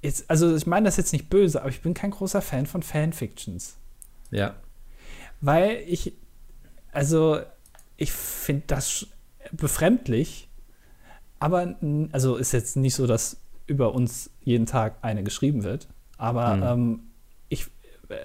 jetzt, 0.00 0.30
also 0.30 0.56
ich 0.56 0.66
meine 0.66 0.86
das 0.86 0.96
jetzt 0.96 1.12
nicht 1.12 1.28
böse, 1.28 1.60
aber 1.60 1.68
ich 1.68 1.82
bin 1.82 1.92
kein 1.92 2.12
großer 2.12 2.40
Fan 2.40 2.64
von 2.64 2.82
Fanfictions. 2.82 3.76
Ja. 4.30 4.54
Weil 5.42 5.84
ich, 5.86 6.14
also 6.92 7.40
ich 7.98 8.10
finde 8.10 8.64
das 8.68 9.06
befremdlich, 9.52 10.48
aber, 11.44 11.74
also 12.12 12.36
ist 12.36 12.52
jetzt 12.52 12.74
nicht 12.74 12.94
so, 12.94 13.06
dass 13.06 13.36
über 13.66 13.94
uns 13.94 14.30
jeden 14.40 14.64
Tag 14.64 14.96
eine 15.02 15.22
geschrieben 15.22 15.62
wird. 15.62 15.88
Aber 16.16 16.56
mhm. 16.56 16.62
ähm, 16.62 17.00
ich, 17.50 17.66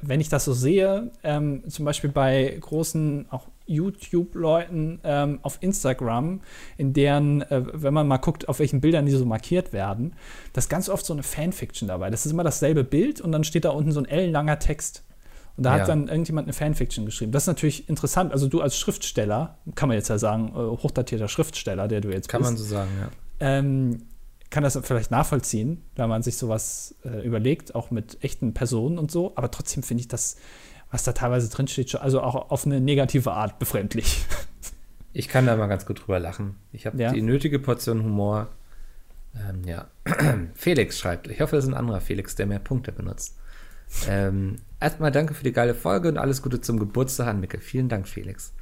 wenn 0.01 0.21
ich 0.21 0.29
das 0.29 0.45
so 0.45 0.53
sehe, 0.53 1.11
ähm, 1.23 1.69
zum 1.69 1.83
Beispiel 1.83 2.09
bei 2.09 2.57
großen 2.61 3.25
auch 3.29 3.47
YouTube-Leuten 3.65 5.01
ähm, 5.03 5.39
auf 5.41 5.57
Instagram, 5.59 6.39
in 6.77 6.93
deren, 6.93 7.41
äh, 7.41 7.61
wenn 7.73 7.93
man 7.93 8.07
mal 8.07 8.19
guckt, 8.19 8.47
auf 8.47 8.59
welchen 8.59 8.79
Bildern 8.79 9.05
die 9.05 9.11
so 9.11 9.25
markiert 9.25 9.73
werden, 9.73 10.13
da 10.53 10.59
ist 10.59 10.69
ganz 10.69 10.87
oft 10.87 11.05
so 11.05 11.11
eine 11.11 11.23
Fanfiction 11.23 11.89
dabei. 11.89 12.09
Das 12.09 12.25
ist 12.25 12.31
immer 12.31 12.45
dasselbe 12.45 12.85
Bild 12.85 13.19
und 13.19 13.33
dann 13.33 13.43
steht 13.43 13.65
da 13.65 13.71
unten 13.71 13.91
so 13.91 13.99
ein 13.99 14.05
ellenlanger 14.05 14.59
Text. 14.59 15.03
Und 15.59 15.63
da 15.63 15.75
ja. 15.75 15.81
hat 15.81 15.89
dann 15.89 16.07
irgendjemand 16.07 16.45
eine 16.45 16.53
Fanfiction 16.53 17.05
geschrieben. 17.05 17.33
Das 17.33 17.43
ist 17.43 17.47
natürlich 17.47 17.89
interessant. 17.89 18.31
Also 18.31 18.47
du 18.47 18.61
als 18.61 18.77
Schriftsteller, 18.77 19.57
kann 19.75 19.89
man 19.89 19.97
jetzt 19.97 20.07
ja 20.07 20.17
sagen, 20.17 20.53
äh, 20.55 20.57
hochdatierter 20.57 21.27
Schriftsteller, 21.27 21.89
der 21.89 21.99
du 21.99 22.11
jetzt 22.11 22.29
kann 22.29 22.39
bist. 22.39 22.47
Kann 22.47 22.53
man 22.53 22.57
so 22.57 22.63
sagen, 22.63 22.89
ja. 22.97 23.09
Ähm, 23.41 24.03
kann 24.49 24.63
das 24.63 24.79
vielleicht 24.81 25.11
nachvollziehen, 25.11 25.83
wenn 25.97 26.07
man 26.07 26.23
sich 26.23 26.37
sowas 26.37 26.95
äh, 27.03 27.25
überlegt, 27.25 27.75
auch 27.75 27.91
mit 27.91 28.23
echten 28.23 28.53
Personen 28.53 28.97
und 28.97 29.11
so. 29.11 29.33
Aber 29.35 29.51
trotzdem 29.51 29.83
finde 29.83 29.99
ich 29.99 30.07
das, 30.07 30.37
was 30.91 31.03
da 31.03 31.11
teilweise 31.11 31.49
drinsteht, 31.49 31.93
also 31.95 32.21
auch 32.21 32.51
auf 32.51 32.65
eine 32.65 32.79
negative 32.79 33.33
Art 33.33 33.59
befremdlich. 33.59 34.25
Ich 35.11 35.27
kann 35.27 35.47
da 35.47 35.55
mal 35.57 35.65
ganz 35.65 35.87
gut 35.87 36.01
drüber 36.01 36.19
lachen. 36.19 36.55
Ich 36.71 36.85
habe 36.85 37.01
ja. 37.01 37.11
die 37.11 37.23
nötige 37.23 37.57
Portion 37.57 38.03
Humor. 38.03 38.47
Ähm, 39.35 39.63
ja. 39.65 39.87
Felix 40.53 40.99
schreibt, 40.99 41.27
ich 41.27 41.41
hoffe, 41.41 41.55
das 41.55 41.65
ist 41.65 41.71
ein 41.71 41.75
anderer 41.75 41.99
Felix, 41.99 42.35
der 42.35 42.45
mehr 42.45 42.59
Punkte 42.59 42.91
benutzt. 42.91 43.35
Ähm, 44.07 44.57
erstmal 44.79 45.11
danke 45.11 45.33
für 45.33 45.43
die 45.43 45.51
geile 45.53 45.73
Folge 45.75 46.09
und 46.09 46.17
alles 46.17 46.41
Gute 46.41 46.61
zum 46.61 46.79
Geburtstag 46.79 47.27
an 47.27 47.39
Micke. 47.39 47.59
Vielen 47.59 47.89
Dank, 47.89 48.07
Felix. 48.07 48.53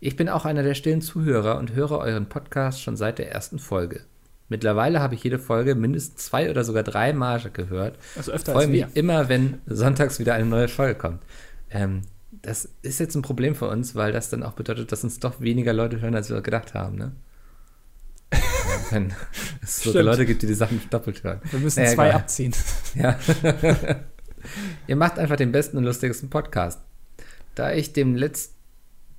Ich 0.00 0.16
bin 0.16 0.28
auch 0.28 0.44
einer 0.44 0.62
der 0.62 0.74
stillen 0.74 1.00
Zuhörer 1.00 1.58
und 1.58 1.72
höre 1.74 1.92
euren 1.98 2.28
Podcast 2.28 2.82
schon 2.82 2.96
seit 2.96 3.18
der 3.18 3.32
ersten 3.32 3.58
Folge. 3.58 4.02
Mittlerweile 4.50 5.00
habe 5.00 5.14
ich 5.14 5.24
jede 5.24 5.38
Folge 5.38 5.74
mindestens 5.74 6.26
zwei 6.26 6.50
oder 6.50 6.64
sogar 6.64 6.82
drei 6.82 7.12
Marge 7.14 7.50
gehört. 7.50 7.98
Also 8.14 8.30
öfter 8.32 8.52
Freue 8.52 8.64
als 8.64 8.70
mich 8.70 8.80
wir. 8.80 8.90
immer, 8.96 9.28
wenn 9.30 9.60
sonntags 9.66 10.18
wieder 10.18 10.34
eine 10.34 10.44
neue 10.44 10.68
Folge 10.68 10.96
kommt. 10.96 11.22
Ähm, 11.70 12.02
das 12.30 12.68
ist 12.82 13.00
jetzt 13.00 13.14
ein 13.14 13.22
Problem 13.22 13.54
für 13.54 13.68
uns, 13.68 13.94
weil 13.94 14.12
das 14.12 14.28
dann 14.28 14.42
auch 14.42 14.52
bedeutet, 14.52 14.92
dass 14.92 15.02
uns 15.02 15.18
doch 15.18 15.40
weniger 15.40 15.72
Leute 15.72 16.00
hören, 16.02 16.14
als 16.14 16.28
wir 16.28 16.42
gedacht 16.42 16.74
haben, 16.74 16.96
ne? 16.96 17.12
Wenn 18.90 19.14
es 19.62 19.82
so. 19.82 19.98
Leute 19.98 20.26
gibt, 20.26 20.42
die 20.42 20.46
die 20.46 20.54
Sachen 20.54 20.80
doppelt 20.90 21.24
hören. 21.24 21.40
Wir 21.50 21.60
müssen 21.60 21.82
Naja, 21.82 21.94
zwei 21.94 22.08
egal. 22.08 22.20
abziehen. 22.20 22.52
Ja. 22.94 23.18
Ihr 24.86 24.96
macht 24.96 25.18
einfach 25.18 25.36
den 25.36 25.52
besten 25.52 25.76
und 25.76 25.84
lustigsten 25.84 26.30
Podcast. 26.30 26.80
Da 27.54 27.72
ich 27.72 27.92
dem, 27.92 28.14
Letz 28.14 28.54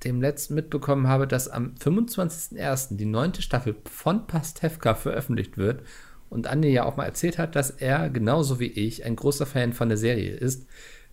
dem 0.04 0.20
letzten 0.20 0.54
mitbekommen 0.54 1.08
habe, 1.08 1.26
dass 1.26 1.48
am 1.48 1.74
25.01. 1.80 2.96
die 2.96 3.06
neunte 3.06 3.42
Staffel 3.42 3.76
von 3.90 4.26
Pastewka 4.26 4.94
veröffentlicht 4.94 5.56
wird 5.56 5.82
und 6.28 6.46
Andi 6.46 6.68
ja 6.68 6.84
auch 6.84 6.96
mal 6.96 7.04
erzählt 7.04 7.38
hat, 7.38 7.56
dass 7.56 7.70
er 7.70 8.10
genauso 8.10 8.60
wie 8.60 8.66
ich 8.66 9.04
ein 9.04 9.16
großer 9.16 9.46
Fan 9.46 9.72
von 9.72 9.88
der 9.88 9.98
Serie 9.98 10.32
ist, 10.32 10.66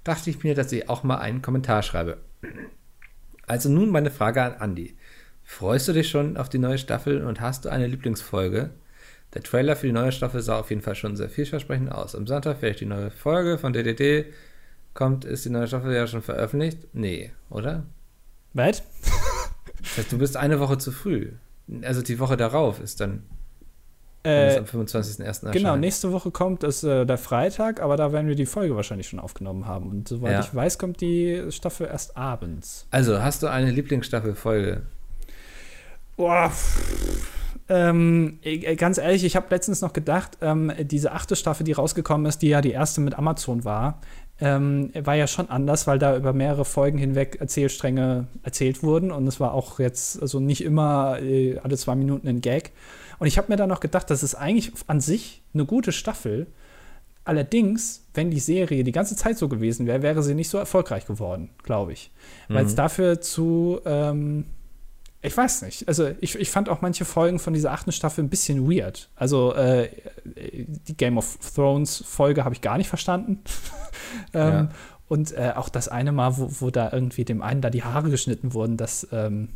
dachte 0.04 0.30
ich 0.30 0.44
mir, 0.44 0.56
dass 0.56 0.72
ich 0.72 0.90
auch 0.90 1.04
mal 1.04 1.18
einen 1.18 1.42
Kommentar 1.42 1.82
schreibe. 1.82 2.18
Also 3.48 3.70
nun 3.70 3.90
meine 3.90 4.12
Frage 4.12 4.42
an 4.42 4.56
Andi. 4.56 4.98
Freust 5.44 5.88
du 5.88 5.94
dich 5.94 6.10
schon 6.10 6.38
auf 6.38 6.50
die 6.50 6.58
neue 6.58 6.78
Staffel 6.78 7.24
und 7.24 7.42
hast 7.42 7.66
du 7.66 7.70
eine 7.70 7.88
Lieblingsfolge? 7.88 8.72
Der 9.34 9.42
Trailer 9.44 9.76
für 9.76 9.88
die 9.88 9.94
neue 9.94 10.12
Staffel 10.12 10.42
sah 10.42 10.60
auf 10.60 10.70
jeden 10.70 10.82
Fall 10.82 10.96
schon 10.96 11.16
sehr 11.16 11.30
vielversprechend 11.30 11.92
aus. 11.92 12.16
Am 12.16 12.28
Sonntag 12.28 12.58
vielleicht 12.60 12.82
die 12.82 12.86
neue 12.86 13.10
Folge 13.10 13.58
von 13.58 13.74
DDD. 13.74 14.26
Kommt, 14.94 15.26
ist 15.26 15.44
die 15.46 15.50
neue 15.50 15.68
Staffel 15.68 15.92
ja 15.94 16.06
schon 16.06 16.22
veröffentlicht? 16.22 16.78
Nee, 16.94 17.32
oder? 17.50 17.84
Was? 18.54 18.84
Das 19.82 19.98
heißt, 19.98 20.12
du 20.12 20.20
bist 20.20 20.38
eine 20.38 20.60
Woche 20.60 20.78
zu 20.78 20.92
früh. 20.92 21.32
Also 21.82 22.04
die 22.04 22.20
Woche 22.20 22.38
darauf 22.38 22.80
ist 22.80 23.00
dann, 23.02 23.24
Äh, 24.24 24.56
am 24.58 24.66
25.01. 24.66 25.24
erscheint. 25.26 25.52
genau, 25.54 25.76
nächste 25.76 26.12
Woche 26.12 26.30
kommt 26.30 26.64
es 26.64 26.84
äh, 26.84 27.06
der 27.06 27.18
Freitag, 27.18 27.82
aber 27.82 27.98
da 27.98 28.14
werden 28.14 28.28
wir 28.28 28.36
die 28.36 28.46
Folge 28.46 28.76
wahrscheinlich 28.76 29.08
schon 29.10 29.20
aufgenommen 29.20 29.66
haben. 29.66 29.90
Und 29.90 30.08
soweit 30.08 30.32
Ja. 30.34 30.40
ich 30.42 30.54
weiß, 30.54 30.78
kommt 30.78 31.02
die 31.02 31.44
Staffel 31.50 31.88
erst 31.88 32.16
abends. 32.16 32.86
Also, 32.92 33.22
hast 33.22 33.42
du 33.42 33.48
eine 33.48 33.72
Lieblingsstaffel-Folge? 33.72 34.84
Boah. 36.16 36.50
pff. 36.52 37.43
Ähm, 37.70 38.40
äh, 38.44 38.76
ganz 38.76 38.98
ehrlich, 38.98 39.24
ich 39.24 39.36
habe 39.36 39.48
letztens 39.50 39.82
noch 39.82 39.94
gedacht, 39.94 40.38
ähm, 40.42 40.72
diese 40.82 41.12
achte 41.14 41.36
Staffel, 41.36 41.64
die 41.64 41.72
rausgekommen 41.72 42.26
ist, 42.26 42.42
die 42.42 42.50
ja 42.50 42.62
die 42.62 42.72
erste 42.72 43.00
mit 43.02 43.18
Amazon 43.18 43.64
war, 43.64 44.02
ähm, 44.42 44.92
war 44.96 45.16
ja 45.16 45.28
schon 45.28 45.50
anders, 45.50 45.88
weil 45.88 46.00
da 46.00 46.18
über 46.18 46.34
mehrere 46.34 46.66
Folgen 46.66 46.98
hinweg 46.98 47.38
Erzählstränge 47.40 48.28
erzählt 48.44 48.84
wurden 48.84 49.12
und 49.12 49.28
es 49.28 49.40
war 49.40 49.54
auch 49.54 49.80
jetzt 49.80 50.22
also 50.22 50.40
nicht 50.40 50.64
immer 50.64 51.20
äh, 51.22 51.58
alle 51.60 51.78
zwei 51.78 51.96
Minuten 51.96 52.28
ein 52.28 52.42
Gag. 52.42 52.72
Und 53.20 53.28
ich 53.28 53.38
habe 53.38 53.48
mir 53.50 53.56
dann 53.56 53.70
noch 53.70 53.80
gedacht, 53.80 54.10
das 54.10 54.24
ist 54.24 54.36
eigentlich 54.36 54.74
an 54.88 55.00
sich 55.00 55.42
eine 55.54 55.66
gute 55.66 55.92
Staffel. 55.94 56.48
Allerdings, 57.26 58.06
wenn 58.14 58.32
die 58.32 58.40
Serie 58.40 58.84
die 58.84 58.92
ganze 58.92 59.16
Zeit 59.16 59.38
so 59.38 59.48
gewesen 59.48 59.86
wäre, 59.86 60.02
wäre 60.02 60.22
sie 60.24 60.36
nicht 60.36 60.50
so 60.50 60.58
erfolgreich 60.58 61.06
geworden, 61.06 61.52
glaube 61.64 61.94
ich. 61.94 62.12
Weil 62.50 62.66
es 62.66 62.74
Mhm. 62.74 62.78
dafür 62.78 63.22
zu, 63.22 63.80
ähm, 63.86 64.46
ich 65.24 65.36
weiß 65.36 65.62
nicht. 65.64 65.88
Also 65.88 66.12
ich, 66.20 66.36
ich 66.36 66.52
fand 66.52 66.70
auch 66.70 66.82
manche 66.82 67.06
Folgen 67.06 67.40
von 67.40 67.54
dieser 67.54 67.72
achten 67.72 67.92
Staffel 67.92 68.24
ein 68.24 68.30
bisschen 68.30 68.70
weird. 68.70 69.10
Also 69.16 69.54
äh, 69.56 69.90
die 70.26 70.98
Game 70.98 71.18
of 71.18 71.38
Thrones 71.56 72.04
Folge 72.06 72.44
habe 72.44 72.54
ich 72.54 72.62
gar 72.62 72.78
nicht 72.78 72.90
verstanden. 72.90 73.40
ähm, 74.34 74.54
Ja. 74.54 74.70
Und 75.08 75.32
äh, 75.34 75.54
auch 75.56 75.70
das 75.70 75.90
eine 75.90 76.12
Mal, 76.12 76.38
wo, 76.38 76.50
wo 76.60 76.70
da 76.72 76.92
irgendwie 76.92 77.24
dem 77.24 77.42
einen 77.42 77.62
da 77.62 77.70
die 77.70 77.84
Haare 77.84 78.10
geschnitten 78.10 78.54
wurden, 78.54 78.78
das 78.78 79.08
ähm, 79.12 79.50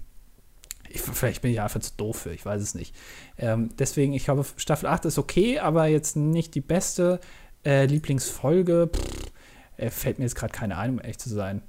ich, 0.90 1.02
vielleicht 1.02 1.42
bin 1.42 1.52
ich 1.52 1.62
einfach 1.62 1.80
zu 1.80 1.92
doof 1.98 2.18
für, 2.18 2.32
ich 2.32 2.46
weiß 2.46 2.62
es 2.62 2.76
nicht. 2.76 2.96
Ähm, 3.38 3.70
deswegen, 3.78 4.14
ich 4.14 4.26
glaube, 4.26 4.46
Staffel 4.56 4.88
8 4.88 5.06
ist 5.06 5.18
okay, 5.18 5.60
aber 5.60 5.88
jetzt 5.88 6.16
nicht 6.16 6.56
die 6.56 6.62
beste 6.62 7.20
äh, 7.66 7.86
Lieblingsfolge. 7.86 8.90
Pff, 8.94 9.32
äh, 9.78 9.90
fällt 9.90 10.20
mir 10.20 10.26
jetzt 10.26 10.36
gerade 10.36 10.54
keine 10.54 10.78
ein, 10.78 10.92
um 10.92 11.00
ehrlich 11.00 11.18
zu 11.18 11.30
sein. 11.30 11.62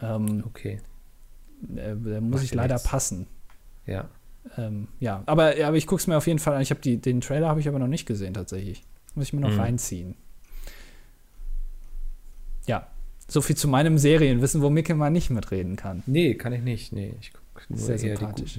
Ähm, 0.00 0.44
Okay, 0.46 0.80
äh, 1.76 1.94
da 1.96 2.20
muss 2.20 2.34
Macht 2.40 2.44
ich 2.44 2.54
leider 2.54 2.74
nichts. 2.74 2.88
passen. 2.88 3.26
ja. 3.86 4.08
Ähm, 4.58 4.88
ja, 4.98 5.22
aber, 5.26 5.54
aber 5.64 5.76
ich 5.76 5.86
gucke 5.86 6.00
es 6.00 6.08
mir 6.08 6.16
auf 6.16 6.26
jeden 6.26 6.40
Fall 6.40 6.56
an. 6.56 6.62
Ich 6.62 6.70
habe 6.70 6.80
den 6.80 7.20
Trailer 7.20 7.46
habe 7.48 7.60
ich 7.60 7.68
aber 7.68 7.78
noch 7.78 7.86
nicht 7.86 8.06
gesehen 8.06 8.34
tatsächlich. 8.34 8.82
Muss 9.14 9.26
ich 9.26 9.32
mir 9.32 9.40
noch 9.40 9.52
Mhm. 9.52 9.60
reinziehen. 9.60 10.14
Ja, 12.66 12.88
so 13.28 13.40
viel 13.40 13.56
zu 13.56 13.68
meinem 13.68 13.98
Serienwissen, 13.98 14.60
wo 14.62 14.68
Micke 14.68 14.94
mal 14.96 15.10
nicht 15.10 15.30
mitreden 15.30 15.76
kann. 15.76 16.02
Nee, 16.06 16.34
kann 16.34 16.52
ich 16.52 16.62
nicht. 16.62 16.92
Nee, 16.92 17.14
ich 17.20 17.32
gucke 17.32 17.66
nur 17.68 17.78
Sehr 17.78 17.98
sympathisch. 17.98 18.58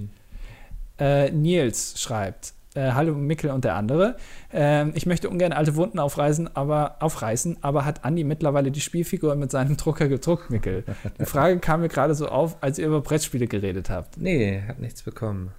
Äh, 1.00 1.32
Nils 1.32 2.00
schreibt: 2.00 2.54
äh, 2.76 2.92
Hallo 2.92 3.14
Mickel 3.16 3.52
und 3.52 3.64
der 3.64 3.76
andere. 3.76 4.16
Ähm, 4.52 4.92
ich 4.96 5.06
möchte 5.06 5.30
ungern 5.30 5.54
alte 5.54 5.76
Wunden 5.76 6.00
aufreißen, 6.00 6.56
aber, 6.56 6.98
aufreißen, 7.02 7.58
aber 7.62 7.86
hat 7.86 8.04
Andi 8.04 8.24
mittlerweile 8.24 8.72
die 8.72 8.82
Spielfigur 8.82 9.36
mit 9.36 9.52
seinem 9.52 9.78
Drucker 9.78 10.08
gedruckt, 10.08 10.50
Mickel? 10.50 10.84
Die 11.20 11.26
Frage 11.26 11.60
kam 11.60 11.82
mir 11.82 11.90
gerade 11.90 12.16
so 12.16 12.28
auf, 12.28 12.58
als 12.62 12.80
ihr 12.80 12.88
über 12.88 13.02
Brettspiele 13.02 13.48
geredet 13.48 13.90
habt. 13.90 14.18
Nee, 14.18 14.64
hat 14.68 14.80
nichts 14.80 15.04
bekommen. 15.04 15.52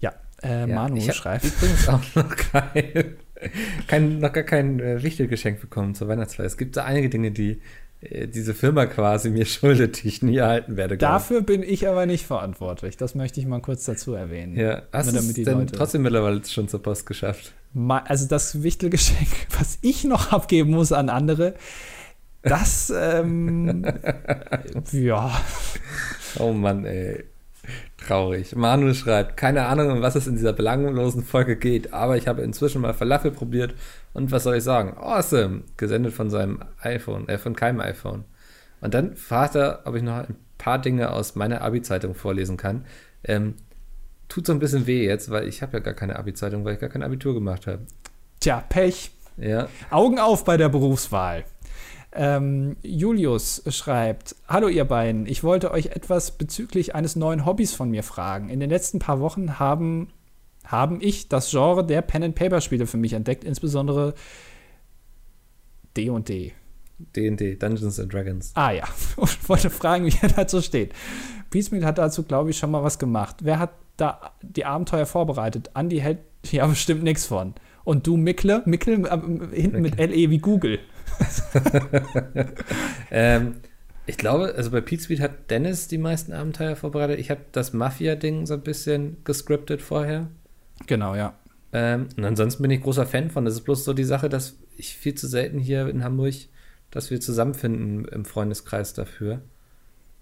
Ja, 0.00 0.14
äh, 0.42 0.68
Ja, 0.68 0.74
Manu 0.74 1.00
schreibt. 1.00 1.44
übrigens 1.44 1.88
auch 1.88 2.00
noch 2.14 2.36
kein, 2.36 3.16
kein, 3.88 4.18
noch 4.18 4.32
gar 4.32 4.44
kein 4.44 4.80
äh, 4.80 5.02
Wichtelgeschenk 5.02 5.60
bekommen 5.60 5.94
zur 5.94 6.08
Weihnachtsfeier. 6.08 6.46
Es 6.46 6.56
gibt 6.56 6.74
so 6.74 6.80
einige 6.80 7.08
Dinge, 7.10 7.30
die 7.30 7.60
diese 8.26 8.54
Firma 8.54 8.86
quasi 8.86 9.30
mir 9.30 9.46
schuldet, 9.46 10.02
die 10.02 10.08
ich 10.08 10.22
nie 10.22 10.36
erhalten 10.36 10.76
werde. 10.76 10.96
Dafür 10.96 11.42
bin 11.42 11.62
ich 11.62 11.88
aber 11.88 12.06
nicht 12.06 12.26
verantwortlich. 12.26 12.96
Das 12.96 13.14
möchte 13.14 13.40
ich 13.40 13.46
mal 13.46 13.60
kurz 13.60 13.84
dazu 13.84 14.14
erwähnen. 14.14 14.56
Ja, 14.56 14.82
hast 14.92 15.10
du 15.10 15.14
damit 15.14 15.38
es 15.38 15.44
denn 15.44 15.58
Leute- 15.58 15.72
trotzdem 15.72 16.02
mittlerweile 16.02 16.44
schon 16.44 16.68
zur 16.68 16.82
Post 16.82 17.06
geschafft? 17.06 17.52
Also 18.04 18.28
das 18.28 18.62
Wichtelgeschenk, 18.62 19.28
was 19.58 19.78
ich 19.82 20.04
noch 20.04 20.32
abgeben 20.32 20.70
muss 20.70 20.92
an 20.92 21.08
andere, 21.08 21.54
das, 22.42 22.92
ähm, 22.94 23.84
ja, 24.92 25.30
Oh 26.38 26.52
Mann, 26.52 26.84
ey. 26.84 27.24
Traurig. 28.06 28.54
Manu 28.54 28.92
schreibt, 28.92 29.36
keine 29.36 29.66
Ahnung, 29.66 29.90
um 29.90 30.02
was 30.02 30.14
es 30.14 30.26
in 30.26 30.34
dieser 30.34 30.52
belanglosen 30.52 31.22
Folge 31.24 31.56
geht, 31.56 31.92
aber 31.92 32.16
ich 32.16 32.28
habe 32.28 32.42
inzwischen 32.42 32.82
mal 32.82 32.92
Falafel 32.92 33.30
probiert 33.30 33.74
und 34.12 34.30
was 34.30 34.44
soll 34.44 34.56
ich 34.56 34.64
sagen? 34.64 34.96
Awesome! 34.98 35.62
Gesendet 35.76 36.12
von 36.12 36.28
seinem 36.28 36.60
iPhone, 36.82 37.28
äh, 37.28 37.38
von 37.38 37.56
keinem 37.56 37.80
iPhone. 37.80 38.24
Und 38.80 38.92
dann 38.92 39.16
fragt 39.16 39.54
er, 39.54 39.80
ob 39.84 39.94
ich 39.94 40.02
noch 40.02 40.16
ein 40.16 40.36
paar 40.58 40.78
Dinge 40.78 41.10
aus 41.10 41.34
meiner 41.34 41.62
Abi-Zeitung 41.62 42.14
vorlesen 42.14 42.56
kann. 42.56 42.84
Ähm, 43.24 43.54
tut 44.28 44.46
so 44.46 44.52
ein 44.52 44.58
bisschen 44.58 44.86
weh 44.86 45.06
jetzt, 45.06 45.30
weil 45.30 45.48
ich 45.48 45.62
habe 45.62 45.74
ja 45.74 45.78
gar 45.78 45.94
keine 45.94 46.16
Abi-Zeitung, 46.16 46.64
weil 46.64 46.74
ich 46.74 46.80
gar 46.80 46.90
kein 46.90 47.02
Abitur 47.02 47.34
gemacht 47.34 47.66
habe. 47.66 47.86
tja, 48.40 48.62
Pech. 48.68 49.10
Ja, 49.36 49.68
Augen 49.90 50.20
auf 50.20 50.44
bei 50.44 50.56
der 50.56 50.68
Berufswahl. 50.68 51.44
Ähm, 52.14 52.76
Julius 52.82 53.62
schreibt: 53.68 54.36
Hallo, 54.48 54.68
ihr 54.68 54.84
beiden. 54.84 55.26
Ich 55.26 55.42
wollte 55.42 55.72
euch 55.72 55.86
etwas 55.86 56.30
bezüglich 56.30 56.94
eines 56.94 57.16
neuen 57.16 57.44
Hobbys 57.44 57.74
von 57.74 57.90
mir 57.90 58.04
fragen. 58.04 58.48
In 58.48 58.60
den 58.60 58.70
letzten 58.70 59.00
paar 59.00 59.20
Wochen 59.20 59.58
haben, 59.58 60.08
haben 60.64 61.00
ich 61.00 61.28
das 61.28 61.50
Genre 61.50 61.84
der 61.84 62.02
Pen-and-Paper-Spiele 62.02 62.86
für 62.86 62.98
mich 62.98 63.14
entdeckt, 63.14 63.42
insbesondere 63.42 64.14
D&D. 65.96 66.52
D&D, 67.16 67.56
Dungeons 67.56 67.98
and 67.98 68.12
Dragons. 68.12 68.52
Ah 68.54 68.70
ja, 68.70 68.84
und 69.16 69.48
wollte 69.48 69.70
fragen, 69.70 70.06
wie 70.06 70.16
er 70.22 70.28
dazu 70.28 70.62
steht. 70.62 70.94
Piecemeal 71.50 71.84
hat 71.84 71.98
dazu, 71.98 72.22
glaube 72.22 72.50
ich, 72.50 72.58
schon 72.58 72.70
mal 72.70 72.84
was 72.84 72.98
gemacht. 72.98 73.36
Wer 73.42 73.58
hat 73.58 73.72
da 73.96 74.32
die 74.42 74.64
Abenteuer 74.64 75.06
vorbereitet? 75.06 75.70
Andi 75.74 75.98
hält 75.98 76.20
ja 76.50 76.66
bestimmt 76.68 77.02
nichts 77.02 77.26
von. 77.26 77.54
Und 77.82 78.06
du, 78.06 78.16
Mickle? 78.16 78.62
Mickle 78.66 79.08
ähm, 79.10 79.50
hinten 79.52 79.82
mit 79.82 79.98
LE 79.98 80.30
wie 80.30 80.38
Google. 80.38 80.78
Ähm, 83.10 83.56
ich 84.06 84.16
glaube, 84.16 84.54
also 84.56 84.70
bei 84.70 84.80
Pete 84.80 85.02
Speed 85.02 85.20
hat 85.20 85.50
Dennis 85.50 85.86
die 85.86 85.98
meisten 85.98 86.32
Abenteuer 86.32 86.74
vorbereitet. 86.74 87.18
Ich 87.20 87.30
habe 87.30 87.42
das 87.52 87.72
Mafia-Ding 87.72 88.44
so 88.44 88.54
ein 88.54 88.62
bisschen 88.62 89.18
gescriptet 89.24 89.80
vorher. 89.80 90.28
Genau, 90.86 91.14
ja. 91.14 91.38
Ähm, 91.72 92.08
und 92.16 92.24
ansonsten 92.24 92.62
bin 92.62 92.70
ich 92.70 92.82
großer 92.82 93.06
Fan 93.06 93.30
von. 93.30 93.44
Das 93.44 93.54
ist 93.54 93.62
bloß 93.62 93.84
so 93.84 93.92
die 93.92 94.04
Sache, 94.04 94.28
dass 94.28 94.56
ich 94.76 94.96
viel 94.96 95.14
zu 95.14 95.26
selten 95.26 95.58
hier 95.58 95.88
in 95.88 96.04
Hamburg, 96.04 96.34
dass 96.90 97.10
wir 97.10 97.20
zusammenfinden 97.20 98.04
im 98.06 98.24
Freundeskreis 98.24 98.94
dafür. 98.94 99.40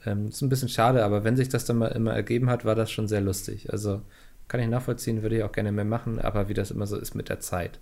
Ähm, 0.04 0.28
ist 0.28 0.42
ein 0.42 0.48
bisschen 0.48 0.68
schade, 0.68 1.04
aber 1.04 1.24
wenn 1.24 1.36
sich 1.36 1.48
das 1.48 1.64
dann 1.64 1.78
mal 1.78 1.88
immer 1.88 2.12
ergeben 2.12 2.50
hat, 2.50 2.64
war 2.64 2.74
das 2.74 2.90
schon 2.90 3.08
sehr 3.08 3.20
lustig. 3.20 3.72
Also 3.72 4.02
kann 4.48 4.60
ich 4.60 4.68
nachvollziehen, 4.68 5.22
würde 5.22 5.38
ich 5.38 5.42
auch 5.44 5.52
gerne 5.52 5.72
mehr 5.72 5.84
machen, 5.84 6.18
aber 6.18 6.48
wie 6.48 6.54
das 6.54 6.70
immer 6.70 6.86
so 6.86 6.98
ist 6.98 7.14
mit 7.14 7.28
der 7.28 7.40
Zeit. 7.40 7.80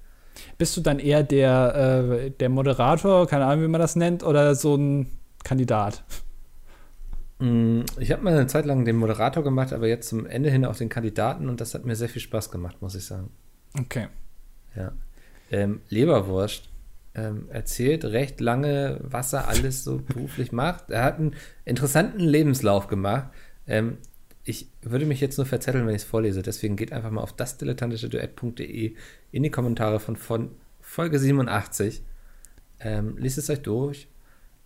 Bist 0.59 0.77
du 0.77 0.81
dann 0.81 0.99
eher 0.99 1.23
der, 1.23 2.23
äh, 2.23 2.31
der 2.31 2.49
Moderator, 2.49 3.27
keine 3.27 3.47
Ahnung, 3.47 3.65
wie 3.65 3.69
man 3.69 3.81
das 3.81 3.97
nennt, 3.97 4.23
oder 4.23 4.55
so 4.55 4.77
ein 4.77 5.07
Kandidat? 5.45 6.05
Mm, 7.39 7.83
Ich 7.99 8.13
habe 8.13 8.23
mal 8.23 8.33
eine 8.35 8.47
Zeit 8.47 8.67
lang 8.67 8.85
den 8.85 8.97
Moderator 8.97 9.43
gemacht, 9.43 9.73
aber 9.73 9.89
jetzt 9.89 10.09
zum 10.09 10.27
Ende 10.27 10.51
hin 10.51 10.65
auch 10.65 10.77
den 10.77 10.89
Kandidaten 10.89 11.49
und 11.49 11.61
das 11.61 11.75
hat 11.75 11.85
mir 11.85 11.97
sehr 11.97 12.09
viel 12.09 12.23
Spaß 12.23 12.51
gemacht, 12.51 12.83
muss 12.83 12.95
ich 12.95 13.05
sagen. 13.05 13.31
Okay. 13.79 14.09
Ja. 14.77 14.93
Ähm, 15.51 15.81
Leberwurst 15.89 16.69
ähm, 17.15 17.47
erzählt 17.51 18.05
recht 18.05 18.41
lange, 18.41 19.01
was 19.03 19.33
er 19.33 19.49
alles 19.49 19.85
so 19.85 19.99
beruflich 19.99 20.53
macht. 20.53 20.91
Er 20.91 21.03
hat 21.03 21.19
einen 21.19 21.35
interessanten 21.65 22.21
Lebenslauf 22.21 22.87
gemacht. 22.87 23.29
Ähm, 23.67 23.99
ich 24.51 24.69
würde 24.83 25.07
mich 25.07 25.21
jetzt 25.21 25.39
nur 25.39 25.47
verzetteln, 25.47 25.87
wenn 25.87 25.95
ich 25.95 26.03
es 26.03 26.09
vorlese. 26.09 26.43
Deswegen 26.43 26.77
geht 26.77 26.93
einfach 26.93 27.11
mal 27.11 27.23
auf 27.23 27.33
dasdilettantischeduett.de 27.33 28.95
in 29.33 29.43
die 29.43 29.51
Kommentare 29.51 30.01
von, 30.01 30.17
von 30.17 30.51
Folge 30.81 31.19
87. 31.19 32.03
Ähm, 32.81 33.17
liest 33.19 33.39
es 33.39 33.49
euch 33.51 33.63
durch. 33.63 34.09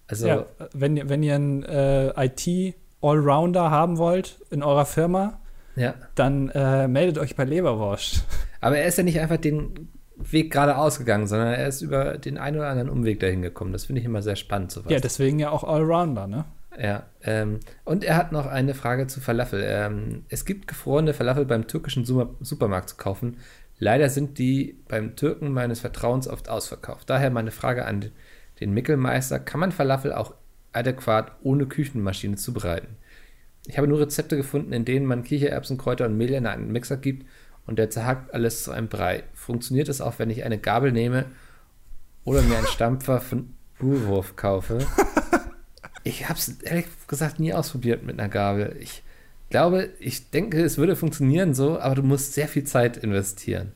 Also, 0.06 0.26
ja, 0.26 0.46
wenn, 0.72 0.96
ihr- 0.96 1.08
wenn 1.08 1.22
ihr 1.22 1.34
einen 1.34 1.62
äh, 1.64 2.08
IT-Allrounder 2.26 3.70
haben 3.70 3.98
wollt 3.98 4.38
in 4.50 4.62
eurer 4.62 4.86
Firma, 4.86 5.40
ja. 5.76 5.94
dann 6.14 6.48
äh, 6.50 6.88
meldet 6.88 7.18
euch 7.18 7.36
bei 7.36 7.44
Leberwurst. 7.44 8.24
Aber 8.60 8.78
er 8.78 8.86
ist 8.86 8.98
ja 8.98 9.04
nicht 9.04 9.20
einfach 9.20 9.36
den 9.38 9.88
Weg 10.16 10.52
geradeaus 10.52 10.98
gegangen, 10.98 11.26
sondern 11.26 11.48
er 11.54 11.66
ist 11.66 11.82
über 11.82 12.16
den 12.18 12.38
einen 12.38 12.56
oder 12.58 12.68
anderen 12.68 12.88
Umweg 12.88 13.18
dahin 13.20 13.42
gekommen. 13.42 13.72
Das 13.72 13.86
finde 13.86 14.00
ich 14.00 14.06
immer 14.06 14.22
sehr 14.22 14.36
spannend. 14.36 14.70
Sowas. 14.70 14.92
Ja, 14.92 15.00
deswegen 15.00 15.38
ja 15.38 15.50
auch 15.50 15.64
Allrounder, 15.64 16.26
ne? 16.26 16.44
Ja, 16.80 17.04
ähm, 17.22 17.60
und 17.84 18.02
er 18.02 18.16
hat 18.16 18.32
noch 18.32 18.46
eine 18.46 18.74
Frage 18.74 19.06
zu 19.06 19.20
Falafel. 19.20 19.62
Ähm, 19.64 20.24
es 20.28 20.44
gibt 20.44 20.66
gefrorene 20.66 21.14
Falafel 21.14 21.44
beim 21.44 21.66
türkischen 21.68 22.04
Super 22.04 22.30
Supermarkt 22.40 22.88
zu 22.90 22.96
kaufen. 22.96 23.36
Leider 23.78 24.08
sind 24.08 24.38
die 24.38 24.78
beim 24.88 25.14
Türken 25.16 25.52
meines 25.52 25.80
Vertrauens 25.80 26.26
oft 26.28 26.48
ausverkauft. 26.48 27.08
Daher 27.10 27.30
meine 27.30 27.50
Frage 27.50 27.84
an 27.84 28.00
den- 28.60 28.72
Mickelmeister: 28.72 29.38
Kann 29.40 29.60
man 29.60 29.72
Falafel 29.72 30.12
auch 30.12 30.34
adäquat 30.72 31.32
ohne 31.42 31.66
Küchenmaschine 31.66 32.36
zubereiten? 32.36 32.96
Ich 33.66 33.76
habe 33.78 33.86
nur 33.88 34.00
Rezepte 34.00 34.36
gefunden, 34.36 34.72
in 34.72 34.84
denen 34.84 35.06
man 35.06 35.22
Kichererbsen, 35.22 35.76
Kräuter 35.78 36.06
und 36.06 36.16
Mehl 36.16 36.32
in 36.32 36.46
einen 36.46 36.72
Mixer 36.72 36.96
gibt 36.96 37.26
und 37.66 37.78
der 37.78 37.90
zerhackt 37.90 38.32
alles 38.34 38.64
zu 38.64 38.72
einem 38.72 38.88
Brei. 38.88 39.24
Funktioniert 39.34 39.88
es 39.88 40.00
auch, 40.00 40.18
wenn 40.18 40.30
ich 40.30 40.44
eine 40.44 40.58
Gabel 40.58 40.92
nehme 40.92 41.26
oder 42.24 42.42
mir 42.42 42.56
einen 42.58 42.66
Stampfer 42.66 43.20
von 43.20 43.54
Brewwurf 43.78 44.34
kaufe? 44.36 44.78
Ich 46.04 46.28
habe 46.28 46.38
es 46.38 46.48
ehrlich 46.62 46.86
gesagt 47.08 47.40
nie 47.40 47.52
ausprobiert 47.52 48.02
mit 48.04 48.18
einer 48.18 48.28
Gabel. 48.28 48.76
Ich 48.78 49.02
glaube, 49.50 49.90
ich 49.98 50.30
denke, 50.30 50.62
es 50.62 50.78
würde 50.78 50.96
funktionieren 50.96 51.54
so, 51.54 51.78
aber 51.78 51.94
du 51.96 52.02
musst 52.02 52.34
sehr 52.34 52.48
viel 52.48 52.64
Zeit 52.64 52.96
investieren. 52.96 53.72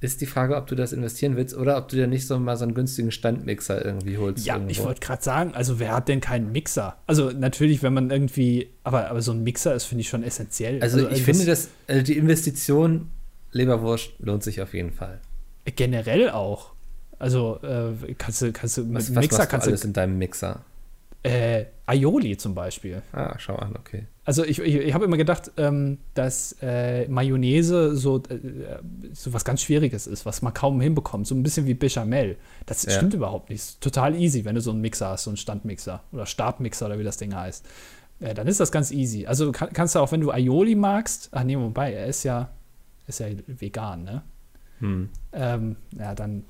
Ist 0.00 0.20
die 0.20 0.26
Frage, 0.26 0.56
ob 0.56 0.68
du 0.68 0.76
das 0.76 0.92
investieren 0.92 1.36
willst 1.36 1.56
oder 1.56 1.76
ob 1.76 1.88
du 1.88 1.96
dir 1.96 2.06
nicht 2.06 2.26
so 2.26 2.38
mal 2.38 2.56
so 2.56 2.62
einen 2.62 2.74
günstigen 2.74 3.10
Standmixer 3.10 3.84
irgendwie 3.84 4.16
holst. 4.16 4.46
Ja, 4.46 4.54
irgendwo. 4.54 4.70
ich 4.70 4.82
wollte 4.84 5.00
gerade 5.00 5.22
sagen, 5.22 5.54
also 5.54 5.80
wer 5.80 5.92
hat 5.92 6.08
denn 6.08 6.20
keinen 6.20 6.52
Mixer? 6.52 6.96
Also 7.08 7.30
natürlich, 7.30 7.82
wenn 7.82 7.92
man 7.94 8.08
irgendwie, 8.10 8.68
aber, 8.84 9.10
aber 9.10 9.20
so 9.22 9.32
ein 9.32 9.42
Mixer 9.42 9.74
ist, 9.74 9.84
finde 9.84 10.02
ich, 10.02 10.08
schon 10.08 10.22
essentiell. 10.22 10.80
Also, 10.80 10.98
ich 10.98 11.04
irgendwas- 11.04 11.24
finde, 11.24 11.46
dass 11.46 11.68
also 11.88 12.02
die 12.02 12.16
Investition 12.16 13.10
Leberwurst 13.50 14.12
lohnt 14.20 14.44
sich 14.44 14.62
auf 14.62 14.72
jeden 14.72 14.92
Fall. 14.92 15.20
generell 15.64 16.30
auch. 16.30 16.72
Also 17.18 17.58
äh, 17.62 18.14
kannst 18.16 18.40
du, 18.42 18.52
kannst 18.52 18.76
du 18.76 18.84
mit 18.84 18.94
Was, 18.94 19.14
was 19.14 19.22
Mixer 19.24 19.42
du 19.42 19.48
kannst 19.48 19.66
alles 19.66 19.80
du 19.80 19.88
in 19.88 19.92
deinem 19.92 20.18
Mixer? 20.18 20.64
Äh, 21.22 21.64
Aioli 21.86 22.36
zum 22.36 22.54
Beispiel. 22.54 23.02
Ah, 23.12 23.34
schau 23.38 23.56
an, 23.56 23.74
okay. 23.76 24.06
Also 24.24 24.44
ich, 24.44 24.58
ich, 24.58 24.74
ich 24.74 24.94
habe 24.94 25.06
immer 25.06 25.16
gedacht, 25.16 25.50
ähm, 25.56 25.98
dass 26.14 26.54
äh, 26.60 27.08
Mayonnaise 27.08 27.96
so, 27.96 28.18
äh, 28.28 28.38
so 29.12 29.32
was 29.32 29.44
ganz 29.44 29.62
Schwieriges 29.62 30.06
ist, 30.06 30.26
was 30.26 30.42
man 30.42 30.52
kaum 30.52 30.80
hinbekommt. 30.80 31.26
So 31.26 31.34
ein 31.34 31.42
bisschen 31.42 31.66
wie 31.66 31.74
Bechamel. 31.74 32.36
Das 32.66 32.84
Ja. 32.84 32.90
stimmt 32.92 33.14
überhaupt 33.14 33.48
nicht. 33.48 33.60
Ist 33.60 33.80
total 33.80 34.14
easy, 34.14 34.44
wenn 34.44 34.54
du 34.54 34.60
so 34.60 34.70
einen 34.70 34.80
Mixer 34.82 35.08
hast, 35.08 35.24
so 35.24 35.30
einen 35.30 35.38
Standmixer 35.38 36.02
oder 36.12 36.26
Stabmixer 36.26 36.86
oder 36.86 36.98
wie 36.98 37.04
das 37.04 37.16
Ding 37.16 37.34
heißt. 37.34 37.66
Äh, 38.20 38.34
dann 38.34 38.46
ist 38.46 38.60
das 38.60 38.70
ganz 38.70 38.90
easy. 38.90 39.26
Also 39.26 39.50
kann, 39.50 39.72
kannst 39.72 39.94
du 39.94 40.00
auch, 40.00 40.12
wenn 40.12 40.20
du 40.20 40.30
Aioli 40.30 40.74
magst, 40.74 41.30
ach 41.32 41.44
nee, 41.44 41.56
wobei, 41.56 41.94
er 41.94 42.06
ist 42.06 42.22
ja, 42.24 42.50
ist 43.06 43.20
ja 43.20 43.26
vegan, 43.46 44.04
ne? 44.04 44.22
Hm. 44.80 45.08
Ähm, 45.32 45.76
ja, 45.98 46.14
dann, 46.14 46.44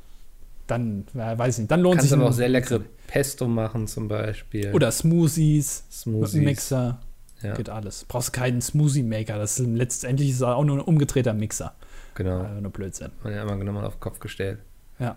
dann, 0.71 1.07
ja, 1.15 1.37
weiß 1.39 1.55
ich 1.57 1.59
nicht, 1.63 1.71
dann 1.71 1.81
lohnt 1.81 1.97
Kannst 1.97 2.09
sich 2.11 2.13
aber 2.17 2.27
ein- 2.27 2.29
auch 2.31 2.37
sehr 2.37 2.49
leckere 2.49 2.81
Pesto 3.07 3.47
machen 3.49 3.87
zum 3.87 4.07
Beispiel. 4.09 4.73
Oder 4.75 4.91
Smoothies, 4.93 5.85
Smoothies. 5.91 6.35
Mixer. 6.35 7.01
Ja, 7.43 7.55
Geht 7.55 7.71
alles. 7.71 8.05
Brauchst 8.09 8.33
keinen 8.33 8.61
Smoothie-Maker. 8.61 9.39
Das 9.39 9.61
ist 9.61 9.67
letztendlich 9.67 10.31
ist 10.31 10.43
auch 10.43 10.65
nur 10.65 10.79
ein 10.79 10.81
umgedrehter 10.83 11.35
Mixer. 11.35 11.75
genau. 12.15 12.43
Äh, 12.43 12.61
nur 12.61 12.73
Blödsinn. 12.73 13.13
Und 13.23 13.33
ja, 13.33 13.43
immer 13.43 13.57
genommen 13.57 13.85
auf 13.85 13.95
den 13.95 14.01
Kopf 14.01 14.19
gestellt. 14.19 14.59
Ja. 14.99 15.17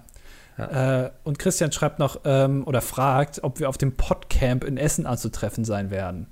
Äh, 0.58 1.10
und 1.24 1.40
Christian 1.40 1.72
schreibt 1.72 1.98
noch 1.98 2.20
ähm, 2.26 2.64
oder 2.68 2.82
fragt, 2.82 3.44
ob 3.44 3.60
wir 3.60 3.68
auf 3.70 3.78
dem 3.80 3.94
Podcamp 3.94 4.64
in 4.64 4.78
Essen 4.78 5.08
anzutreffen 5.08 5.66
sein 5.66 5.90
werden. 5.90 6.28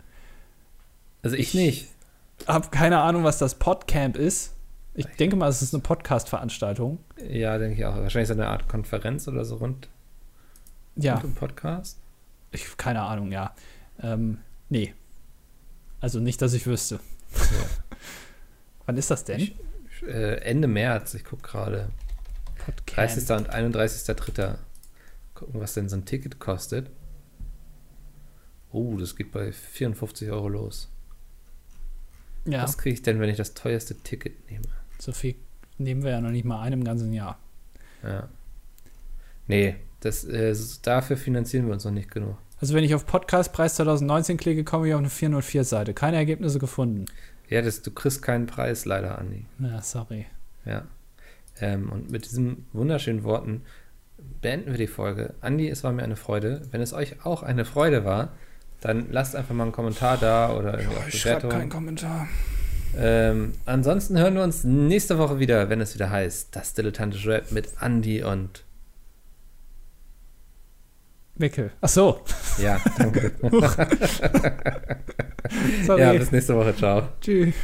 Also 1.24 1.36
ich 1.36 1.53
nicht. 1.55 1.88
Hab 2.45 2.72
keine 2.72 2.99
Ahnung, 2.99 3.24
was 3.24 3.39
das 3.39 3.55
Podcamp 3.55 4.15
ist. 4.17 4.53
Ich 4.96 5.06
denke 5.18 5.36
mal, 5.36 5.48
es 5.48 5.62
ist 5.62 5.74
eine 5.74 5.82
Podcast-Veranstaltung. 5.84 7.00
Ja, 7.30 7.58
denke 7.58 7.78
ich 7.78 7.86
auch. 7.86 7.96
Wahrscheinlich 7.96 8.28
so 8.28 8.34
eine 8.34 8.48
Art 8.48 8.68
Konferenz 8.68 9.28
oder 9.28 9.46
so 9.46 9.56
rund, 9.58 9.88
Ja, 10.96 11.14
rund 11.14 11.24
im 11.26 11.36
Podcast. 11.36 12.00
ich, 12.52 12.76
keine 12.78 13.02
Ahnung, 13.04 13.32
ja. 13.32 13.54
Ähm, 14.02 14.40
nee. 14.70 14.94
Also 16.02 16.20
nicht, 16.20 16.42
dass 16.42 16.54
ich 16.54 16.66
wüsste. 16.66 17.00
Wann 18.86 18.98
ist 18.98 19.12
das 19.12 19.24
denn? 19.24 19.40
Ich- 19.40 19.56
Äh, 20.08 20.36
Ende 20.44 20.68
März, 20.70 21.14
ich 21.14 21.26
gucke 21.26 21.42
gerade. 21.44 21.90
Podcamp. 22.66 22.96
30. 22.96 23.30
und 23.32 23.50
31.3. 23.54 24.58
Gucken, 25.36 25.60
was 25.62 25.74
denn 25.74 25.90
so 25.90 25.98
ein 25.98 26.06
Ticket 26.06 26.40
kostet. 26.40 26.90
Oh, 28.72 28.96
das 28.98 29.16
geht 29.18 29.32
bei 29.32 29.52
54 29.52 30.30
Euro 30.32 30.48
los. 30.50 30.90
Ja, 32.46 32.64
Was 32.64 32.78
kriege 32.78 32.94
ich 32.94 33.02
denn, 33.02 33.20
wenn 33.20 33.30
ich 33.30 33.36
das 33.38 33.54
teuerste 33.54 33.96
Ticket 33.96 34.50
nehme? 34.50 34.64
So 35.00 35.12
viel 35.12 35.36
nehmen 35.78 36.04
wir 36.04 36.12
ja 36.12 36.22
noch 36.22 36.32
nicht 36.32 36.45
mal 36.45 36.62
einem 36.62 36.84
ganzen 36.84 37.14
Jahr. 37.14 37.39
Ja. 38.04 38.30
Nee, 39.47 39.76
das, 40.02 40.24
äh, 40.26 40.56
dafür 40.84 41.18
finanzieren 41.18 41.66
wir 41.66 41.74
uns 41.74 41.86
noch 41.86 41.91
nicht 41.91 42.12
genug. 42.12 42.38
Also 42.62 42.74
wenn 42.74 42.84
ich 42.84 42.93
auf 42.93 43.06
Podcastpreis 43.06 43.76
2019 43.76 44.38
klicke, 44.38 44.64
komme 44.64 44.88
ich 44.88 44.93
auf 44.93 45.00
eine 45.00 45.10
404-Seite. 45.10 45.93
Keine 45.93 46.18
Ergebnisse 46.18 46.60
gefunden. 46.60 47.06
Ja, 47.47 47.62
das, 47.62 47.82
du 47.82 47.91
kriegst 47.91 48.22
keinen 48.22 48.47
Preis 48.47 48.86
leider, 48.86 49.18
Andi. 49.18 49.45
Ja, 49.60 49.82
sorry. 49.82 50.26
Ja. 50.66 50.84
Ähm, 51.62 51.89
und 51.89 52.12
mit 52.12 52.26
diesen 52.26 52.68
wunderschönen 52.74 53.24
Worten 53.24 53.64
beenden 54.41 54.72
wir 54.72 54.78
die 54.78 54.88
Folge. 54.88 55.34
Andi, 55.41 55.70
es 55.70 55.84
war 55.84 55.93
mir 55.93 56.04
eine 56.04 56.18
Freude. 56.18 56.62
Wenn 56.72 56.82
es 56.82 56.93
euch 56.93 57.26
auch 57.26 57.41
eine 57.41 57.66
Freude 57.66 58.04
war, 58.04 58.34
dann 58.82 59.12
lasst 59.12 59.36
einfach 59.36 59.56
mal 59.56 59.64
einen 59.64 59.72
Kommentar 59.72 60.18
da 60.18 60.54
oder 60.54 60.80
irgendwie 60.80 60.97
auch 60.97 61.10
Bewertung. 61.10 61.70
Kommentar. 61.70 62.28
Ähm, 62.98 63.54
ansonsten 63.66 64.18
hören 64.18 64.36
wir 64.36 64.44
uns 64.44 64.64
nächste 64.64 65.18
Woche 65.18 65.40
wieder, 65.40 65.70
wenn 65.70 65.82
es 65.82 65.94
wieder 65.94 66.10
heißt, 66.10 66.56
das 66.56 66.74
dilettantische 66.74 67.30
Rap 67.30 67.52
mit 67.52 67.70
Andi 67.80 68.24
und 68.24 68.64
Wickel. 71.36 71.72
Ach 71.82 71.90
so. 71.90 72.22
ja, 72.58 72.80
danke. 72.98 73.32
Ja, 75.98 76.14
bis 76.14 76.32
nächste 76.32 76.56
Woche. 76.56 76.76
Ciao. 76.76 77.10
Tschüss. 77.22 77.56